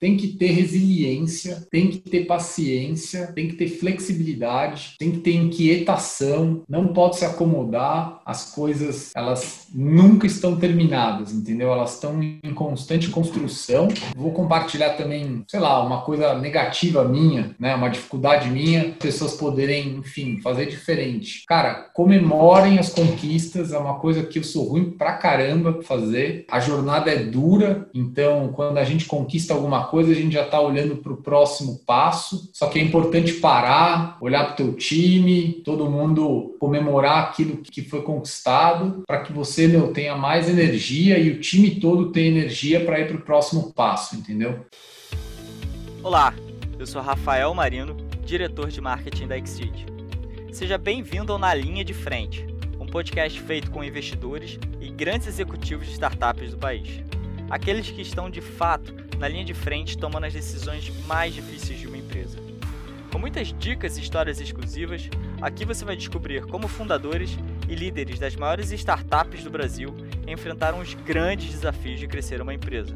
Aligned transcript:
tem 0.00 0.16
que 0.16 0.28
ter 0.28 0.48
resiliência, 0.48 1.66
tem 1.70 1.88
que 1.88 1.98
ter 1.98 2.26
paciência, 2.26 3.32
tem 3.34 3.48
que 3.48 3.56
ter 3.56 3.68
flexibilidade, 3.68 4.94
tem 4.98 5.10
que 5.10 5.18
ter 5.18 5.34
inquietação, 5.34 6.62
não 6.68 6.88
pode 6.88 7.16
se 7.16 7.24
acomodar. 7.24 8.20
As 8.24 8.52
coisas, 8.52 9.12
elas 9.16 9.68
nunca 9.74 10.26
estão 10.26 10.56
terminadas, 10.56 11.32
entendeu? 11.32 11.72
Elas 11.72 11.94
estão 11.94 12.22
em 12.22 12.54
constante 12.54 13.08
construção. 13.08 13.88
Vou 14.16 14.32
compartilhar 14.32 14.90
também, 14.90 15.44
sei 15.48 15.60
lá, 15.60 15.84
uma 15.84 16.02
coisa 16.02 16.34
negativa 16.38 17.04
minha, 17.04 17.54
né? 17.58 17.74
Uma 17.74 17.88
dificuldade 17.88 18.50
minha, 18.50 18.92
pessoas 19.00 19.34
poderem, 19.34 19.96
enfim, 19.96 20.40
fazer 20.40 20.66
diferente. 20.66 21.44
Cara, 21.46 21.90
comemorem 21.94 22.78
as 22.78 22.90
conquistas, 22.90 23.72
é 23.72 23.78
uma 23.78 23.98
coisa 23.98 24.22
que 24.22 24.38
eu 24.38 24.44
sou 24.44 24.64
ruim 24.64 24.90
pra 24.90 25.14
caramba 25.14 25.82
fazer. 25.82 26.44
A 26.50 26.60
jornada 26.60 27.10
é 27.10 27.16
dura, 27.16 27.88
então 27.94 28.52
quando 28.54 28.78
a 28.78 28.84
gente 28.84 29.06
conquista 29.06 29.54
alguma 29.54 29.87
coisa, 29.88 30.12
a 30.12 30.14
gente 30.14 30.34
já 30.34 30.44
está 30.44 30.60
olhando 30.60 30.96
para 30.96 31.12
o 31.12 31.16
próximo 31.16 31.80
passo. 31.86 32.50
Só 32.52 32.68
que 32.68 32.78
é 32.78 32.82
importante 32.82 33.34
parar, 33.34 34.16
olhar 34.20 34.44
para 34.44 34.52
o 34.52 34.56
teu 34.56 34.76
time, 34.76 35.62
todo 35.64 35.90
mundo 35.90 36.56
comemorar 36.60 37.24
aquilo 37.24 37.58
que 37.58 37.82
foi 37.82 38.02
conquistado, 38.02 39.02
para 39.06 39.22
que 39.22 39.32
você 39.32 39.66
meu, 39.66 39.92
tenha 39.92 40.16
mais 40.16 40.48
energia 40.48 41.18
e 41.18 41.30
o 41.30 41.40
time 41.40 41.76
todo 41.76 42.12
tenha 42.12 42.28
energia 42.28 42.84
para 42.84 43.00
ir 43.00 43.08
para 43.08 43.16
o 43.16 43.22
próximo 43.22 43.72
passo, 43.72 44.16
entendeu? 44.16 44.66
Olá, 46.02 46.34
eu 46.78 46.86
sou 46.86 47.02
Rafael 47.02 47.52
Marino, 47.54 47.96
diretor 48.24 48.68
de 48.68 48.80
marketing 48.80 49.26
da 49.26 49.38
Exceed. 49.38 49.86
Seja 50.52 50.78
bem-vindo 50.78 51.32
ao 51.32 51.38
Na 51.38 51.54
Linha 51.54 51.84
de 51.84 51.94
Frente, 51.94 52.46
um 52.78 52.86
podcast 52.86 53.40
feito 53.40 53.70
com 53.70 53.82
investidores 53.82 54.58
e 54.80 54.88
grandes 54.90 55.26
executivos 55.26 55.86
de 55.86 55.92
startups 55.92 56.52
do 56.52 56.58
país. 56.58 57.07
Aqueles 57.50 57.90
que 57.90 58.02
estão 58.02 58.28
de 58.28 58.40
fato 58.40 58.94
na 59.18 59.26
linha 59.26 59.44
de 59.44 59.54
frente 59.54 59.96
tomando 59.96 60.24
as 60.24 60.32
decisões 60.32 60.92
mais 61.06 61.34
difíceis 61.34 61.78
de 61.78 61.86
uma 61.86 61.96
empresa. 61.96 62.38
Com 63.10 63.18
muitas 63.18 63.54
dicas 63.58 63.96
e 63.96 64.02
histórias 64.02 64.40
exclusivas, 64.40 65.08
aqui 65.40 65.64
você 65.64 65.84
vai 65.84 65.96
descobrir 65.96 66.44
como 66.44 66.68
fundadores 66.68 67.38
e 67.68 67.74
líderes 67.74 68.18
das 68.18 68.36
maiores 68.36 68.70
startups 68.70 69.42
do 69.42 69.50
Brasil 69.50 69.94
enfrentaram 70.26 70.78
os 70.78 70.92
grandes 70.94 71.50
desafios 71.50 71.98
de 71.98 72.06
crescer 72.06 72.40
uma 72.40 72.52
empresa, 72.52 72.94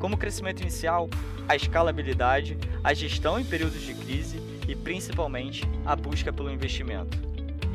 como 0.00 0.14
o 0.14 0.18
crescimento 0.18 0.60
inicial, 0.60 1.10
a 1.48 1.56
escalabilidade, 1.56 2.56
a 2.84 2.94
gestão 2.94 3.38
em 3.38 3.44
períodos 3.44 3.82
de 3.82 3.94
crise 3.94 4.40
e 4.68 4.76
principalmente 4.76 5.64
a 5.84 5.96
busca 5.96 6.32
pelo 6.32 6.50
investimento. 6.50 7.18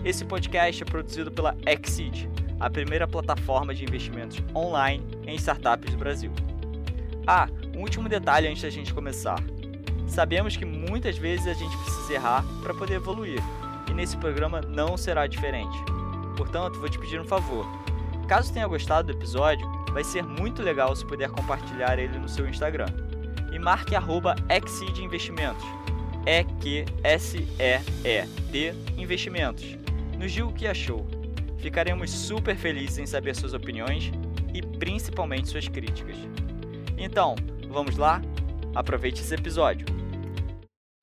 Esse 0.05 0.23
podcast 0.23 0.83
é 0.83 0.85
produzido 0.85 1.31
pela 1.31 1.55
Exceed, 1.65 2.29
a 2.59 2.69
primeira 2.69 3.07
plataforma 3.07 3.73
de 3.73 3.83
investimentos 3.83 4.37
online 4.55 5.05
em 5.25 5.35
startups 5.35 5.91
do 5.91 5.97
Brasil. 5.97 6.31
Ah, 7.25 7.47
um 7.75 7.81
último 7.81 8.09
detalhe 8.09 8.47
antes 8.47 8.61
da 8.61 8.69
gente 8.69 8.93
começar. 8.93 9.41
Sabemos 10.07 10.55
que 10.55 10.65
muitas 10.65 11.17
vezes 11.17 11.47
a 11.47 11.53
gente 11.53 11.75
precisa 11.77 12.13
errar 12.13 12.43
para 12.61 12.73
poder 12.73 12.95
evoluir, 12.95 13.39
e 13.89 13.93
nesse 13.93 14.17
programa 14.17 14.61
não 14.61 14.95
será 14.97 15.25
diferente. 15.27 15.77
Portanto, 16.37 16.79
vou 16.79 16.89
te 16.89 16.99
pedir 16.99 17.19
um 17.19 17.25
favor. 17.25 17.65
Caso 18.27 18.53
tenha 18.53 18.67
gostado 18.67 19.11
do 19.11 19.17
episódio, 19.17 19.67
vai 19.91 20.03
ser 20.03 20.23
muito 20.23 20.61
legal 20.61 20.95
se 20.95 21.05
puder 21.05 21.29
compartilhar 21.29 21.99
ele 21.99 22.17
no 22.17 22.27
seu 22.27 22.47
Instagram. 22.47 22.87
E 23.51 23.59
marque 23.59 23.95
arroba 23.95 24.35
Investimentos. 24.99 25.63
E-Q-S-E-E-D 26.25 26.93
Investimentos. 28.97 29.77
Nos 30.17 30.31
diga 30.31 30.47
o 30.47 30.53
que 30.53 30.65
achou. 30.65 31.05
Ficaremos 31.63 32.11
super 32.11 32.57
felizes 32.57 32.97
em 32.97 33.05
saber 33.05 33.33
suas 33.33 33.53
opiniões 33.53 34.11
e 34.53 34.61
principalmente 34.61 35.47
suas 35.47 35.65
críticas. 35.65 36.17
Então, 36.97 37.35
vamos 37.69 37.95
lá? 37.95 38.21
Aproveite 38.75 39.21
esse 39.21 39.33
episódio. 39.33 39.92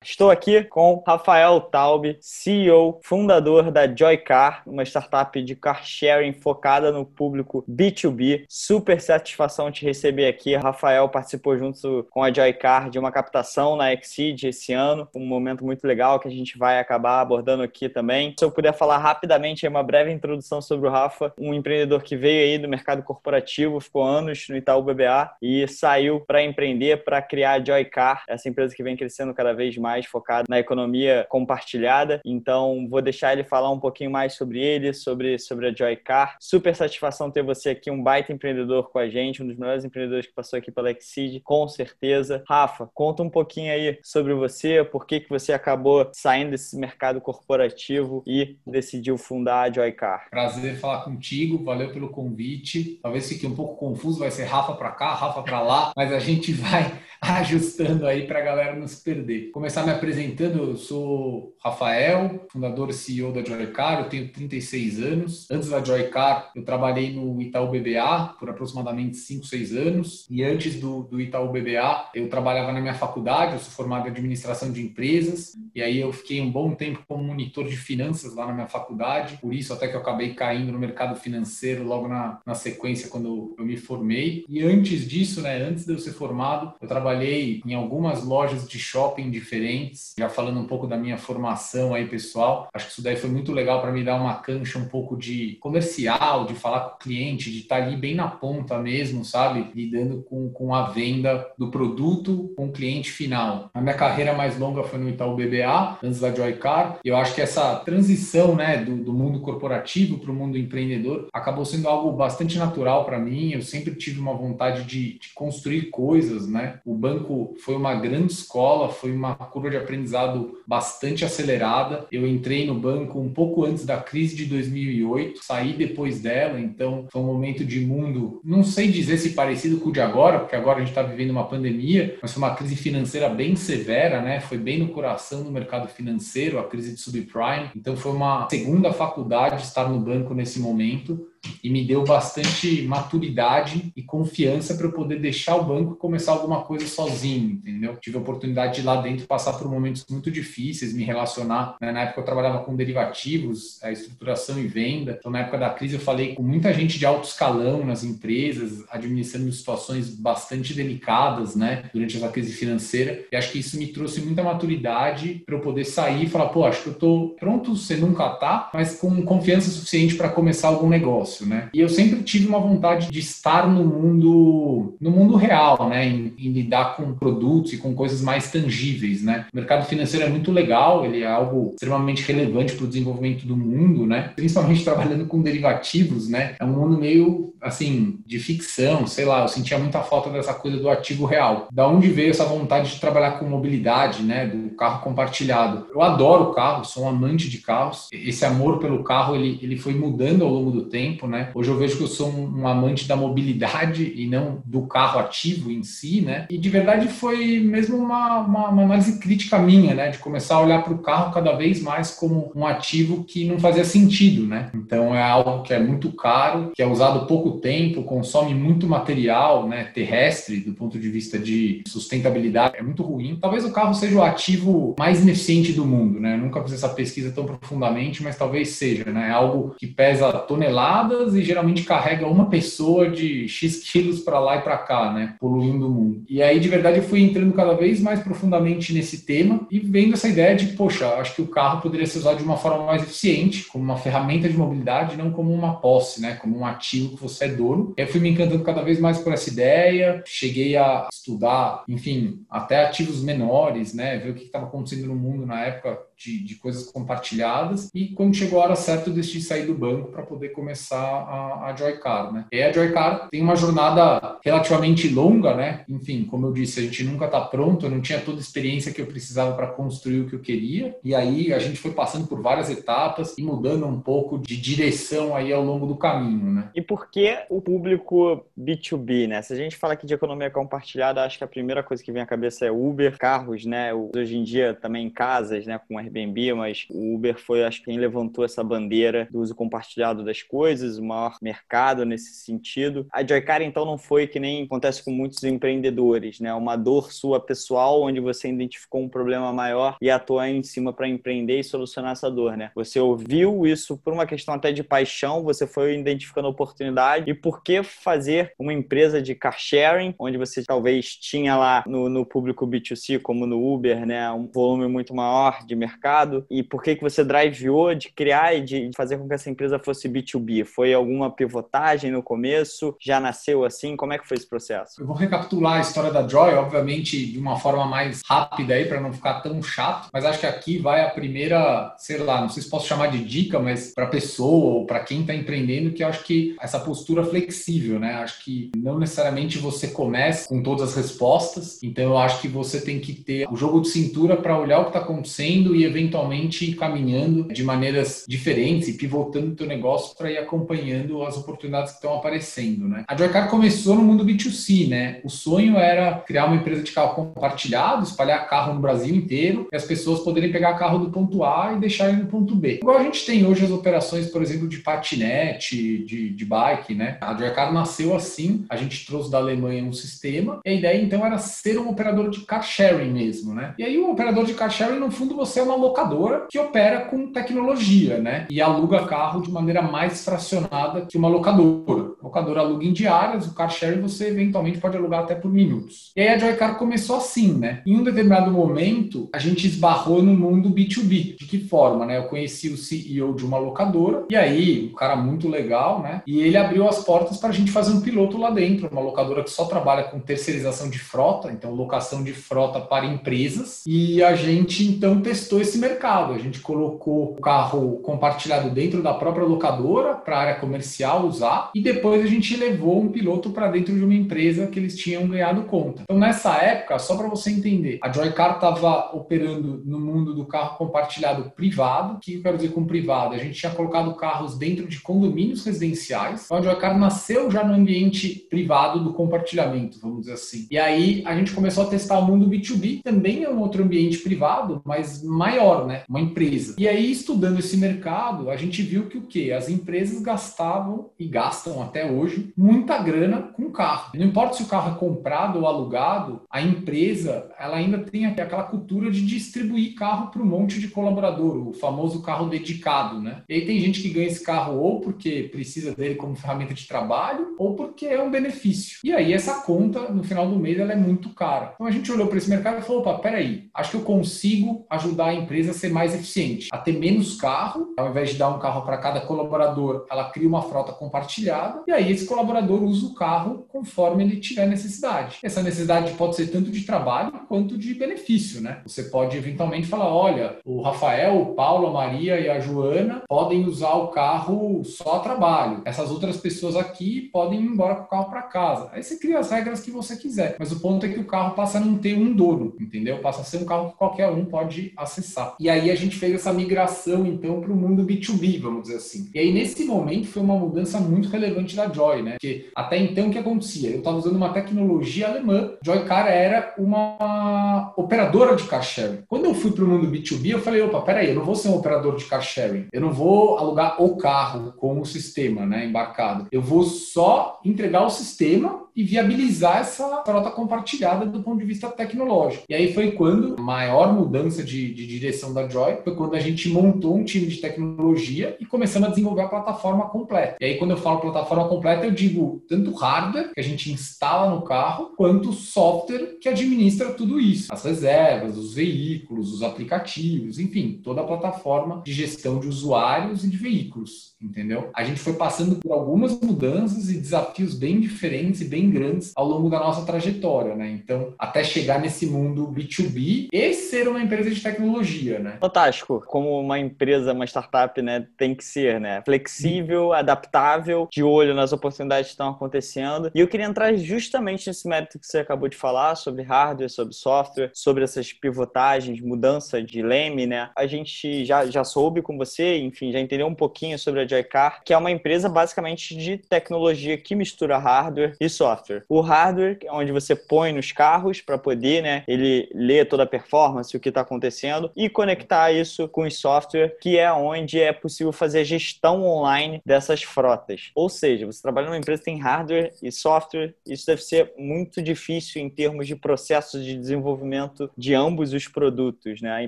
Estou 0.03 0.31
aqui 0.31 0.63
com 0.63 1.03
Rafael 1.05 1.61
Taub, 1.61 2.17
CEO, 2.19 2.99
fundador 3.03 3.69
da 3.69 3.85
Joycar, 3.85 4.63
uma 4.65 4.81
startup 4.81 5.39
de 5.39 5.55
car 5.55 5.85
sharing 5.85 6.33
focada 6.33 6.91
no 6.91 7.05
público 7.05 7.63
B2B. 7.69 8.45
Super 8.49 8.99
satisfação 8.99 9.71
te 9.71 9.85
receber 9.85 10.27
aqui. 10.27 10.55
Rafael 10.55 11.07
participou 11.07 11.55
junto 11.55 12.03
com 12.09 12.23
a 12.23 12.33
Joycar 12.33 12.89
de 12.89 12.97
uma 12.97 13.11
captação 13.11 13.75
na 13.75 13.93
Exceed 13.93 14.45
esse 14.45 14.73
ano, 14.73 15.07
um 15.13 15.23
momento 15.23 15.63
muito 15.63 15.85
legal 15.85 16.19
que 16.19 16.27
a 16.27 16.31
gente 16.31 16.57
vai 16.57 16.79
acabar 16.79 17.21
abordando 17.21 17.61
aqui 17.61 17.87
também. 17.87 18.33
Se 18.39 18.43
eu 18.43 18.49
puder 18.49 18.73
falar 18.73 18.97
rapidamente, 18.97 19.67
uma 19.67 19.83
breve 19.83 20.11
introdução 20.11 20.63
sobre 20.63 20.89
o 20.89 20.91
Rafa, 20.91 21.31
um 21.39 21.53
empreendedor 21.53 22.01
que 22.01 22.17
veio 22.17 22.51
aí 22.51 22.57
do 22.57 22.67
mercado 22.67 23.03
corporativo, 23.03 23.79
ficou 23.79 24.01
anos 24.01 24.47
no 24.49 24.57
Itaú 24.57 24.81
BBA 24.81 25.31
e 25.39 25.67
saiu 25.67 26.21
para 26.21 26.43
empreender, 26.43 27.03
para 27.03 27.21
criar 27.21 27.51
a 27.51 27.63
Joycar, 27.63 28.23
essa 28.27 28.49
empresa 28.49 28.75
que 28.75 28.81
vem 28.81 28.97
crescendo 28.97 29.31
cada 29.31 29.53
vez 29.53 29.77
mais 29.77 29.90
mais 29.91 30.05
focado 30.05 30.45
na 30.49 30.59
economia 30.59 31.25
compartilhada. 31.29 32.21
Então, 32.25 32.87
vou 32.89 33.01
deixar 33.01 33.33
ele 33.33 33.43
falar 33.43 33.69
um 33.69 33.79
pouquinho 33.79 34.09
mais 34.09 34.33
sobre 34.33 34.59
ele, 34.59 34.93
sobre, 34.93 35.37
sobre 35.37 35.67
a 35.67 35.73
Joycar. 35.73 36.37
Super 36.39 36.75
satisfação 36.75 37.29
ter 37.29 37.43
você 37.43 37.71
aqui, 37.71 37.91
um 37.91 38.01
baita 38.01 38.31
empreendedor 38.31 38.89
com 38.89 38.99
a 38.99 39.09
gente, 39.09 39.43
um 39.43 39.47
dos 39.47 39.57
melhores 39.57 39.83
empreendedores 39.83 40.27
que 40.27 40.33
passou 40.33 40.57
aqui 40.57 40.71
pela 40.71 40.91
Exceed, 40.91 41.41
com 41.43 41.67
certeza. 41.67 42.43
Rafa, 42.47 42.89
conta 42.93 43.21
um 43.21 43.29
pouquinho 43.29 43.71
aí 43.71 43.99
sobre 44.01 44.33
você, 44.33 44.83
por 44.83 45.05
que, 45.05 45.19
que 45.19 45.29
você 45.29 45.51
acabou 45.51 46.09
saindo 46.13 46.51
desse 46.51 46.77
mercado 46.77 47.19
corporativo 47.19 48.23
e 48.25 48.57
decidiu 48.65 49.17
fundar 49.17 49.69
a 49.69 49.73
Joycar. 49.73 50.27
Prazer 50.29 50.77
falar 50.77 51.03
contigo, 51.03 51.63
valeu 51.63 51.91
pelo 51.91 52.09
convite. 52.09 52.99
Talvez 53.03 53.27
fique 53.27 53.45
um 53.45 53.55
pouco 53.55 53.75
confuso, 53.75 54.19
vai 54.19 54.31
ser 54.31 54.45
Rafa 54.45 54.73
para 54.73 54.91
cá, 54.91 55.13
Rafa 55.13 55.43
para 55.43 55.61
lá, 55.61 55.91
mas 55.95 56.13
a 56.13 56.19
gente 56.19 56.53
vai 56.53 56.91
ajustando 57.21 58.07
aí 58.07 58.25
para 58.25 58.39
a 58.39 58.41
galera 58.41 58.75
não 58.75 58.87
se 58.87 59.03
perder. 59.03 59.51
Começar 59.51 59.80
me 59.85 59.91
apresentando, 59.91 60.59
eu 60.59 60.77
sou 60.77 61.55
Rafael, 61.63 62.47
fundador 62.51 62.89
e 62.89 62.93
CEO 62.93 63.31
da 63.31 63.43
Joycar, 63.43 64.01
eu 64.01 64.09
tenho 64.09 64.27
36 64.29 64.99
anos. 64.99 65.47
Antes 65.51 65.69
da 65.69 65.83
Joycar, 65.83 66.51
eu 66.55 66.63
trabalhei 66.63 67.13
no 67.13 67.41
Itaú 67.41 67.69
BBA 67.69 68.35
por 68.39 68.49
aproximadamente 68.49 69.17
5, 69.17 69.45
6 69.45 69.75
anos. 69.75 70.25
E 70.29 70.43
antes 70.43 70.79
do, 70.79 71.03
do 71.03 71.21
Itaú 71.21 71.51
BBA, 71.51 72.09
eu 72.15 72.27
trabalhava 72.29 72.71
na 72.71 72.81
minha 72.81 72.93
faculdade, 72.93 73.53
eu 73.53 73.59
sou 73.59 73.71
formado 73.71 74.07
em 74.07 74.11
administração 74.11 74.71
de 74.71 74.81
empresas. 74.81 75.53
E 75.75 75.81
aí 75.81 75.99
eu 75.99 76.11
fiquei 76.11 76.41
um 76.41 76.51
bom 76.51 76.73
tempo 76.73 77.03
como 77.07 77.23
monitor 77.23 77.67
de 77.67 77.77
finanças 77.77 78.33
lá 78.33 78.47
na 78.47 78.53
minha 78.53 78.67
faculdade. 78.67 79.37
Por 79.37 79.53
isso 79.53 79.73
até 79.73 79.87
que 79.87 79.95
eu 79.95 80.01
acabei 80.01 80.33
caindo 80.33 80.71
no 80.71 80.79
mercado 80.79 81.19
financeiro 81.19 81.83
logo 81.83 82.07
na, 82.07 82.39
na 82.45 82.55
sequência 82.55 83.09
quando 83.09 83.55
eu 83.57 83.65
me 83.65 83.77
formei. 83.77 84.45
E 84.49 84.61
antes 84.61 85.07
disso, 85.07 85.41
né, 85.41 85.61
antes 85.61 85.85
de 85.85 85.93
eu 85.93 85.99
ser 85.99 86.13
formado, 86.13 86.73
eu 86.81 86.87
trabalhei 86.87 87.61
em 87.65 87.73
algumas 87.73 88.23
lojas 88.23 88.67
de 88.67 88.79
shopping 88.79 89.29
diferentes, 89.29 89.70
já 90.17 90.29
falando 90.29 90.59
um 90.59 90.67
pouco 90.67 90.87
da 90.87 90.97
minha 90.97 91.17
formação 91.17 91.93
aí 91.93 92.07
pessoal. 92.07 92.69
Acho 92.73 92.87
que 92.87 92.91
isso 92.93 93.03
daí 93.03 93.15
foi 93.15 93.29
muito 93.29 93.51
legal 93.51 93.81
para 93.81 93.91
me 93.91 94.03
dar 94.03 94.19
uma 94.19 94.35
cancha 94.35 94.79
um 94.79 94.87
pouco 94.87 95.17
de 95.17 95.57
comercial, 95.59 96.45
de 96.45 96.53
falar 96.53 96.81
com 96.81 96.95
o 96.95 96.99
cliente, 96.99 97.51
de 97.51 97.59
estar 97.59 97.77
tá 97.77 97.83
ali 97.83 97.95
bem 97.95 98.15
na 98.15 98.27
ponta 98.27 98.77
mesmo, 98.77 99.23
sabe? 99.23 99.71
Lidando 99.75 100.21
com, 100.23 100.49
com 100.49 100.73
a 100.73 100.89
venda 100.89 101.47
do 101.57 101.69
produto 101.69 102.53
com 102.55 102.67
o 102.67 102.71
cliente 102.71 103.11
final. 103.11 103.69
A 103.73 103.81
minha 103.81 103.95
carreira 103.95 104.33
mais 104.33 104.57
longa 104.57 104.83
foi 104.83 104.99
no 104.99 105.09
Itaú 105.09 105.35
BBA, 105.35 105.97
antes 106.03 106.19
da 106.19 106.33
Joycar. 106.33 106.99
Eu 107.03 107.15
acho 107.15 107.33
que 107.33 107.41
essa 107.41 107.75
transição, 107.77 108.55
né, 108.55 108.77
do, 108.77 108.97
do 108.97 109.13
mundo 109.13 109.41
corporativo 109.41 110.19
para 110.19 110.31
o 110.31 110.35
mundo 110.35 110.57
empreendedor 110.57 111.27
acabou 111.33 111.65
sendo 111.65 111.87
algo 111.87 112.11
bastante 112.11 112.57
natural 112.57 113.05
para 113.05 113.19
mim. 113.19 113.51
Eu 113.51 113.61
sempre 113.61 113.95
tive 113.95 114.19
uma 114.19 114.33
vontade 114.33 114.83
de, 114.83 115.19
de 115.19 115.33
construir 115.33 115.89
coisas, 115.89 116.47
né? 116.47 116.79
O 116.85 116.93
banco 116.93 117.55
foi 117.63 117.75
uma 117.75 117.95
grande 117.95 118.33
escola, 118.33 118.89
foi 118.89 119.11
uma 119.11 119.35
curva 119.61 119.69
de 119.69 119.77
aprendizado 119.77 120.59
bastante 120.65 121.23
acelerada. 121.23 122.07
Eu 122.11 122.25
entrei 122.27 122.65
no 122.65 122.73
banco 122.73 123.19
um 123.19 123.29
pouco 123.29 123.63
antes 123.63 123.85
da 123.85 123.97
crise 123.97 124.35
de 124.35 124.45
2008, 124.45 125.39
saí 125.43 125.73
depois 125.73 126.19
dela, 126.19 126.59
então 126.59 127.05
foi 127.11 127.21
um 127.21 127.25
momento 127.25 127.63
de 127.63 127.79
mundo, 127.81 128.41
não 128.43 128.63
sei 128.63 128.87
dizer 128.87 129.17
se 129.17 129.31
parecido 129.31 129.77
com 129.77 129.89
o 129.89 129.91
de 129.91 130.01
agora, 130.01 130.39
porque 130.39 130.55
agora 130.55 130.77
a 130.77 130.79
gente 130.79 130.89
está 130.89 131.03
vivendo 131.03 131.29
uma 131.29 131.47
pandemia, 131.47 132.17
mas 132.21 132.33
foi 132.33 132.41
uma 132.41 132.55
crise 132.55 132.75
financeira 132.75 133.29
bem 133.29 133.55
severa, 133.55 134.21
né? 134.21 134.39
Foi 134.39 134.57
bem 134.57 134.79
no 134.79 134.87
coração 134.87 135.43
do 135.43 135.51
mercado 135.51 135.87
financeiro, 135.87 136.57
a 136.57 136.63
crise 136.63 136.95
de 136.95 136.99
subprime. 136.99 137.69
Então 137.75 137.95
foi 137.95 138.11
uma 138.11 138.47
segunda 138.49 138.91
faculdade 138.91 139.63
estar 139.63 139.87
no 139.87 139.99
banco 139.99 140.33
nesse 140.33 140.59
momento 140.59 141.27
e 141.63 141.69
me 141.69 141.85
deu 141.85 142.03
bastante 142.03 142.83
maturidade 142.83 143.91
e 143.95 144.01
confiança 144.01 144.75
para 144.75 144.85
eu 144.85 144.91
poder 144.91 145.19
deixar 145.19 145.55
o 145.55 145.63
banco 145.63 145.93
e 145.93 145.97
começar 145.97 146.31
alguma 146.33 146.61
coisa 146.61 146.87
sozinho, 146.87 147.51
entendeu? 147.51 147.97
Tive 147.97 148.17
a 148.17 148.21
oportunidade 148.21 148.75
de 148.75 148.81
ir 148.81 148.83
lá 148.83 149.01
dentro 149.01 149.27
passar 149.27 149.53
por 149.53 149.69
momentos 149.69 150.05
muito 150.09 150.31
difíceis, 150.31 150.93
me 150.93 151.03
relacionar. 151.03 151.75
Né? 151.81 151.91
Na 151.91 152.01
época 152.01 152.21
eu 152.21 152.25
trabalhava 152.25 152.63
com 152.63 152.75
derivativos, 152.75 153.81
a 153.83 153.91
estruturação 153.91 154.59
e 154.59 154.67
venda. 154.67 155.17
Então, 155.19 155.31
na 155.31 155.39
época 155.39 155.57
da 155.57 155.69
crise, 155.69 155.95
eu 155.95 155.99
falei 155.99 156.35
com 156.35 156.43
muita 156.43 156.73
gente 156.73 156.97
de 156.97 157.05
alto 157.05 157.27
escalão 157.27 157.85
nas 157.85 158.03
empresas, 158.03 158.83
administrando 158.89 159.51
situações 159.51 160.09
bastante 160.09 160.73
delicadas, 160.73 161.55
né? 161.55 161.89
Durante 161.93 162.17
essa 162.17 162.29
crise 162.29 162.53
financeira. 162.53 163.25
E 163.31 163.35
acho 163.35 163.51
que 163.51 163.59
isso 163.59 163.77
me 163.77 163.87
trouxe 163.87 164.21
muita 164.21 164.43
maturidade 164.43 165.43
para 165.45 165.55
eu 165.55 165.59
poder 165.59 165.85
sair 165.85 166.25
e 166.25 166.29
falar, 166.29 166.49
pô, 166.49 166.65
acho 166.65 166.83
que 166.83 166.89
eu 166.89 166.93
tô 166.93 167.35
pronto, 167.39 167.75
você 167.75 167.95
nunca 167.95 168.29
tá, 168.29 168.69
mas 168.73 168.95
com 168.99 169.21
confiança 169.23 169.69
suficiente 169.69 170.15
para 170.15 170.29
começar 170.29 170.67
algum 170.67 170.89
negócio 170.89 171.30
negócio, 171.31 171.45
né? 171.45 171.69
E 171.73 171.79
eu 171.79 171.89
sempre 171.89 172.21
tive 172.23 172.47
uma 172.47 172.59
vontade 172.59 173.09
de 173.09 173.19
estar 173.19 173.67
no 173.67 173.85
mundo, 173.85 174.95
no 174.99 175.11
mundo 175.11 175.35
real, 175.35 175.89
né? 175.89 176.05
Em, 176.05 176.33
em 176.37 176.51
lidar 176.51 176.95
com 176.95 177.13
produtos 177.13 177.73
e 177.73 177.77
com 177.77 177.93
coisas 177.93 178.21
mais 178.21 178.51
tangíveis, 178.51 179.23
né? 179.23 179.45
O 179.53 179.55
mercado 179.55 179.85
financeiro 179.85 180.25
é 180.25 180.29
muito 180.29 180.51
legal, 180.51 181.05
ele 181.05 181.23
é 181.23 181.27
algo 181.27 181.71
extremamente 181.73 182.23
relevante 182.23 182.75
para 182.75 182.85
o 182.85 182.87
desenvolvimento 182.87 183.45
do 183.45 183.55
mundo, 183.55 184.05
né? 184.05 184.31
Principalmente 184.35 184.83
trabalhando 184.83 185.25
com 185.25 185.41
derivativos, 185.41 186.27
né? 186.27 186.55
É 186.59 186.65
um 186.65 186.73
mundo 186.73 186.97
meio 186.97 187.53
assim 187.61 188.19
de 188.25 188.39
ficção, 188.39 189.05
sei 189.07 189.25
lá. 189.25 189.41
Eu 189.41 189.47
sentia 189.47 189.77
muita 189.77 190.01
falta 190.01 190.29
dessa 190.29 190.53
coisa 190.53 190.77
do 190.77 190.89
ativo 190.89 191.25
real. 191.25 191.67
Da 191.71 191.87
onde 191.87 192.09
veio 192.09 192.31
essa 192.31 192.45
vontade 192.45 192.91
de 192.91 192.99
trabalhar 192.99 193.31
com 193.33 193.45
mobilidade, 193.45 194.23
né? 194.23 194.47
Do 194.47 194.71
carro 194.75 195.03
compartilhado. 195.03 195.87
Eu 195.93 196.01
adoro 196.01 196.53
carro, 196.53 196.83
sou 196.83 197.03
um 197.03 197.09
amante 197.09 197.49
de 197.49 197.59
carros. 197.59 198.07
Esse 198.11 198.45
amor 198.45 198.79
pelo 198.79 199.03
carro 199.03 199.35
ele, 199.35 199.59
ele 199.61 199.77
foi 199.77 199.93
mudando 199.93 200.43
ao 200.43 200.49
longo 200.49 200.71
do 200.71 200.83
tempo, 200.83 201.20
né? 201.27 201.49
Hoje 201.53 201.69
eu 201.69 201.77
vejo 201.77 201.97
que 201.97 202.03
eu 202.03 202.07
sou 202.07 202.29
um, 202.29 202.61
um 202.61 202.67
amante 202.67 203.07
da 203.07 203.15
mobilidade 203.15 204.13
e 204.15 204.27
não 204.27 204.61
do 204.65 204.83
carro 204.83 205.19
ativo 205.19 205.71
em 205.71 205.83
si, 205.83 206.21
né? 206.21 206.47
E 206.49 206.57
de 206.57 206.69
verdade 206.69 207.07
foi 207.07 207.59
mesmo 207.59 207.97
uma, 207.97 208.39
uma, 208.39 208.69
uma 208.69 208.83
análise 208.83 209.19
crítica 209.19 209.57
minha, 209.59 209.93
né? 209.93 210.09
De 210.09 210.17
começar 210.17 210.55
a 210.55 210.61
olhar 210.61 210.83
para 210.83 210.93
o 210.93 210.99
carro 210.99 211.33
cada 211.33 211.53
vez 211.53 211.81
mais 211.81 212.11
como 212.11 212.51
um 212.55 212.65
ativo 212.65 213.23
que 213.23 213.45
não 213.45 213.59
fazia 213.59 213.83
sentido, 213.83 214.45
né? 214.45 214.69
Então 214.73 215.15
é 215.15 215.21
algo 215.21 215.63
que 215.63 215.73
é 215.73 215.79
muito 215.79 216.11
caro, 216.11 216.71
que 216.75 216.81
é 216.81 216.87
usado 216.87 217.27
pouco 217.27 217.59
tempo, 217.59 218.03
consome 218.03 218.53
muito 218.53 218.87
material, 218.87 219.67
né? 219.67 219.85
Terrestre 219.85 220.59
do 220.59 220.73
ponto 220.73 220.99
de 220.99 221.09
vista 221.09 221.37
de 221.37 221.83
sustentabilidade 221.87 222.77
é 222.77 222.81
muito 222.81 223.03
ruim. 223.03 223.37
Talvez 223.41 223.65
o 223.65 223.71
carro 223.71 223.93
seja 223.93 224.17
o 224.17 224.23
ativo 224.23 224.95
mais 224.97 225.21
ineficiente 225.21 225.73
do 225.73 225.85
mundo, 225.85 226.19
né? 226.19 226.35
Eu 226.35 226.39
nunca 226.39 226.61
fiz 226.63 226.73
essa 226.73 226.89
pesquisa 226.89 227.31
tão 227.31 227.45
profundamente, 227.45 228.23
mas 228.23 228.37
talvez 228.37 228.69
seja, 228.69 229.05
né? 229.05 229.29
É 229.29 229.31
algo 229.31 229.75
que 229.77 229.87
pesa 229.87 230.31
toneladas 230.31 231.10
e 231.35 231.43
geralmente 231.43 231.83
carrega 231.83 232.27
uma 232.27 232.49
pessoa 232.49 233.09
de 233.09 233.47
X 233.47 233.81
quilos 233.91 234.19
para 234.19 234.39
lá 234.39 234.57
e 234.57 234.61
para 234.61 234.77
cá, 234.77 235.11
né? 235.11 235.35
Poluindo 235.39 235.87
o 235.87 235.91
mundo. 235.91 236.23
E 236.29 236.41
aí, 236.41 236.59
de 236.59 236.69
verdade, 236.69 236.97
eu 236.97 237.03
fui 237.03 237.21
entrando 237.21 237.53
cada 237.53 237.73
vez 237.73 237.99
mais 237.99 238.21
profundamente 238.21 238.93
nesse 238.93 239.25
tema 239.25 239.67
e 239.69 239.79
vendo 239.79 240.13
essa 240.13 240.27
ideia 240.27 240.55
de, 240.55 240.67
poxa, 240.67 241.07
acho 241.15 241.35
que 241.35 241.41
o 241.41 241.47
carro 241.47 241.81
poderia 241.81 242.07
ser 242.07 242.19
usado 242.19 242.37
de 242.37 242.43
uma 242.43 242.57
forma 242.57 242.85
mais 242.85 243.03
eficiente, 243.03 243.65
como 243.65 243.83
uma 243.83 243.97
ferramenta 243.97 244.47
de 244.47 244.57
mobilidade, 244.57 245.17
não 245.17 245.31
como 245.31 245.53
uma 245.53 245.75
posse, 245.75 246.21
né? 246.21 246.35
Como 246.35 246.57
um 246.57 246.65
ativo 246.65 247.15
que 247.15 247.23
você 247.23 247.45
é 247.45 247.49
dono. 247.49 247.93
E 247.97 248.01
aí 248.01 248.07
fui 248.07 248.19
me 248.19 248.29
encantando 248.29 248.63
cada 248.63 248.81
vez 248.81 248.99
mais 248.99 249.19
por 249.19 249.33
essa 249.33 249.49
ideia, 249.49 250.23
cheguei 250.25 250.75
a 250.75 251.07
estudar, 251.11 251.83
enfim, 251.87 252.41
até 252.49 252.85
ativos 252.85 253.23
menores, 253.23 253.93
né? 253.93 254.17
Ver 254.17 254.31
o 254.31 254.33
que 254.33 254.45
estava 254.45 254.65
acontecendo 254.65 255.07
no 255.07 255.15
mundo 255.15 255.45
na 255.45 255.61
época 255.61 255.99
de, 256.23 256.43
de, 256.43 256.55
coisas 256.55 256.91
compartilhadas. 256.91 257.89
E 257.93 258.09
quando 258.09 258.35
chegou 258.35 258.61
a 258.61 258.65
hora 258.65 258.75
certa, 258.75 259.09
eu 259.09 259.13
decidi 259.13 259.41
sair 259.41 259.65
do 259.65 259.73
banco 259.73 260.11
para 260.11 260.23
poder 260.23 260.49
começar 260.49 260.97
a, 260.97 261.67
a 261.67 261.75
Joycar, 261.75 262.31
né? 262.31 262.45
E 262.51 262.61
a 262.61 262.71
Joycar 262.71 263.29
tem 263.29 263.41
uma 263.41 263.55
jornada 263.55 264.39
relativamente 264.43 265.07
longa, 265.07 265.55
né? 265.55 265.83
Enfim, 265.89 266.25
como 266.25 266.47
eu 266.47 266.53
disse, 266.53 266.79
a 266.79 266.83
gente 266.83 267.03
nunca 267.03 267.25
está 267.25 267.41
pronto, 267.41 267.85
eu 267.85 267.89
não 267.89 268.01
tinha 268.01 268.19
toda 268.19 268.37
a 268.37 268.41
experiência 268.41 268.93
que 268.93 269.01
eu 269.01 269.07
precisava 269.07 269.55
para 269.55 269.67
construir 269.67 270.21
o 270.21 270.27
que 270.27 270.35
eu 270.35 270.39
queria. 270.39 270.95
E 271.03 271.15
aí 271.15 271.53
a 271.53 271.59
gente 271.59 271.79
foi 271.79 271.91
passando 271.91 272.27
por 272.27 272.41
várias 272.41 272.69
etapas 272.69 273.37
e 273.37 273.43
mudando 273.43 273.85
um 273.85 273.99
pouco 273.99 274.37
de 274.37 274.57
direção 274.57 275.35
aí 275.35 275.51
ao 275.51 275.63
longo 275.63 275.85
do 275.85 275.95
caminho, 275.95 276.51
né? 276.51 276.69
E 276.75 276.81
por 276.81 277.09
que 277.09 277.37
o 277.49 277.61
público 277.61 278.45
B2B, 278.59 279.27
né? 279.27 279.41
Se 279.41 279.53
a 279.53 279.55
gente 279.55 279.75
fala 279.75 279.93
aqui 279.93 280.05
de 280.05 280.13
economia 280.13 280.49
compartilhada, 280.49 281.23
acho 281.23 281.37
que 281.37 281.43
a 281.43 281.47
primeira 281.47 281.83
coisa 281.83 282.03
que 282.03 282.11
vem 282.11 282.21
à 282.21 282.25
cabeça 282.25 282.65
é 282.65 282.71
Uber, 282.71 283.17
carros, 283.17 283.65
né? 283.65 283.93
Hoje 283.93 284.37
em 284.37 284.43
dia 284.43 284.73
também 284.73 285.09
casas, 285.09 285.65
né? 285.65 285.79
Com 285.87 285.97
Airbnb, 286.11 286.53
mas 286.53 286.85
o 286.89 287.15
Uber 287.15 287.37
foi, 287.39 287.63
acho 287.63 287.79
que, 287.79 287.85
quem 287.85 287.97
levantou 287.97 288.45
essa 288.45 288.63
bandeira 288.63 289.27
do 289.31 289.39
uso 289.39 289.55
compartilhado 289.55 290.23
das 290.23 290.43
coisas, 290.43 290.97
o 290.97 291.03
maior 291.03 291.37
mercado 291.41 292.05
nesse 292.05 292.35
sentido. 292.35 293.07
A 293.11 293.25
Joycar, 293.25 293.61
então, 293.61 293.85
não 293.85 293.97
foi 293.97 294.27
que 294.27 294.39
nem 294.39 294.63
acontece 294.63 295.03
com 295.03 295.11
muitos 295.11 295.43
empreendedores, 295.43 296.39
né? 296.39 296.53
Uma 296.53 296.75
dor 296.75 297.11
sua 297.11 297.39
pessoal, 297.39 298.01
onde 298.01 298.19
você 298.19 298.49
identificou 298.49 299.01
um 299.01 299.09
problema 299.09 299.51
maior 299.51 299.97
e 300.01 300.09
atuou 300.09 300.43
em 300.43 300.63
cima 300.63 300.93
para 300.93 301.07
empreender 301.07 301.59
e 301.59 301.63
solucionar 301.63 302.13
essa 302.13 302.29
dor, 302.29 302.57
né? 302.57 302.71
Você 302.75 302.99
ouviu 302.99 303.65
isso 303.65 303.97
por 303.97 304.13
uma 304.13 304.25
questão 304.25 304.53
até 304.53 304.71
de 304.71 304.83
paixão, 304.83 305.43
você 305.43 305.65
foi 305.67 305.97
identificando 305.97 306.47
oportunidade 306.47 307.29
e 307.29 307.33
por 307.33 307.63
que 307.63 307.83
fazer 307.83 308.53
uma 308.57 308.73
empresa 308.73 309.21
de 309.21 309.35
car 309.35 309.57
sharing, 309.57 310.15
onde 310.17 310.37
você 310.37 310.63
talvez 310.63 311.15
tinha 311.15 311.55
lá 311.57 311.83
no, 311.87 312.09
no 312.09 312.25
público 312.25 312.67
B2C, 312.67 313.21
como 313.21 313.45
no 313.45 313.73
Uber, 313.73 314.05
né? 314.05 314.31
Um 314.31 314.47
volume 314.47 314.87
muito 314.87 315.13
maior 315.13 315.65
de 315.65 315.75
mercado 315.75 316.00
mercado 316.01 316.45
e 316.49 316.63
por 316.63 316.81
que, 316.81 316.95
que 316.95 317.03
você 317.03 317.23
driveou 317.23 317.93
de 317.93 318.09
criar 318.09 318.55
e 318.55 318.61
de 318.61 318.89
fazer 318.95 319.17
com 319.17 319.27
que 319.27 319.33
essa 319.35 319.49
empresa 319.49 319.77
fosse 319.77 320.09
B2B? 320.09 320.65
Foi 320.65 320.93
alguma 320.93 321.29
pivotagem 321.29 322.09
no 322.09 322.23
começo? 322.23 322.95
Já 322.99 323.19
nasceu 323.19 323.63
assim? 323.63 323.95
Como 323.95 324.11
é 324.11 324.17
que 324.17 324.27
foi 324.27 324.37
esse 324.37 324.49
processo? 324.49 324.99
Eu 324.99 325.05
vou 325.05 325.15
recapitular 325.15 325.77
a 325.77 325.81
história 325.81 326.11
da 326.11 326.27
Joy, 326.27 326.55
obviamente 326.55 327.25
de 327.25 327.37
uma 327.37 327.57
forma 327.57 327.85
mais 327.85 328.21
rápida 328.27 328.73
aí 328.73 328.85
para 328.85 328.99
não 328.99 329.13
ficar 329.13 329.41
tão 329.41 329.61
chato, 329.61 330.09
mas 330.11 330.25
acho 330.25 330.39
que 330.39 330.45
aqui 330.47 330.77
vai 330.79 331.05
a 331.05 331.09
primeira, 331.09 331.93
sei 331.97 332.17
lá, 332.17 332.41
não 332.41 332.49
sei 332.49 332.63
se 332.63 332.69
posso 332.69 332.87
chamar 332.87 333.07
de 333.07 333.23
dica, 333.23 333.59
mas 333.59 333.93
para 333.93 334.07
pessoa 334.07 334.75
ou 334.75 334.85
para 334.85 335.01
quem 335.01 335.21
está 335.21 335.35
empreendendo, 335.35 335.91
que 335.91 336.03
eu 336.03 336.07
acho 336.07 336.23
que 336.23 336.55
essa 336.59 336.79
postura 336.79 337.23
flexível, 337.23 337.99
né? 337.99 338.15
Acho 338.15 338.43
que 338.43 338.71
não 338.75 338.97
necessariamente 338.97 339.59
você 339.59 339.89
começa 339.89 340.47
com 340.47 340.63
todas 340.63 340.89
as 340.89 340.95
respostas, 340.95 341.81
então 341.83 342.05
eu 342.05 342.17
acho 342.17 342.41
que 342.41 342.47
você 342.47 342.81
tem 342.81 342.99
que 342.99 343.13
ter 343.13 343.47
o 343.51 343.55
jogo 343.55 343.81
de 343.81 343.89
cintura 343.89 344.35
para 344.35 344.57
olhar 344.57 344.79
o 344.79 344.83
que 344.83 344.89
está 344.89 344.99
acontecendo 344.99 345.75
e 345.75 345.80
eventualmente 345.83 346.69
ir 346.69 346.75
caminhando 346.75 347.43
de 347.51 347.63
maneiras 347.63 348.25
diferentes 348.27 348.87
e 348.87 348.93
pivotando 348.93 349.51
o 349.51 349.55
teu 349.55 349.67
negócio 349.67 350.15
para 350.15 350.31
ir 350.31 350.37
acompanhando 350.37 351.23
as 351.23 351.37
oportunidades 351.37 351.91
que 351.91 351.97
estão 351.97 352.15
aparecendo, 352.15 352.87
né? 352.87 353.03
A 353.07 353.15
Joycar 353.15 353.49
começou 353.49 353.95
no 353.95 354.03
mundo 354.03 354.25
B2C, 354.25 354.87
né? 354.87 355.19
O 355.23 355.29
sonho 355.29 355.77
era 355.77 356.15
criar 356.19 356.45
uma 356.45 356.55
empresa 356.55 356.83
de 356.83 356.91
carro 356.91 357.15
compartilhado, 357.15 358.03
espalhar 358.03 358.49
carro 358.49 358.73
no 358.73 358.79
Brasil 358.79 359.15
inteiro 359.15 359.67
e 359.71 359.75
as 359.75 359.85
pessoas 359.85 360.19
poderem 360.19 360.51
pegar 360.51 360.75
carro 360.75 360.99
do 360.99 361.09
ponto 361.09 361.43
A 361.43 361.73
e 361.75 361.79
deixar 361.79 362.09
ele 362.09 362.23
no 362.23 362.27
ponto 362.27 362.55
B. 362.55 362.79
Igual 362.81 362.97
a 362.97 363.03
gente 363.03 363.25
tem 363.25 363.45
hoje 363.45 363.65
as 363.65 363.71
operações, 363.71 364.27
por 364.27 364.41
exemplo, 364.41 364.67
de 364.67 364.77
patinete, 364.77 366.03
de, 366.05 366.29
de 366.29 366.45
bike, 366.45 366.93
né? 366.93 367.17
A 367.21 367.33
Joycar 367.35 367.73
nasceu 367.73 368.15
assim, 368.15 368.65
a 368.69 368.75
gente 368.75 369.05
trouxe 369.05 369.31
da 369.31 369.37
Alemanha 369.37 369.83
um 369.83 369.93
sistema 369.93 370.59
e 370.65 370.69
a 370.69 370.73
ideia 370.73 371.01
então 371.01 371.25
era 371.25 371.37
ser 371.37 371.77
um 371.79 371.89
operador 371.89 372.29
de 372.29 372.41
car 372.41 372.63
sharing 372.63 373.11
mesmo, 373.11 373.53
né? 373.53 373.73
E 373.77 373.83
aí 373.83 373.97
o 373.97 374.11
operador 374.11 374.45
de 374.45 374.53
car 374.53 374.69
sharing, 374.69 374.99
no 374.99 375.11
fundo, 375.11 375.35
você 375.35 375.59
é 375.59 375.63
uma 375.63 375.70
locadora 375.75 376.47
que 376.49 376.59
opera 376.59 377.01
com 377.05 377.31
tecnologia, 377.31 378.17
né? 378.17 378.47
E 378.49 378.61
aluga 378.61 379.05
carro 379.05 379.41
de 379.41 379.51
maneira 379.51 379.81
mais 379.81 380.23
fracionada 380.23 381.05
que 381.05 381.17
uma 381.17 381.29
locadora. 381.29 382.10
Locadora 382.21 382.61
aluga 382.61 382.85
em 382.85 382.93
diárias, 382.93 383.47
o 383.47 383.53
car 383.53 383.69
sharing 383.69 384.01
você 384.01 384.27
eventualmente 384.27 384.79
pode 384.79 384.97
alugar 384.97 385.21
até 385.21 385.35
por 385.35 385.51
minutos. 385.51 386.11
E 386.15 386.21
aí 386.21 386.29
a 386.29 386.37
Joycar 386.37 386.77
começou 386.77 387.15
assim, 387.15 387.53
né? 387.53 387.81
Em 387.85 387.95
um 387.97 388.03
determinado 388.03 388.51
momento, 388.51 389.29
a 389.33 389.39
gente 389.39 389.67
esbarrou 389.67 390.21
no 390.21 390.33
mundo 390.33 390.69
B2B. 390.69 391.35
De 391.37 391.45
que 391.45 391.59
forma, 391.59 392.05
né? 392.05 392.17
Eu 392.17 392.23
conheci 392.23 392.69
o 392.69 392.77
CEO 392.77 393.33
de 393.33 393.45
uma 393.45 393.57
locadora 393.57 394.25
e 394.29 394.35
aí, 394.35 394.89
um 394.91 394.95
cara 394.95 395.15
muito 395.15 395.47
legal, 395.47 396.01
né? 396.01 396.21
E 396.25 396.41
ele 396.41 396.57
abriu 396.57 396.87
as 396.87 397.03
portas 397.03 397.37
para 397.37 397.49
a 397.49 397.53
gente 397.53 397.71
fazer 397.71 397.91
um 397.91 398.01
piloto 398.01 398.37
lá 398.37 398.49
dentro, 398.51 398.89
uma 398.91 399.01
locadora 399.01 399.43
que 399.43 399.49
só 399.49 399.65
trabalha 399.65 400.03
com 400.03 400.19
terceirização 400.19 400.89
de 400.89 400.99
frota, 400.99 401.51
então 401.51 401.73
locação 401.73 402.23
de 402.23 402.33
frota 402.33 402.79
para 402.79 403.05
empresas. 403.05 403.83
E 403.85 404.23
a 404.23 404.35
gente 404.35 404.87
então 404.87 405.21
testou 405.21 405.61
esse 405.61 405.77
mercado. 405.77 406.33
A 406.33 406.37
gente 406.37 406.59
colocou 406.59 407.31
o 407.31 407.41
carro 407.41 407.99
compartilhado 408.03 408.69
dentro 408.69 409.01
da 409.01 409.13
própria 409.13 409.45
locadora 409.45 410.15
para 410.15 410.37
a 410.37 410.39
área 410.39 410.55
comercial 410.55 411.25
usar 411.25 411.71
e 411.73 411.81
depois 411.81 412.10
a 412.19 412.25
gente 412.25 412.55
levou 412.57 413.01
um 413.01 413.09
piloto 413.09 413.51
para 413.51 413.69
dentro 413.69 413.95
de 413.95 414.03
uma 414.03 414.13
empresa 414.13 414.67
que 414.67 414.79
eles 414.79 414.97
tinham 414.97 415.27
ganhado 415.27 415.63
conta. 415.63 416.03
Então 416.03 416.19
nessa 416.19 416.57
época, 416.57 416.99
só 416.99 417.15
para 417.15 417.27
você 417.27 417.51
entender, 417.51 417.99
a 418.01 418.11
Joycar 418.11 418.55
estava 418.55 419.15
operando 419.15 419.81
no 419.85 419.99
mundo 419.99 420.33
do 420.33 420.45
carro 420.45 420.77
compartilhado 420.77 421.51
privado. 421.51 422.15
O 422.15 422.19
que 422.19 422.35
eu 422.35 422.41
quero 422.41 422.57
dizer 422.57 422.69
com 422.69 422.85
privado? 422.85 423.35
A 423.35 423.37
gente 423.37 423.59
tinha 423.59 423.71
colocado 423.71 424.13
carros 424.15 424.57
dentro 424.57 424.87
de 424.87 424.99
condomínios 424.99 425.65
residenciais. 425.65 426.45
Então 426.45 426.57
a 426.57 426.61
Joycar 426.61 426.97
nasceu 426.97 427.49
já 427.49 427.63
no 427.63 427.73
ambiente 427.73 428.47
privado 428.49 429.03
do 429.03 429.13
compartilhamento, 429.13 429.99
vamos 430.01 430.21
dizer 430.21 430.33
assim. 430.33 430.67
E 430.69 430.77
aí 430.77 431.23
a 431.25 431.35
gente 431.35 431.53
começou 431.53 431.85
a 431.85 431.87
testar 431.87 432.19
o 432.19 432.25
mundo 432.25 432.49
B2B, 432.49 433.01
também 433.03 433.43
é 433.43 433.49
um 433.49 433.59
outro 433.59 433.83
ambiente 433.83 434.17
privado, 434.19 434.81
mas 434.83 435.23
maior, 435.23 435.85
né? 435.87 436.03
Uma 436.09 436.19
empresa. 436.19 436.75
E 436.77 436.87
aí, 436.87 437.11
estudando 437.11 437.59
esse 437.59 437.77
mercado, 437.77 438.49
a 438.49 438.55
gente 438.55 438.81
viu 438.81 439.07
que 439.07 439.17
o 439.17 439.23
quê? 439.23 439.51
As 439.51 439.69
empresas 439.69 440.21
gastavam 440.21 441.09
e 441.19 441.27
gastam 441.27 441.81
até 441.81 442.00
hoje 442.05 442.53
muita 442.55 442.97
grana 442.97 443.41
com 443.41 443.71
carro. 443.71 444.11
Não 444.15 444.25
importa 444.25 444.55
se 444.55 444.63
o 444.63 444.67
carro 444.67 444.95
é 444.95 444.99
comprado 444.99 445.59
ou 445.59 445.67
alugado, 445.67 446.41
a 446.49 446.61
empresa 446.61 447.49
ela 447.59 447.77
ainda 447.77 447.99
tem 447.99 448.25
aquela 448.25 448.63
cultura 448.63 449.09
de 449.09 449.25
distribuir 449.25 449.95
carro 449.95 450.29
para 450.29 450.41
um 450.41 450.45
monte 450.45 450.79
de 450.79 450.89
colaborador, 450.89 451.67
o 451.67 451.73
famoso 451.73 452.21
carro 452.21 452.49
dedicado, 452.49 453.21
né? 453.21 453.43
E 453.47 453.53
aí 453.53 453.65
tem 453.65 453.79
gente 453.79 454.01
que 454.01 454.09
ganha 454.09 454.27
esse 454.27 454.43
carro 454.43 454.77
ou 454.77 454.99
porque 454.99 455.49
precisa 455.51 455.93
dele 455.95 456.15
como 456.15 456.35
ferramenta 456.35 456.73
de 456.73 456.87
trabalho 456.87 457.55
ou 457.57 457.75
porque 457.75 458.05
é 458.05 458.21
um 458.21 458.31
benefício. 458.31 458.99
E 459.03 459.13
aí 459.13 459.33
essa 459.33 459.61
conta 459.61 460.11
no 460.11 460.23
final 460.23 460.47
do 460.47 460.57
mês 460.57 460.79
ela 460.79 460.93
é 460.93 460.95
muito 460.95 461.29
cara. 461.29 461.71
Então 461.75 461.87
a 461.87 461.91
gente 461.91 462.11
olhou 462.11 462.27
para 462.27 462.37
esse 462.37 462.49
mercado 462.49 462.79
e 462.79 462.81
falou, 462.81 463.01
opa, 463.01 463.19
peraí, 463.19 463.69
acho 463.73 463.91
que 463.91 463.97
eu 463.97 464.01
consigo 464.01 464.85
ajudar 464.89 465.27
a 465.27 465.33
empresa 465.33 465.71
a 465.71 465.73
ser 465.73 465.89
mais 465.89 466.13
eficiente, 466.13 466.69
a 466.71 466.77
ter 466.77 466.93
menos 466.93 467.35
carro, 467.35 467.93
ao 467.97 468.09
invés 468.09 468.31
de 468.31 468.37
dar 468.37 468.49
um 468.49 468.59
carro 468.59 468.81
para 468.83 468.97
cada 468.97 469.21
colaborador, 469.21 470.05
ela 470.09 470.29
cria 470.29 470.47
uma 470.47 470.61
frota 470.61 470.91
compartilhada 470.91 471.83
e 471.91 471.93
aí 471.93 472.11
esse 472.13 472.25
colaborador 472.25 472.81
usa 472.83 473.05
o 473.05 473.13
carro 473.13 473.65
conforme 473.67 474.23
ele 474.23 474.39
tiver 474.39 474.65
necessidade. 474.65 475.39
Essa 475.43 475.61
necessidade 475.61 476.13
pode 476.13 476.37
ser 476.37 476.47
tanto 476.47 476.71
de 476.71 476.83
trabalho 476.83 477.33
quanto 477.49 477.77
de 477.77 477.93
benefício, 477.93 478.61
né? 478.61 478.81
Você 478.85 479.03
pode 479.03 479.35
eventualmente 479.35 479.87
falar, 479.87 480.07
olha, 480.07 480.57
o 480.63 480.81
Rafael, 480.81 481.41
o 481.41 481.53
Paulo, 481.53 481.87
a 481.87 481.91
Maria 481.91 482.39
e 482.39 482.49
a 482.49 482.61
Joana 482.61 483.23
podem 483.27 483.65
usar 483.65 483.93
o 483.95 484.07
carro 484.07 484.81
só 484.85 485.17
a 485.17 485.19
trabalho. 485.19 485.81
Essas 485.83 486.09
outras 486.11 486.37
pessoas 486.37 486.77
aqui 486.77 487.29
podem 487.33 487.59
ir 487.59 487.65
embora 487.65 487.95
com 487.95 488.03
o 488.03 488.07
carro 488.07 488.29
para 488.29 488.43
casa. 488.43 488.89
Aí 488.93 489.03
você 489.03 489.17
cria 489.17 489.39
as 489.39 489.51
regras 489.51 489.81
que 489.81 489.91
você 489.91 490.15
quiser. 490.15 490.55
Mas 490.57 490.71
o 490.71 490.79
ponto 490.79 491.05
é 491.05 491.09
que 491.09 491.19
o 491.19 491.27
carro 491.27 491.55
passa 491.55 491.77
a 491.77 491.81
não 491.81 491.97
ter 491.97 492.17
um 492.17 492.33
dono, 492.33 492.73
entendeu? 492.79 493.19
Passa 493.19 493.41
a 493.41 493.43
ser 493.43 493.57
um 493.57 493.65
carro 493.65 493.89
que 493.89 493.97
qualquer 493.97 494.29
um 494.29 494.45
pode 494.45 494.93
acessar. 494.95 495.55
E 495.59 495.69
aí 495.69 495.91
a 495.91 495.95
gente 495.95 496.15
fez 496.15 496.35
essa 496.35 496.53
migração, 496.53 497.25
então, 497.25 497.59
para 497.59 497.73
o 497.73 497.75
mundo 497.75 498.05
B2B, 498.05 498.61
vamos 498.61 498.83
dizer 498.83 498.95
assim. 498.95 499.29
E 499.33 499.39
aí, 499.39 499.51
nesse 499.51 499.83
momento, 499.83 500.27
foi 500.27 500.41
uma 500.41 500.55
mudança 500.55 501.01
muito 501.01 501.27
relevante 501.27 501.75
da 501.87 501.93
Joy, 501.93 502.21
né? 502.21 502.31
Porque 502.31 502.69
até 502.75 502.97
então, 502.97 503.27
o 503.27 503.31
que 503.31 503.39
acontecia? 503.39 503.89
Eu 503.89 503.99
estava 503.99 504.17
usando 504.17 504.35
uma 504.35 504.53
tecnologia 504.53 505.27
alemã. 505.27 505.71
Joycar 505.83 506.27
era 506.27 506.73
uma 506.77 507.93
operadora 507.95 508.55
de 508.55 508.63
car 508.63 508.83
sharing. 508.83 509.23
Quando 509.27 509.45
eu 509.45 509.53
fui 509.53 509.71
para 509.71 509.83
o 509.83 509.87
mundo 509.87 510.07
B2B, 510.07 510.51
eu 510.51 510.59
falei, 510.59 510.81
opa, 510.81 511.01
peraí, 511.01 511.29
eu 511.29 511.35
não 511.35 511.45
vou 511.45 511.55
ser 511.55 511.69
um 511.69 511.75
operador 511.75 512.15
de 512.15 512.25
car 512.25 512.41
sharing. 512.41 512.87
Eu 512.91 513.01
não 513.01 513.11
vou 513.11 513.57
alugar 513.57 514.01
o 514.01 514.17
carro 514.17 514.73
com 514.77 514.99
o 514.99 515.05
sistema, 515.05 515.65
né, 515.65 515.85
embarcado. 515.85 516.47
Eu 516.51 516.61
vou 516.61 516.83
só 516.83 517.59
entregar 517.63 518.05
o 518.05 518.09
sistema 518.09 518.81
e 518.95 519.03
viabilizar 519.03 519.77
essa 519.77 520.21
frota 520.25 520.51
compartilhada 520.51 521.25
do 521.25 521.41
ponto 521.41 521.59
de 521.59 521.65
vista 521.65 521.89
tecnológico. 521.89 522.65
E 522.69 522.75
aí 522.75 522.93
foi 522.93 523.11
quando 523.11 523.55
a 523.57 523.61
maior 523.61 524.13
mudança 524.13 524.63
de, 524.63 524.93
de 524.93 525.07
direção 525.07 525.53
da 525.53 525.67
Joy 525.67 525.97
foi 526.03 526.15
quando 526.15 526.35
a 526.35 526.39
gente 526.39 526.69
montou 526.69 527.15
um 527.15 527.23
time 527.23 527.47
de 527.47 527.57
tecnologia 527.57 528.55
e 528.59 528.65
começamos 528.65 529.07
a 529.07 529.11
desenvolver 529.11 529.43
a 529.43 529.47
plataforma 529.47 530.09
completa. 530.09 530.57
E 530.59 530.65
aí 530.65 530.77
quando 530.77 530.91
eu 530.91 530.97
falo 530.97 531.19
plataforma 531.19 531.67
completa, 531.71 532.05
eu 532.05 532.11
digo 532.11 532.61
tanto 532.67 532.91
hardware 532.91 533.53
que 533.53 533.59
a 533.59 533.63
gente 533.63 533.89
instala 533.89 534.53
no 534.53 534.63
carro, 534.63 535.13
quanto 535.15 535.53
software 535.53 536.37
que 536.41 536.49
administra 536.49 537.13
tudo 537.13 537.39
isso. 537.39 537.73
As 537.73 537.85
reservas, 537.85 538.57
os 538.57 538.73
veículos, 538.73 539.53
os 539.53 539.63
aplicativos, 539.63 540.59
enfim, 540.59 540.99
toda 541.01 541.21
a 541.21 541.25
plataforma 541.25 542.01
de 542.03 542.11
gestão 542.11 542.59
de 542.59 542.67
usuários 542.67 543.45
e 543.45 543.49
de 543.49 543.55
veículos, 543.55 544.30
entendeu? 544.41 544.89
A 544.93 545.03
gente 545.03 545.19
foi 545.19 545.33
passando 545.33 545.75
por 545.75 545.91
algumas 545.91 546.39
mudanças 546.39 547.09
e 547.09 547.17
desafios 547.17 547.73
bem 547.75 547.99
diferentes 547.99 548.61
e 548.61 548.65
bem 548.65 548.89
grandes 548.89 549.31
ao 549.35 549.47
longo 549.47 549.69
da 549.69 549.79
nossa 549.79 550.05
trajetória, 550.05 550.75
né? 550.75 550.89
Então, 550.89 551.33
até 551.37 551.63
chegar 551.63 551.99
nesse 551.99 552.25
mundo 552.25 552.67
B2B 552.67 553.47
e 553.51 553.73
ser 553.73 554.07
uma 554.07 554.21
empresa 554.21 554.49
de 554.49 554.61
tecnologia, 554.61 555.39
né? 555.39 555.57
Fantástico. 555.59 556.23
Como 556.27 556.59
uma 556.59 556.79
empresa, 556.79 557.33
uma 557.33 557.45
startup, 557.45 558.01
né, 558.01 558.27
tem 558.37 558.55
que 558.55 558.63
ser, 558.63 558.99
né? 558.99 559.21
Flexível, 559.25 560.13
adaptável, 560.13 561.07
de 561.11 561.23
olho 561.23 561.53
nas 561.53 561.73
oportunidades 561.73 562.27
que 562.27 562.33
estão 562.33 562.49
acontecendo. 562.49 563.31
E 563.33 563.39
eu 563.39 563.47
queria 563.47 563.65
entrar 563.65 563.93
justamente 563.95 564.67
nesse 564.67 564.87
mérito 564.87 565.19
que 565.19 565.27
você 565.27 565.39
acabou 565.39 565.67
de 565.67 565.77
falar 565.77 566.15
sobre 566.15 566.41
hardware, 566.41 566.89
sobre 566.89 567.13
software, 567.13 567.71
sobre 567.73 568.03
essas 568.03 568.33
pivotagens, 568.33 569.21
mudança 569.21 569.81
de 569.81 570.01
leme, 570.01 570.45
né? 570.45 570.69
A 570.75 570.87
gente 570.87 571.45
já, 571.45 571.65
já 571.65 571.83
soube 571.83 572.21
com 572.21 572.37
você, 572.37 572.77
enfim, 572.77 573.11
já 573.11 573.19
entendeu 573.19 573.47
um 573.47 573.55
pouquinho 573.55 573.97
sobre 573.99 574.21
a 574.21 574.25
Joycar, 574.31 574.81
que 574.83 574.93
é 574.93 574.97
uma 574.97 575.11
empresa 575.11 575.49
basicamente 575.49 576.15
de 576.15 576.37
tecnologia 576.37 577.17
que 577.17 577.35
mistura 577.35 577.77
hardware 577.77 578.35
e 578.39 578.49
software. 578.49 579.03
O 579.07 579.21
hardware, 579.21 579.79
onde 579.89 580.11
você 580.11 580.35
põe 580.35 580.71
nos 580.71 580.91
carros 580.91 581.41
para 581.41 581.57
poder, 581.57 582.01
né, 582.01 582.23
ele 582.27 582.69
ler 582.73 583.07
toda 583.07 583.23
a 583.23 583.27
performance, 583.27 583.95
o 583.95 583.99
que 583.99 584.09
está 584.09 584.21
acontecendo, 584.21 584.91
e 584.95 585.09
conectar 585.09 585.71
isso 585.71 586.07
com 586.07 586.23
o 586.23 586.31
software, 586.31 586.97
que 587.01 587.17
é 587.17 587.31
onde 587.31 587.79
é 587.79 587.91
possível 587.91 588.31
fazer 588.31 588.59
a 588.59 588.63
gestão 588.63 589.23
online 589.23 589.81
dessas 589.85 590.23
frotas. 590.23 590.91
Ou 590.95 591.09
seja, 591.09 591.45
você 591.45 591.61
trabalha 591.61 591.87
numa 591.87 591.97
empresa 591.97 592.19
que 592.19 592.25
tem 592.25 592.39
hardware 592.39 592.93
e 593.01 593.11
software, 593.11 593.73
isso 593.85 594.05
deve 594.05 594.21
ser 594.21 594.53
muito 594.57 595.01
difícil 595.01 595.61
em 595.61 595.69
termos 595.69 596.07
de 596.07 596.15
processo 596.15 596.81
de 596.81 596.97
desenvolvimento 596.97 597.89
de 597.97 598.13
ambos 598.13 598.53
os 598.53 598.67
produtos, 598.67 599.41
né? 599.41 599.63
E 599.63 599.67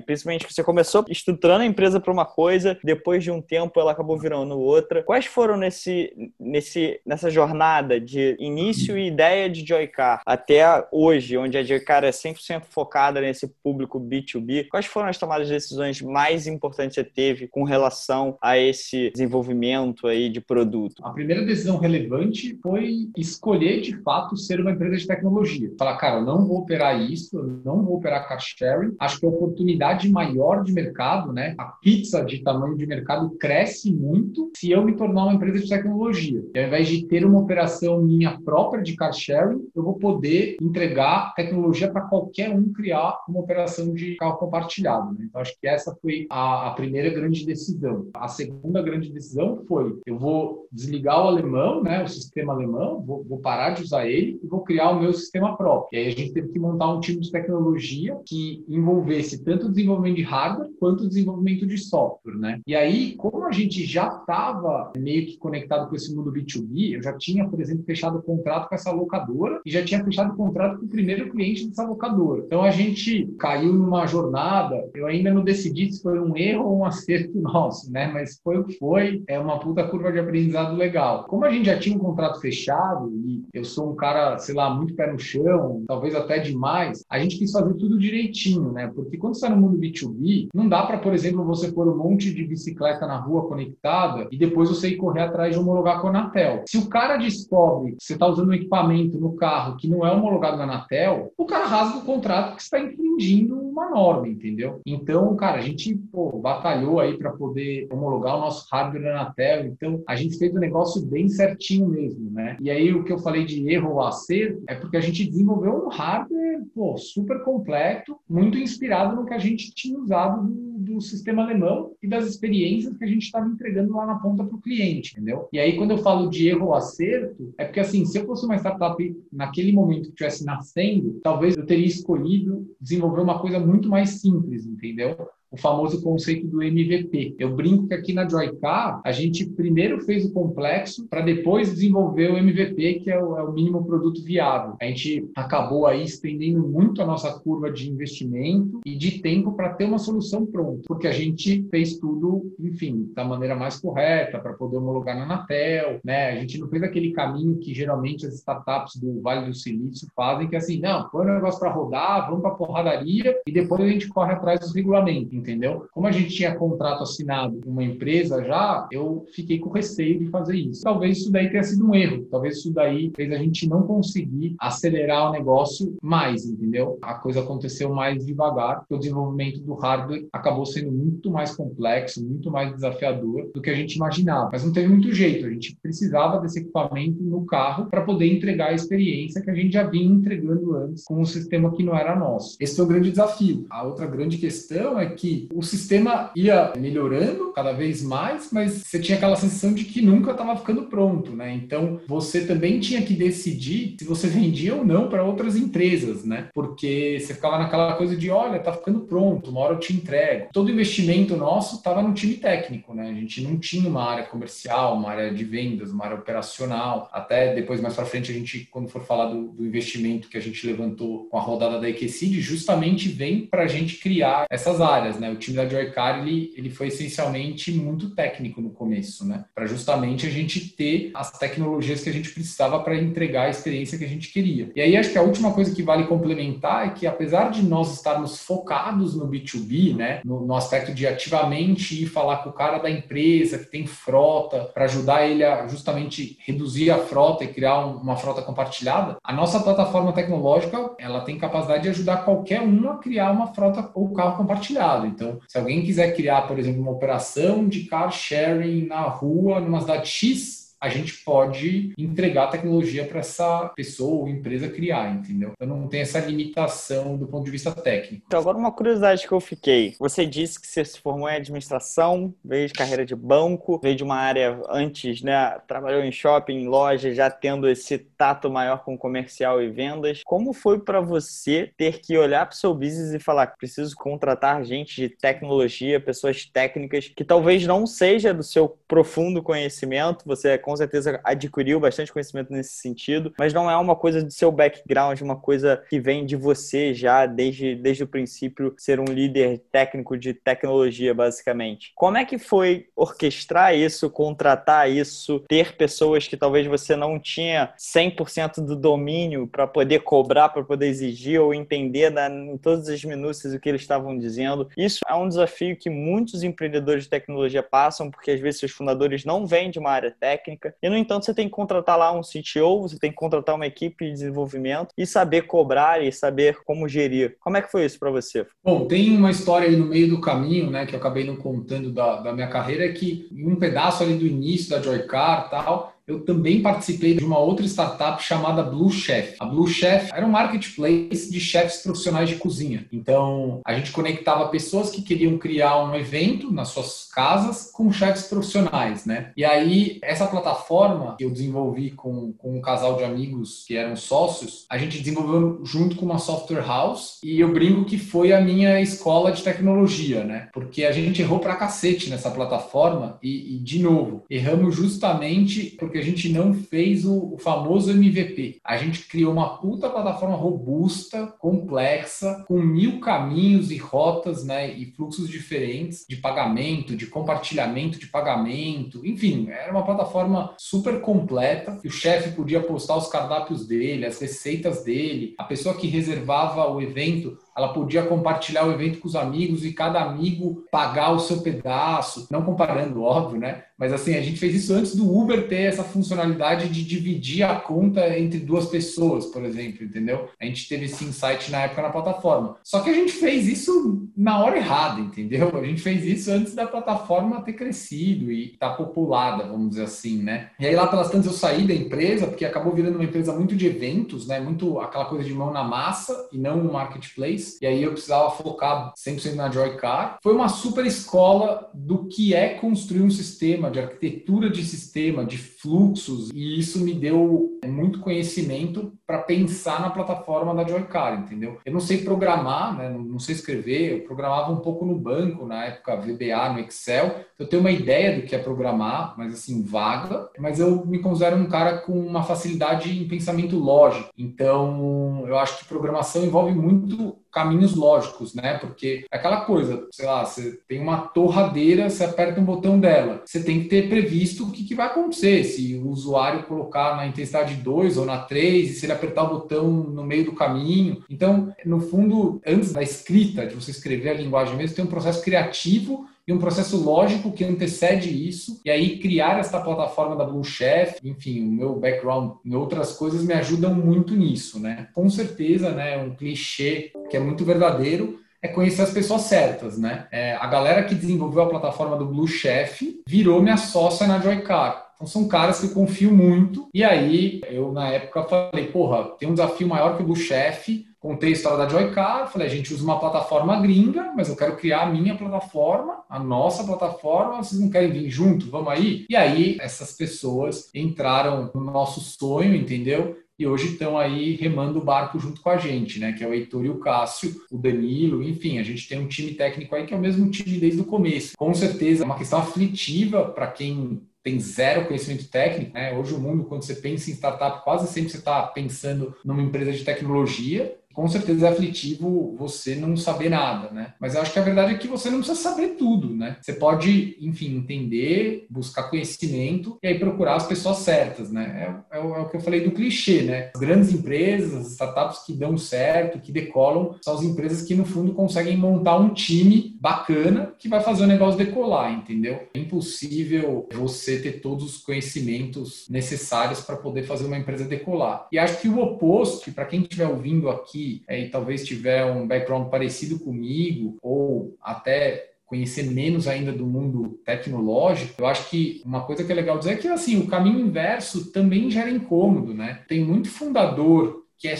principalmente 0.00 0.46
você 0.50 0.62
começou 0.62 1.04
estruturando 1.08 1.62
a 1.62 1.66
empresa 1.66 2.00
para 2.00 2.12
uma 2.12 2.24
coisa, 2.24 2.78
depois 2.82 3.22
de 3.22 3.30
um 3.30 3.40
tempo 3.40 3.78
ela 3.78 3.92
acabou 3.92 4.18
virando 4.18 4.53
outra. 4.58 5.02
Quais 5.02 5.26
foram 5.26 5.56
nesse, 5.56 6.12
nesse, 6.38 7.00
nessa 7.04 7.30
jornada 7.30 8.00
de 8.00 8.36
início 8.38 8.96
e 8.96 9.08
ideia 9.08 9.48
de 9.48 9.66
Joycar 9.66 10.20
até 10.26 10.64
hoje, 10.90 11.36
onde 11.36 11.56
a 11.56 11.62
Joycar 11.62 12.04
é 12.04 12.10
100% 12.10 12.64
focada 12.68 13.20
nesse 13.20 13.46
público 13.62 14.00
B2B, 14.00 14.68
quais 14.68 14.86
foram 14.86 15.08
as 15.08 15.18
tomadas 15.18 15.46
de 15.46 15.54
decisões 15.54 16.00
mais 16.00 16.46
importantes 16.46 16.96
que 16.96 17.02
você 17.02 17.04
teve 17.04 17.48
com 17.48 17.64
relação 17.64 18.36
a 18.40 18.58
esse 18.58 19.10
desenvolvimento 19.10 20.06
aí 20.06 20.28
de 20.28 20.40
produto? 20.40 21.04
A 21.04 21.10
primeira 21.10 21.44
decisão 21.44 21.78
relevante 21.78 22.58
foi 22.62 23.08
escolher 23.16 23.80
de 23.80 23.96
fato 24.02 24.36
ser 24.36 24.60
uma 24.60 24.72
empresa 24.72 24.96
de 24.96 25.06
tecnologia. 25.06 25.72
Falar, 25.78 25.96
cara, 25.96 26.16
eu 26.16 26.24
não 26.24 26.46
vou 26.46 26.58
operar 26.58 27.00
isso, 27.00 27.36
eu 27.36 27.60
não 27.64 27.84
vou 27.84 27.96
operar 27.96 28.28
car 28.28 28.40
sharing. 28.40 28.94
Acho 28.98 29.20
que 29.20 29.26
a 29.26 29.28
oportunidade 29.28 30.08
maior 30.08 30.62
de 30.62 30.72
mercado, 30.72 31.32
né? 31.32 31.54
A 31.58 31.64
pizza 31.64 32.24
de 32.24 32.42
tamanho 32.42 32.76
de 32.76 32.86
mercado 32.86 33.30
cresce 33.38 33.92
muito 33.92 34.43
se 34.56 34.70
eu 34.70 34.84
me 34.84 34.96
tornar 34.96 35.24
uma 35.24 35.34
empresa 35.34 35.60
de 35.60 35.68
tecnologia. 35.68 36.44
E 36.54 36.58
ao 36.58 36.66
invés 36.66 36.88
de 36.88 37.06
ter 37.06 37.24
uma 37.24 37.40
operação 37.40 38.02
minha 38.02 38.38
própria 38.40 38.82
de 38.82 38.96
car 38.96 39.12
sharing, 39.12 39.68
eu 39.74 39.82
vou 39.82 39.94
poder 39.94 40.56
entregar 40.60 41.34
tecnologia 41.34 41.90
para 41.90 42.02
qualquer 42.02 42.50
um 42.50 42.72
criar 42.72 43.18
uma 43.28 43.40
operação 43.40 43.92
de 43.94 44.16
carro 44.16 44.36
compartilhado. 44.36 45.12
Né? 45.12 45.26
Então, 45.28 45.40
acho 45.40 45.58
que 45.58 45.66
essa 45.66 45.96
foi 46.00 46.26
a, 46.30 46.68
a, 46.68 46.70
primeira 46.72 47.10
grande 47.10 47.44
decisão. 47.46 48.08
A 48.14 48.28
segunda 48.28 48.82
grande 48.82 49.10
decisão 49.10 49.64
foi: 49.66 49.98
eu 50.06 50.18
vou 50.18 50.66
desligar 50.72 51.24
o 51.24 51.28
alemão, 51.28 51.82
né, 51.82 52.02
o 52.02 52.08
sistema 52.08 52.52
alemão, 52.52 53.02
vou, 53.02 53.24
vou 53.24 53.38
parar 53.38 53.70
de 53.70 53.82
usar 53.82 54.06
ele 54.06 54.40
e 54.42 54.46
vou 54.46 54.60
criar 54.60 54.90
o 54.90 55.00
meu 55.00 55.12
sistema 55.12 55.56
próprio. 55.56 55.88
E 55.92 56.02
aí 56.02 56.08
a 56.08 56.16
gente 56.16 56.32
teve 56.32 56.48
que 56.48 56.58
montar 56.58 56.92
um 56.92 57.00
time 57.00 57.20
de 57.20 57.30
tecnologia 57.30 58.18
que 58.26 58.64
envolvesse 58.68 59.42
tanto 59.44 59.66
o 59.66 59.70
desenvolvimento 59.70 60.16
de 60.16 60.22
hardware 60.22 60.70
quanto 60.84 61.08
desenvolvimento 61.08 61.66
de 61.66 61.78
software. 61.78 62.36
Né? 62.36 62.60
E 62.66 62.76
aí, 62.76 63.14
como 63.16 63.46
a 63.46 63.52
gente 63.52 63.86
já 63.86 64.08
estava 64.08 64.92
meio 64.94 65.24
que 65.24 65.38
conectado 65.38 65.88
com 65.88 65.96
esse 65.96 66.14
mundo 66.14 66.30
B2B, 66.30 66.96
eu 66.96 67.02
já 67.02 67.14
tinha, 67.14 67.48
por 67.48 67.58
exemplo, 67.58 67.84
fechado 67.84 68.18
o 68.18 68.22
contrato 68.22 68.68
com 68.68 68.74
essa 68.74 68.92
locadora 68.92 69.62
e 69.64 69.70
já 69.70 69.82
tinha 69.82 70.04
fechado 70.04 70.34
o 70.34 70.36
contrato 70.36 70.78
com 70.78 70.84
o 70.84 70.88
primeiro 70.88 71.30
cliente 71.30 71.66
dessa 71.66 71.86
locadora. 71.86 72.42
Então 72.44 72.62
a 72.62 72.70
gente 72.70 73.34
caiu 73.38 73.72
numa 73.72 74.06
jornada, 74.06 74.90
eu 74.94 75.06
ainda 75.06 75.32
não 75.32 75.42
decidi 75.42 75.90
se 75.90 76.02
foi 76.02 76.20
um 76.20 76.36
erro 76.36 76.66
ou 76.66 76.78
um 76.80 76.84
acerto 76.84 77.32
nosso, 77.40 77.90
né? 77.90 78.10
Mas 78.12 78.38
foi 78.44 78.58
o 78.58 78.64
que 78.64 78.74
foi, 78.74 79.22
é 79.26 79.38
uma 79.38 79.58
puta 79.58 79.88
curva 79.88 80.12
de 80.12 80.18
aprendizado 80.18 80.76
legal. 80.76 81.24
Como 81.24 81.46
a 81.46 81.50
gente 81.50 81.64
já 81.64 81.78
tinha 81.78 81.96
um 81.96 82.00
contrato 82.00 82.42
fechado 82.42 83.10
e 83.24 83.42
eu 83.54 83.64
sou 83.64 83.90
um 83.90 83.96
cara, 83.96 84.36
sei 84.36 84.54
lá, 84.54 84.68
muito 84.68 84.94
pé 84.94 85.10
no 85.10 85.18
chão, 85.18 85.82
talvez 85.88 86.14
até 86.14 86.38
demais, 86.38 87.06
a 87.08 87.18
gente 87.18 87.38
quis 87.38 87.52
fazer 87.52 87.72
tudo 87.74 87.98
direitinho, 87.98 88.70
né? 88.70 88.92
Porque 88.94 89.16
quando 89.16 89.34
você 89.34 89.46
está 89.46 89.54
no 89.54 89.62
mundo 89.62 89.78
B2B, 89.78 90.48
não 90.52 90.68
dá 90.68 90.73
para, 90.82 90.98
por 90.98 91.14
exemplo, 91.14 91.44
você 91.44 91.72
pôr 91.72 91.88
um 91.88 91.96
monte 91.96 92.32
de 92.32 92.44
bicicleta 92.44 93.06
na 93.06 93.16
rua 93.16 93.46
conectada 93.46 94.26
e 94.30 94.36
depois 94.36 94.68
você 94.68 94.88
ir 94.88 94.96
correr 94.96 95.22
atrás 95.22 95.54
de 95.54 95.58
homologar 95.58 96.00
com 96.00 96.08
a 96.08 96.10
Anatel. 96.10 96.64
Se 96.68 96.78
o 96.78 96.88
cara 96.88 97.16
descobre 97.16 97.92
que 97.92 98.04
você 98.04 98.14
está 98.14 98.26
usando 98.26 98.48
um 98.48 98.54
equipamento 98.54 99.18
no 99.18 99.34
carro 99.34 99.76
que 99.76 99.88
não 99.88 100.06
é 100.06 100.10
homologado 100.10 100.56
na 100.56 100.64
Anatel, 100.64 101.32
o 101.36 101.44
cara 101.44 101.66
rasga 101.66 101.98
o 101.98 102.04
contrato 102.04 102.56
que 102.56 102.62
está 102.62 102.78
infringindo 102.78 103.58
uma 103.58 103.90
norma, 103.90 104.28
entendeu? 104.28 104.80
Então, 104.86 105.34
cara, 105.36 105.58
a 105.58 105.62
gente 105.62 105.94
pô, 106.12 106.38
batalhou 106.38 107.00
aí 107.00 107.16
para 107.16 107.32
poder 107.32 107.88
homologar 107.90 108.36
o 108.36 108.40
nosso 108.40 108.66
hardware 108.70 109.02
na 109.02 109.20
Anatel, 109.20 109.66
então 109.66 110.02
a 110.08 110.16
gente 110.16 110.38
fez 110.38 110.54
o 110.54 110.60
negócio 110.60 111.04
bem 111.06 111.28
certinho 111.28 111.88
mesmo, 111.88 112.30
né? 112.30 112.56
E 112.60 112.70
aí 112.70 112.92
o 112.92 113.04
que 113.04 113.12
eu 113.12 113.18
falei 113.18 113.44
de 113.44 113.68
erro 113.72 113.92
ou 113.92 114.00
acerto 114.02 114.62
é 114.68 114.74
porque 114.74 114.96
a 114.96 115.00
gente 115.00 115.28
desenvolveu 115.28 115.84
um 115.84 115.88
hardware 115.88 116.62
pô, 116.74 116.96
super 116.96 117.42
completo, 117.42 118.16
muito 118.28 118.58
inspirado 118.58 119.16
no 119.16 119.24
que 119.24 119.34
a 119.34 119.38
gente 119.38 119.74
tinha 119.74 119.98
usado 119.98 120.42
mm-hmm. 120.54 120.73
Do, 120.74 121.00
sistema 121.00 121.42
alemão 121.42 121.92
e 122.02 122.08
das 122.08 122.26
experiências 122.26 122.96
que 122.96 123.04
a 123.04 123.08
gente 123.08 123.22
estava 123.22 123.48
entregando 123.48 123.94
lá 123.94 124.06
na 124.06 124.16
ponta 124.16 124.44
para 124.44 124.56
o 124.56 124.60
cliente, 124.60 125.12
entendeu? 125.12 125.48
E 125.52 125.58
aí 125.58 125.76
quando 125.76 125.92
eu 125.92 125.98
falo 125.98 126.28
de 126.28 126.48
erro 126.48 126.66
ou 126.66 126.74
acerto, 126.74 127.54
é 127.58 127.64
porque 127.64 127.80
assim, 127.80 128.04
se 128.04 128.18
eu 128.18 128.26
fosse 128.26 128.44
uma 128.44 128.56
startup 128.56 129.16
naquele 129.32 129.72
momento 129.72 130.04
que 130.04 130.10
estivesse 130.10 130.44
nascendo, 130.44 131.20
talvez 131.22 131.56
eu 131.56 131.66
teria 131.66 131.86
escolhido 131.86 132.66
desenvolver 132.80 133.20
uma 133.20 133.38
coisa 133.38 133.58
muito 133.58 133.88
mais 133.88 134.20
simples, 134.20 134.66
entendeu? 134.66 135.16
o 135.54 135.56
famoso 135.56 136.02
conceito 136.02 136.48
do 136.48 136.60
MVP. 136.60 137.36
Eu 137.38 137.54
brinco 137.54 137.86
que 137.86 137.94
aqui 137.94 138.12
na 138.12 138.28
Joycar, 138.28 139.00
a 139.04 139.12
gente 139.12 139.46
primeiro 139.46 140.00
fez 140.00 140.24
o 140.24 140.32
complexo 140.32 141.06
para 141.08 141.20
depois 141.20 141.70
desenvolver 141.70 142.32
o 142.32 142.36
MVP, 142.36 142.94
que 142.94 143.10
é 143.10 143.22
o, 143.22 143.38
é 143.38 143.42
o 143.44 143.52
mínimo 143.52 143.84
produto 143.84 144.20
viável. 144.20 144.74
A 144.80 144.86
gente 144.86 145.30
acabou 145.36 145.86
aí 145.86 146.02
estendendo 146.02 146.66
muito 146.66 147.00
a 147.00 147.06
nossa 147.06 147.32
curva 147.38 147.70
de 147.70 147.88
investimento 147.88 148.80
e 148.84 148.96
de 148.96 149.22
tempo 149.22 149.52
para 149.52 149.72
ter 149.72 149.84
uma 149.84 149.98
solução 149.98 150.44
pronta, 150.44 150.63
porque 150.86 151.06
a 151.06 151.12
gente 151.12 151.66
fez 151.70 151.98
tudo, 151.98 152.54
enfim, 152.58 153.10
da 153.14 153.24
maneira 153.24 153.54
mais 153.54 153.78
correta, 153.78 154.38
para 154.38 154.52
poder 154.52 154.78
homologar 154.78 155.16
na 155.16 155.24
Anatel, 155.24 156.00
né? 156.04 156.30
A 156.30 156.36
gente 156.36 156.58
não 156.58 156.68
fez 156.68 156.82
aquele 156.82 157.12
caminho 157.12 157.58
que 157.58 157.74
geralmente 157.74 158.26
as 158.26 158.34
startups 158.34 158.96
do 158.96 159.20
Vale 159.20 159.46
do 159.46 159.54
Silício 159.54 160.08
fazem, 160.14 160.48
que 160.48 160.54
é 160.54 160.58
assim, 160.58 160.80
não, 160.80 161.08
põe 161.08 161.26
o 161.26 161.34
negócio 161.34 161.60
para 161.60 161.72
rodar, 161.72 162.26
vamos 162.26 162.42
para 162.42 162.52
porradaria 162.52 163.36
e 163.46 163.52
depois 163.52 163.80
a 163.80 163.88
gente 163.88 164.08
corre 164.08 164.32
atrás 164.32 164.60
dos 164.60 164.74
regulamentos, 164.74 165.32
entendeu? 165.32 165.86
Como 165.92 166.06
a 166.06 166.12
gente 166.12 166.34
tinha 166.34 166.54
contrato 166.54 167.02
assinado 167.02 167.60
com 167.62 167.70
uma 167.70 167.84
empresa 167.84 168.42
já, 168.44 168.88
eu 168.90 169.24
fiquei 169.34 169.58
com 169.58 169.70
receio 169.70 170.18
de 170.18 170.26
fazer 170.28 170.56
isso. 170.56 170.82
Talvez 170.82 171.18
isso 171.18 171.32
daí 171.32 171.50
tenha 171.50 171.62
sido 171.62 171.88
um 171.88 171.94
erro, 171.94 172.26
talvez 172.30 172.58
isso 172.58 172.72
daí 172.72 173.12
fez 173.14 173.32
a 173.32 173.38
gente 173.38 173.68
não 173.68 173.82
conseguir 173.82 174.54
acelerar 174.58 175.28
o 175.28 175.32
negócio 175.32 175.96
mais, 176.02 176.44
entendeu? 176.44 176.98
A 177.02 177.14
coisa 177.14 177.40
aconteceu 177.40 177.92
mais 177.92 178.24
devagar, 178.24 178.84
o 178.88 178.98
desenvolvimento 178.98 179.60
do 179.60 179.74
hardware 179.74 180.26
acabou 180.32 180.53
sendo 180.66 180.92
muito 180.92 181.30
mais 181.30 181.56
complexo, 181.56 182.22
muito 182.22 182.50
mais 182.50 182.74
desafiador 182.74 183.50
do 183.54 183.62
que 183.62 183.70
a 183.70 183.74
gente 183.74 183.94
imaginava. 183.94 184.50
Mas 184.52 184.64
não 184.64 184.72
teve 184.72 184.88
muito 184.88 185.10
jeito, 185.12 185.46
a 185.46 185.50
gente 185.50 185.74
precisava 185.82 186.38
desse 186.40 186.60
equipamento 186.60 187.22
no 187.22 187.46
carro 187.46 187.86
para 187.86 188.02
poder 188.02 188.26
entregar 188.26 188.68
a 188.68 188.74
experiência 188.74 189.40
que 189.40 189.50
a 189.50 189.54
gente 189.54 189.72
já 189.72 189.84
vinha 189.84 190.12
entregando 190.12 190.76
antes 190.76 191.04
com 191.04 191.20
um 191.20 191.24
sistema 191.24 191.72
que 191.74 191.82
não 191.82 191.96
era 191.96 192.14
nosso. 192.14 192.56
Esse 192.60 192.76
foi 192.76 192.84
o 192.84 192.88
grande 192.88 193.10
desafio. 193.10 193.66
A 193.70 193.82
outra 193.84 194.06
grande 194.06 194.36
questão 194.36 194.98
é 194.98 195.06
que 195.06 195.48
o 195.54 195.62
sistema 195.62 196.30
ia 196.36 196.72
melhorando 196.76 197.52
cada 197.52 197.72
vez 197.72 198.02
mais, 198.02 198.50
mas 198.52 198.72
você 198.72 198.98
tinha 198.98 199.16
aquela 199.16 199.36
sensação 199.36 199.72
de 199.72 199.84
que 199.84 200.02
nunca 200.02 200.32
estava 200.32 200.56
ficando 200.56 200.82
pronto, 200.84 201.32
né? 201.32 201.54
Então 201.54 202.00
você 202.06 202.44
também 202.44 202.80
tinha 202.80 203.02
que 203.02 203.14
decidir 203.14 203.96
se 203.98 204.04
você 204.04 204.26
vendia 204.26 204.74
ou 204.74 204.84
não 204.84 205.08
para 205.08 205.24
outras 205.24 205.56
empresas, 205.56 206.24
né? 206.24 206.48
Porque 206.52 207.18
você 207.20 207.34
ficava 207.34 207.58
naquela 207.58 207.94
coisa 207.94 208.16
de, 208.16 208.30
olha, 208.30 208.58
tá 208.58 208.72
ficando 208.72 209.00
pronto, 209.00 209.50
uma 209.50 209.60
hora 209.60 209.74
eu 209.74 209.78
te 209.78 209.92
entrego. 209.92 210.43
Todo 210.52 210.70
investimento 210.70 211.36
nosso 211.36 211.76
estava 211.76 212.02
no 212.02 212.14
time 212.14 212.34
técnico, 212.34 212.94
né? 212.94 213.08
A 213.08 213.14
gente 213.14 213.40
não 213.40 213.58
tinha 213.58 213.88
uma 213.88 214.04
área 214.04 214.24
comercial, 214.24 214.96
uma 214.96 215.10
área 215.10 215.32
de 215.32 215.44
vendas, 215.44 215.90
uma 215.90 216.04
área 216.04 216.16
operacional. 216.16 217.08
Até 217.12 217.54
depois, 217.54 217.80
mais 217.80 217.94
para 217.94 218.04
frente, 218.04 218.30
a 218.30 218.34
gente, 218.34 218.68
quando 218.70 218.88
for 218.88 219.02
falar 219.04 219.26
do, 219.26 219.48
do, 219.48 219.64
investimento 219.64 220.28
que 220.28 220.36
a 220.36 220.40
gente 220.40 220.66
levantou 220.66 221.24
com 221.26 221.38
a 221.38 221.40
rodada 221.40 221.80
da 221.80 221.88
Equecid, 221.88 222.40
justamente 222.40 223.08
vem 223.08 223.46
para 223.46 223.62
a 223.62 223.66
gente 223.66 223.96
criar 223.96 224.46
essas 224.50 224.80
áreas, 224.80 225.18
né? 225.18 225.30
O 225.30 225.36
time 225.36 225.56
da 225.56 225.68
Joycar, 225.68 226.20
ele, 226.20 226.52
ele 226.56 226.70
foi 226.70 226.88
essencialmente 226.88 227.72
muito 227.72 228.10
técnico 228.10 228.60
no 228.60 228.70
começo, 228.70 229.26
né? 229.26 229.44
Para 229.54 229.66
justamente 229.66 230.26
a 230.26 230.30
gente 230.30 230.60
ter 230.70 231.10
as 231.14 231.30
tecnologias 231.38 232.02
que 232.02 232.10
a 232.10 232.12
gente 232.12 232.30
precisava 232.30 232.80
para 232.80 232.96
entregar 232.96 233.44
a 233.44 233.50
experiência 233.50 233.98
que 233.98 234.04
a 234.04 234.08
gente 234.08 234.32
queria. 234.32 234.70
E 234.74 234.80
aí 234.80 234.96
acho 234.96 235.10
que 235.10 235.18
a 235.18 235.22
última 235.22 235.52
coisa 235.52 235.74
que 235.74 235.82
vale 235.82 236.04
complementar 236.04 236.86
é 236.86 236.90
que 236.90 237.06
apesar 237.06 237.50
de 237.50 237.62
nós 237.62 237.94
estarmos 237.94 238.40
focados 238.40 239.14
no 239.14 239.28
B2B, 239.28 239.94
né, 239.94 240.20
no, 240.24 240.33
no 240.40 240.54
aspecto 240.54 240.92
de 240.92 241.06
ativamente 241.06 242.02
ir 242.02 242.06
falar 242.06 242.38
com 242.38 242.50
o 242.50 242.52
cara 242.52 242.78
da 242.78 242.90
empresa 242.90 243.58
que 243.58 243.66
tem 243.66 243.86
frota 243.86 244.70
para 244.72 244.84
ajudar 244.84 245.26
ele 245.26 245.44
a 245.44 245.66
justamente 245.66 246.38
reduzir 246.46 246.90
a 246.90 246.98
frota 246.98 247.44
e 247.44 247.48
criar 247.48 247.86
um, 247.86 247.96
uma 247.96 248.16
frota 248.16 248.42
compartilhada, 248.42 249.16
a 249.22 249.32
nossa 249.32 249.60
plataforma 249.60 250.12
tecnológica 250.12 250.94
ela 250.98 251.20
tem 251.20 251.38
capacidade 251.38 251.84
de 251.84 251.88
ajudar 251.90 252.24
qualquer 252.24 252.60
um 252.60 252.90
a 252.90 252.98
criar 252.98 253.30
uma 253.30 253.48
frota 253.48 253.90
ou 253.94 254.12
carro 254.12 254.36
compartilhado. 254.36 255.06
Então, 255.06 255.38
se 255.48 255.58
alguém 255.58 255.82
quiser 255.82 256.14
criar, 256.14 256.42
por 256.42 256.58
exemplo, 256.58 256.80
uma 256.80 256.92
operação 256.92 257.68
de 257.68 257.84
car 257.84 258.10
sharing 258.10 258.86
na 258.86 259.02
rua 259.02 259.60
numa 259.60 259.80
cidade 259.80 260.08
X, 260.08 260.63
a 260.84 260.88
gente 260.90 261.24
pode 261.24 261.94
entregar 261.96 262.44
a 262.44 262.48
tecnologia 262.48 263.06
para 263.06 263.20
essa 263.20 263.72
pessoa 263.74 264.20
ou 264.20 264.28
empresa 264.28 264.68
criar, 264.68 265.14
entendeu? 265.14 265.52
Então 265.56 265.66
não 265.66 265.88
tem 265.88 266.02
essa 266.02 266.18
limitação 266.18 267.16
do 267.16 267.26
ponto 267.26 267.46
de 267.46 267.50
vista 267.50 267.72
técnico. 267.72 268.22
Então, 268.26 268.38
agora 268.38 268.58
uma 268.58 268.70
curiosidade 268.70 269.26
que 269.26 269.32
eu 269.32 269.40
fiquei. 269.40 269.94
Você 269.98 270.26
disse 270.26 270.60
que 270.60 270.66
você 270.66 270.84
se 270.84 271.00
formou 271.00 271.26
em 271.26 271.36
administração, 271.36 272.34
veio 272.44 272.66
de 272.66 272.74
carreira 272.74 273.06
de 273.06 273.16
banco, 273.16 273.80
veio 273.82 273.96
de 273.96 274.04
uma 274.04 274.16
área 274.16 274.60
antes, 274.68 275.22
né? 275.22 275.58
Trabalhou 275.66 276.04
em 276.04 276.12
shopping, 276.12 276.52
em 276.52 276.68
loja, 276.68 277.14
já 277.14 277.30
tendo 277.30 277.66
esse 277.66 277.96
tato 277.96 278.50
maior 278.50 278.84
com 278.84 278.98
comercial 278.98 279.62
e 279.62 279.70
vendas. 279.70 280.20
Como 280.22 280.52
foi 280.52 280.78
para 280.80 281.00
você 281.00 281.72
ter 281.78 282.00
que 282.00 282.18
olhar 282.18 282.44
para 282.44 282.54
o 282.54 282.58
seu 282.58 282.74
business 282.74 283.14
e 283.14 283.18
falar 283.18 283.46
que 283.46 283.56
preciso 283.56 283.96
contratar 283.96 284.62
gente 284.64 284.96
de 284.96 285.08
tecnologia, 285.08 285.98
pessoas 285.98 286.44
técnicas, 286.44 287.08
que 287.08 287.24
talvez 287.24 287.66
não 287.66 287.86
seja 287.86 288.34
do 288.34 288.42
seu 288.42 288.76
profundo 288.86 289.42
conhecimento, 289.42 290.26
você 290.26 290.50
é 290.50 290.58
com 290.74 290.78
certeza 290.78 291.20
adquiriu 291.22 291.78
bastante 291.78 292.12
conhecimento 292.12 292.52
nesse 292.52 292.74
sentido, 292.74 293.32
mas 293.38 293.52
não 293.52 293.70
é 293.70 293.76
uma 293.76 293.94
coisa 293.94 294.20
do 294.20 294.30
seu 294.32 294.50
background, 294.50 295.20
uma 295.20 295.36
coisa 295.36 295.80
que 295.88 296.00
vem 296.00 296.26
de 296.26 296.34
você 296.34 296.92
já 296.92 297.26
desde, 297.26 297.76
desde 297.76 298.02
o 298.02 298.08
princípio 298.08 298.74
ser 298.76 298.98
um 298.98 299.04
líder 299.04 299.62
técnico 299.70 300.18
de 300.18 300.34
tecnologia, 300.34 301.14
basicamente. 301.14 301.92
Como 301.94 302.16
é 302.16 302.24
que 302.24 302.38
foi 302.38 302.88
orquestrar 302.96 303.72
isso, 303.72 304.10
contratar 304.10 304.90
isso, 304.90 305.38
ter 305.48 305.76
pessoas 305.76 306.26
que 306.26 306.36
talvez 306.36 306.66
você 306.66 306.96
não 306.96 307.20
tinha 307.20 307.72
100% 307.78 308.56
do 308.56 308.74
domínio 308.74 309.46
para 309.46 309.68
poder 309.68 310.00
cobrar, 310.00 310.48
para 310.48 310.64
poder 310.64 310.88
exigir 310.88 311.40
ou 311.40 311.54
entender 311.54 312.10
na, 312.10 312.28
em 312.28 312.58
todas 312.58 312.88
as 312.88 313.04
minúcias 313.04 313.54
o 313.54 313.60
que 313.60 313.68
eles 313.68 313.82
estavam 313.82 314.18
dizendo? 314.18 314.68
Isso 314.76 314.98
é 315.08 315.14
um 315.14 315.28
desafio 315.28 315.76
que 315.76 315.88
muitos 315.88 316.42
empreendedores 316.42 317.04
de 317.04 317.10
tecnologia 317.10 317.62
passam, 317.62 318.10
porque 318.10 318.32
às 318.32 318.40
vezes 318.40 318.58
seus 318.58 318.72
fundadores 318.72 319.24
não 319.24 319.46
vêm 319.46 319.70
de 319.70 319.78
uma 319.78 319.90
área 319.90 320.10
técnica 320.10 320.53
técnica. 320.54 320.74
E, 320.82 320.88
no 320.88 320.96
entanto, 320.96 321.24
você 321.24 321.34
tem 321.34 321.46
que 321.46 321.54
contratar 321.54 321.98
lá 321.98 322.12
um 322.12 322.22
CTO, 322.22 322.82
você 322.82 322.98
tem 322.98 323.10
que 323.10 323.16
contratar 323.16 323.54
uma 323.54 323.66
equipe 323.66 324.06
de 324.06 324.12
desenvolvimento 324.12 324.88
e 324.96 325.06
saber 325.06 325.42
cobrar 325.42 326.02
e 326.02 326.10
saber 326.12 326.58
como 326.64 326.88
gerir. 326.88 327.36
Como 327.40 327.56
é 327.56 327.62
que 327.62 327.70
foi 327.70 327.84
isso 327.84 327.98
para 327.98 328.10
você? 328.10 328.46
Bom, 328.62 328.86
tem 328.86 329.16
uma 329.16 329.30
história 329.30 329.68
aí 329.68 329.76
no 329.76 329.86
meio 329.86 330.08
do 330.08 330.20
caminho, 330.20 330.70
né, 330.70 330.86
que 330.86 330.94
eu 330.94 330.98
acabei 330.98 331.24
não 331.24 331.36
contando 331.36 331.92
da, 331.92 332.20
da 332.20 332.32
minha 332.32 332.48
carreira, 332.48 332.84
é 332.84 332.92
que 332.92 333.28
um 333.32 333.56
pedaço 333.56 334.02
ali 334.02 334.14
do 334.14 334.26
início 334.26 334.70
da 334.70 334.80
Joycar 334.80 335.50
tal, 335.50 335.93
eu 336.06 336.20
também 336.20 336.62
participei 336.62 337.14
de 337.14 337.24
uma 337.24 337.38
outra 337.38 337.66
startup 337.66 338.22
chamada 338.22 338.62
Blue 338.62 338.90
Chef. 338.90 339.36
A 339.40 339.46
Blue 339.46 339.66
Chef 339.66 340.10
era 340.12 340.26
um 340.26 340.30
marketplace 340.30 341.30
de 341.30 341.40
chefs 341.40 341.82
profissionais 341.82 342.28
de 342.28 342.36
cozinha. 342.36 342.86
Então, 342.92 343.60
a 343.64 343.74
gente 343.74 343.90
conectava 343.90 344.48
pessoas 344.48 344.90
que 344.90 345.02
queriam 345.02 345.38
criar 345.38 345.82
um 345.82 345.94
evento 345.94 346.52
nas 346.52 346.68
suas 346.68 347.08
casas 347.12 347.70
com 347.72 347.92
chefs 347.92 348.24
profissionais, 348.24 349.06
né? 349.06 349.32
E 349.36 349.44
aí, 349.44 349.98
essa 350.02 350.26
plataforma 350.26 351.16
que 351.16 351.24
eu 351.24 351.30
desenvolvi 351.30 351.90
com, 351.90 352.32
com 352.32 352.58
um 352.58 352.60
casal 352.60 352.96
de 352.96 353.04
amigos 353.04 353.64
que 353.66 353.76
eram 353.76 353.96
sócios, 353.96 354.66
a 354.68 354.76
gente 354.76 354.98
desenvolveu 354.98 355.60
junto 355.64 355.96
com 355.96 356.04
uma 356.04 356.18
software 356.18 356.66
house 356.66 357.18
e 357.22 357.40
eu 357.40 357.52
brinco 357.52 357.84
que 357.84 357.98
foi 357.98 358.32
a 358.32 358.40
minha 358.40 358.80
escola 358.80 359.32
de 359.32 359.42
tecnologia, 359.42 360.24
né? 360.24 360.48
Porque 360.52 360.84
a 360.84 360.92
gente 360.92 361.22
errou 361.22 361.38
pra 361.38 361.56
cacete 361.56 362.10
nessa 362.10 362.30
plataforma 362.30 363.18
e, 363.22 363.56
e 363.56 363.58
de 363.58 363.78
novo, 363.78 364.24
erramos 364.28 364.74
justamente 364.74 365.74
porque 365.78 365.93
porque 365.94 365.98
a 365.98 366.10
gente 366.10 366.28
não 366.28 366.52
fez 366.52 367.04
o, 367.04 367.34
o, 367.34 367.38
famoso 367.38 367.92
MVP. 367.92 368.58
A 368.64 368.76
gente 368.76 369.06
criou 369.06 369.32
uma 369.32 369.58
puta 369.58 369.88
plataforma 369.88 370.34
robusta, 370.34 371.28
complexa, 371.38 372.44
com 372.48 372.58
mil 372.58 372.98
caminhos 372.98 373.70
e 373.70 373.76
rotas, 373.76 374.44
né, 374.44 374.72
e 374.76 374.86
fluxos 374.86 375.28
diferentes 375.28 376.04
de 376.08 376.16
pagamento, 376.16 376.96
de 376.96 377.06
compartilhamento 377.06 377.96
de 377.96 378.08
pagamento, 378.08 379.06
enfim, 379.06 379.48
era 379.48 379.70
uma 379.70 379.84
plataforma 379.84 380.52
super 380.58 381.00
completa. 381.00 381.80
O 381.84 381.90
chefe 381.90 382.32
podia 382.32 382.60
postar 382.60 382.96
os 382.96 383.06
cardápios 383.06 383.64
dele, 383.64 384.04
as 384.04 384.18
receitas 384.18 384.82
dele, 384.82 385.36
a 385.38 385.44
pessoa 385.44 385.76
que 385.76 385.86
reservava 385.86 386.68
o 386.72 386.82
evento 386.82 387.38
ela 387.56 387.72
podia 387.72 388.02
compartilhar 388.02 388.66
o 388.66 388.72
evento 388.72 388.98
com 388.98 389.08
os 389.08 389.16
amigos 389.16 389.64
e 389.64 389.72
cada 389.72 390.02
amigo 390.02 390.64
pagar 390.70 391.12
o 391.12 391.20
seu 391.20 391.40
pedaço, 391.40 392.26
não 392.30 392.42
comparando, 392.42 393.02
óbvio, 393.02 393.38
né? 393.38 393.64
Mas 393.76 393.92
assim, 393.92 394.14
a 394.14 394.20
gente 394.20 394.38
fez 394.38 394.54
isso 394.54 394.72
antes 394.72 394.94
do 394.94 395.12
Uber 395.12 395.48
ter 395.48 395.62
essa 395.62 395.82
funcionalidade 395.82 396.68
de 396.68 396.84
dividir 396.84 397.42
a 397.42 397.56
conta 397.56 398.16
entre 398.18 398.38
duas 398.38 398.66
pessoas, 398.66 399.26
por 399.26 399.44
exemplo, 399.44 399.84
entendeu? 399.84 400.28
A 400.40 400.44
gente 400.44 400.68
teve 400.68 400.84
esse 400.84 401.04
insight 401.04 401.50
na 401.50 401.62
época 401.62 401.82
na 401.82 401.90
plataforma. 401.90 402.56
Só 402.62 402.80
que 402.80 402.90
a 402.90 402.94
gente 402.94 403.12
fez 403.12 403.48
isso 403.48 404.08
na 404.16 404.42
hora 404.42 404.56
errada, 404.56 405.00
entendeu? 405.00 405.50
A 405.56 405.64
gente 405.64 405.82
fez 405.82 406.04
isso 406.04 406.30
antes 406.30 406.54
da 406.54 406.66
plataforma 406.66 407.42
ter 407.42 407.54
crescido 407.54 408.30
e 408.30 408.52
estar 408.52 408.70
tá 408.70 408.76
populada, 408.76 409.44
vamos 409.44 409.70
dizer 409.70 409.84
assim, 409.84 410.22
né? 410.22 410.50
E 410.58 410.66
aí 410.66 410.74
lá 410.74 410.86
pelas 410.86 411.10
tantas 411.10 411.26
eu 411.26 411.32
saí 411.32 411.66
da 411.66 411.74
empresa, 411.74 412.26
porque 412.26 412.44
acabou 412.44 412.72
virando 412.72 412.94
uma 412.94 413.04
empresa 413.04 413.32
muito 413.32 413.56
de 413.56 413.66
eventos, 413.66 414.26
né? 414.26 414.38
Muito 414.38 414.78
aquela 414.78 415.04
coisa 415.06 415.24
de 415.24 415.34
mão 415.34 415.52
na 415.52 415.64
massa 415.64 416.28
e 416.32 416.38
não 416.38 416.60
um 416.60 416.72
marketplace. 416.72 417.43
E 417.60 417.66
aí 417.66 417.82
eu 417.82 417.92
precisava 417.92 418.30
focar 418.30 418.92
100% 418.96 419.34
na 419.34 419.50
Joycar. 419.50 420.18
Foi 420.22 420.34
uma 420.34 420.48
super 420.48 420.84
escola 420.86 421.70
do 421.74 422.06
que 422.08 422.34
é 422.34 422.54
construir 422.54 423.02
um 423.02 423.10
sistema, 423.10 423.70
de 423.70 423.80
arquitetura 423.80 424.50
de 424.50 424.64
sistema, 424.64 425.24
de 425.24 425.38
fluxos, 425.38 426.30
e 426.34 426.58
isso 426.58 426.80
me 426.80 426.94
deu 426.94 427.58
muito 427.64 428.00
conhecimento 428.00 428.92
para 429.06 429.18
pensar 429.18 429.80
na 429.80 429.90
plataforma 429.90 430.54
da 430.54 430.66
Joycar, 430.66 431.18
entendeu? 431.18 431.58
Eu 431.64 431.72
não 431.72 431.80
sei 431.80 431.98
programar, 431.98 432.76
né? 432.76 432.88
não 432.88 433.18
sei 433.18 433.34
escrever, 433.34 433.92
eu 433.92 434.00
programava 434.04 434.50
um 434.50 434.60
pouco 434.60 434.84
no 434.84 434.94
banco, 434.94 435.46
na 435.46 435.66
época 435.66 435.96
VBA, 435.96 436.52
no 436.52 436.60
Excel, 436.60 437.14
eu 437.38 437.46
tenho 437.46 437.60
uma 437.60 437.70
ideia 437.70 438.18
do 438.18 438.26
que 438.26 438.34
é 438.34 438.38
programar, 438.38 439.14
mas 439.18 439.34
assim, 439.34 439.62
vaga, 439.62 440.30
mas 440.38 440.58
eu 440.58 440.86
me 440.86 441.00
considero 441.00 441.36
um 441.36 441.46
cara 441.46 441.78
com 441.78 441.92
uma 441.92 442.22
facilidade 442.22 442.96
em 442.96 443.08
pensamento 443.08 443.58
lógico. 443.58 444.10
Então, 444.16 445.24
eu 445.26 445.38
acho 445.38 445.58
que 445.58 445.64
programação 445.66 446.24
envolve 446.24 446.52
muito 446.52 447.18
caminhos 447.34 447.74
lógicos, 447.74 448.32
né? 448.32 448.58
Porque 448.58 449.04
é 449.10 449.16
aquela 449.16 449.40
coisa, 449.40 449.88
sei 449.90 450.06
lá, 450.06 450.24
você 450.24 450.60
tem 450.68 450.80
uma 450.80 450.98
torradeira, 450.98 451.90
você 451.90 452.04
aperta 452.04 452.40
um 452.40 452.44
botão 452.44 452.78
dela. 452.78 453.22
Você 453.26 453.42
tem 453.42 453.62
que 453.62 453.68
ter 453.68 453.88
previsto 453.88 454.44
o 454.44 454.52
que, 454.52 454.62
que 454.62 454.74
vai 454.74 454.86
acontecer. 454.86 455.42
Se 455.42 455.74
o 455.74 455.88
usuário 455.88 456.44
colocar 456.44 456.96
na 456.96 457.06
intensidade 457.06 457.56
2 457.56 457.98
ou 457.98 458.06
na 458.06 458.18
3, 458.18 458.70
e 458.70 458.74
se 458.74 458.86
ele 458.86 458.92
apertar 458.94 459.24
o 459.24 459.40
botão 459.40 459.70
no 459.70 460.04
meio 460.04 460.24
do 460.24 460.32
caminho. 460.32 461.02
Então, 461.08 461.54
no 461.64 461.80
fundo, 461.80 462.40
antes 462.46 462.72
da 462.72 462.82
escrita, 462.82 463.46
de 463.46 463.54
você 463.54 463.70
escrever 463.70 464.10
a 464.10 464.14
linguagem 464.14 464.56
mesmo, 464.56 464.76
tem 464.76 464.84
um 464.84 464.88
processo 464.88 465.22
criativo 465.22 466.06
e 466.26 466.32
um 466.32 466.38
processo 466.38 466.82
lógico 466.82 467.32
que 467.32 467.44
antecede 467.44 468.08
isso, 468.08 468.60
e 468.64 468.70
aí 468.70 468.98
criar 468.98 469.38
esta 469.38 469.60
plataforma 469.60 470.16
da 470.16 470.24
Blue 470.24 470.42
Chef, 470.42 470.98
enfim, 471.04 471.46
o 471.46 471.52
meu 471.52 471.74
background 471.76 472.36
em 472.44 472.54
outras 472.54 472.92
coisas 472.92 473.22
me 473.22 473.34
ajudam 473.34 473.74
muito 473.74 474.16
nisso, 474.16 474.58
né? 474.58 474.88
Com 474.94 475.10
certeza, 475.10 475.70
né, 475.70 475.98
um 475.98 476.14
clichê 476.14 476.92
que 477.10 477.16
é 477.16 477.20
muito 477.20 477.44
verdadeiro, 477.44 478.20
é 478.40 478.48
conhecer 478.48 478.82
as 478.82 478.90
pessoas 478.90 479.22
certas, 479.22 479.78
né? 479.78 480.06
É, 480.10 480.34
a 480.34 480.46
galera 480.46 480.82
que 480.84 480.94
desenvolveu 480.94 481.42
a 481.42 481.48
plataforma 481.48 481.96
do 481.96 482.06
Blue 482.06 482.28
Chef 482.28 483.00
virou 483.06 483.42
minha 483.42 483.56
sócia 483.56 484.06
na 484.06 484.18
Joycar. 484.18 484.83
Então 484.94 485.06
são 485.06 485.28
caras 485.28 485.60
que 485.60 485.66
eu 485.66 485.70
confio 485.70 486.12
muito. 486.12 486.68
E 486.72 486.84
aí 486.84 487.40
eu 487.48 487.72
na 487.72 487.88
época 487.88 488.24
falei, 488.24 488.66
porra, 488.66 489.04
tem 489.18 489.28
um 489.28 489.34
desafio 489.34 489.68
maior 489.68 489.96
que 489.96 490.02
o 490.02 490.06
Blue 490.06 490.16
Chef 490.16 490.86
contei 490.98 491.28
a 491.28 491.32
história 491.32 491.58
da 491.58 491.68
Joycar, 491.68 492.32
falei, 492.32 492.46
a 492.46 492.50
gente 492.50 492.72
usa 492.72 492.82
uma 492.82 492.98
plataforma 492.98 493.60
gringa, 493.60 494.10
mas 494.16 494.30
eu 494.30 494.36
quero 494.36 494.56
criar 494.56 494.84
a 494.84 494.90
minha 494.90 495.14
plataforma, 495.14 496.02
a 496.08 496.18
nossa 496.18 496.64
plataforma, 496.64 497.42
vocês 497.42 497.60
não 497.60 497.68
querem 497.68 497.92
vir 497.92 498.08
junto? 498.08 498.50
Vamos 498.50 498.68
aí? 498.68 499.04
E 499.10 499.14
aí 499.14 499.58
essas 499.60 499.92
pessoas 499.92 500.70
entraram 500.74 501.50
no 501.54 501.60
nosso 501.60 502.00
sonho, 502.00 502.54
entendeu? 502.54 503.18
e 503.38 503.46
hoje 503.46 503.72
estão 503.72 503.98
aí 503.98 504.36
remando 504.36 504.78
o 504.78 504.84
barco 504.84 505.18
junto 505.18 505.40
com 505.40 505.50
a 505.50 505.56
gente, 505.56 505.98
né? 505.98 506.12
Que 506.12 506.22
é 506.22 506.28
o 506.28 506.32
Heitor 506.32 506.64
e 506.64 506.70
o 506.70 506.78
Cássio, 506.78 507.34
o 507.50 507.58
Danilo, 507.58 508.22
enfim, 508.22 508.58
a 508.58 508.62
gente 508.62 508.88
tem 508.88 508.98
um 508.98 509.08
time 509.08 509.32
técnico 509.32 509.74
aí 509.74 509.84
que 509.84 509.92
é 509.92 509.96
o 509.96 510.00
mesmo 510.00 510.30
time 510.30 510.58
desde 510.58 510.80
o 510.80 510.84
começo. 510.84 511.32
Com 511.36 511.52
certeza, 511.52 512.04
é 512.04 512.06
uma 512.06 512.16
questão 512.16 512.38
aflitiva 512.38 513.24
para 513.24 513.48
quem 513.48 514.02
tem 514.24 514.40
zero 514.40 514.86
conhecimento 514.86 515.28
técnico, 515.28 515.74
né? 515.74 515.92
Hoje 515.92 516.14
o 516.14 516.18
mundo, 516.18 516.44
quando 516.44 516.64
você 516.64 516.74
pensa 516.74 517.10
em 517.10 517.12
startup, 517.12 517.62
quase 517.62 517.86
sempre 517.92 518.08
você 518.08 518.16
está 518.16 518.42
pensando 518.42 519.14
numa 519.22 519.42
empresa 519.42 519.70
de 519.70 519.84
tecnologia 519.84 520.74
com 520.94 521.08
certeza 521.08 521.48
é 521.48 521.50
aflitivo 521.50 522.34
você 522.38 522.76
não 522.76 522.96
saber 522.96 523.28
nada, 523.28 523.70
né? 523.70 523.94
Mas 524.00 524.14
eu 524.14 524.22
acho 524.22 524.32
que 524.32 524.38
a 524.38 524.42
verdade 524.42 524.74
é 524.74 524.78
que 524.78 524.86
você 524.86 525.10
não 525.10 525.18
precisa 525.18 525.38
saber 525.38 525.70
tudo, 525.70 526.14
né? 526.14 526.36
Você 526.40 526.52
pode, 526.52 527.16
enfim, 527.20 527.56
entender, 527.56 528.46
buscar 528.48 528.84
conhecimento 528.84 529.76
e 529.82 529.88
aí 529.88 529.98
procurar 529.98 530.36
as 530.36 530.46
pessoas 530.46 530.78
certas, 530.78 531.30
né? 531.30 531.82
É, 531.92 531.98
é, 531.98 532.00
é 532.00 532.20
o 532.20 532.28
que 532.28 532.36
eu 532.36 532.40
falei 532.40 532.60
do 532.60 532.70
clichê, 532.70 533.22
né? 533.22 533.50
As 533.54 533.60
grandes 533.60 533.92
empresas, 533.92 534.54
as 534.54 534.72
startups 534.72 535.24
que 535.26 535.32
dão 535.32 535.58
certo, 535.58 536.20
que 536.20 536.30
decolam, 536.30 536.96
são 537.02 537.14
as 537.14 537.22
empresas 537.22 537.66
que, 537.66 537.74
no 537.74 537.84
fundo, 537.84 538.14
conseguem 538.14 538.56
montar 538.56 538.96
um 538.96 539.12
time 539.12 539.76
bacana 539.80 540.54
que 540.58 540.68
vai 540.68 540.80
fazer 540.80 541.04
o 541.04 541.08
negócio 541.08 541.38
decolar, 541.38 541.92
entendeu? 541.92 542.48
É 542.54 542.58
impossível 542.58 543.68
você 543.74 544.20
ter 544.20 544.40
todos 544.40 544.64
os 544.64 544.78
conhecimentos 544.78 545.86
necessários 545.90 546.60
para 546.60 546.76
poder 546.76 547.02
fazer 547.02 547.26
uma 547.26 547.38
empresa 547.38 547.64
decolar. 547.64 548.28
E 548.30 548.38
acho 548.38 548.60
que 548.60 548.68
o 548.68 548.80
oposto, 548.80 549.50
para 549.52 549.64
quem 549.64 549.82
estiver 549.82 550.06
ouvindo 550.06 550.48
aqui, 550.48 550.83
é, 551.08 551.20
e 551.20 551.30
talvez 551.30 551.64
tiver 551.64 552.04
um 552.04 552.26
background 552.26 552.68
parecido 552.68 553.18
comigo, 553.18 553.98
ou 554.02 554.56
até 554.62 555.30
conhecer 555.46 555.84
menos 555.84 556.26
ainda 556.26 556.52
do 556.52 556.66
mundo 556.66 557.20
tecnológico, 557.24 558.20
eu 558.20 558.26
acho 558.26 558.48
que 558.50 558.82
uma 558.84 559.02
coisa 559.02 559.22
que 559.22 559.30
é 559.30 559.34
legal 559.34 559.58
dizer 559.58 559.72
é 559.72 559.76
que 559.76 559.88
assim, 559.88 560.18
o 560.18 560.26
caminho 560.26 560.58
inverso 560.58 561.30
também 561.30 561.70
gera 561.70 561.90
incômodo, 561.90 562.54
né? 562.54 562.80
Tem 562.88 563.04
muito 563.04 563.28
fundador 563.28 564.24
que 564.38 564.48
é 564.48 564.56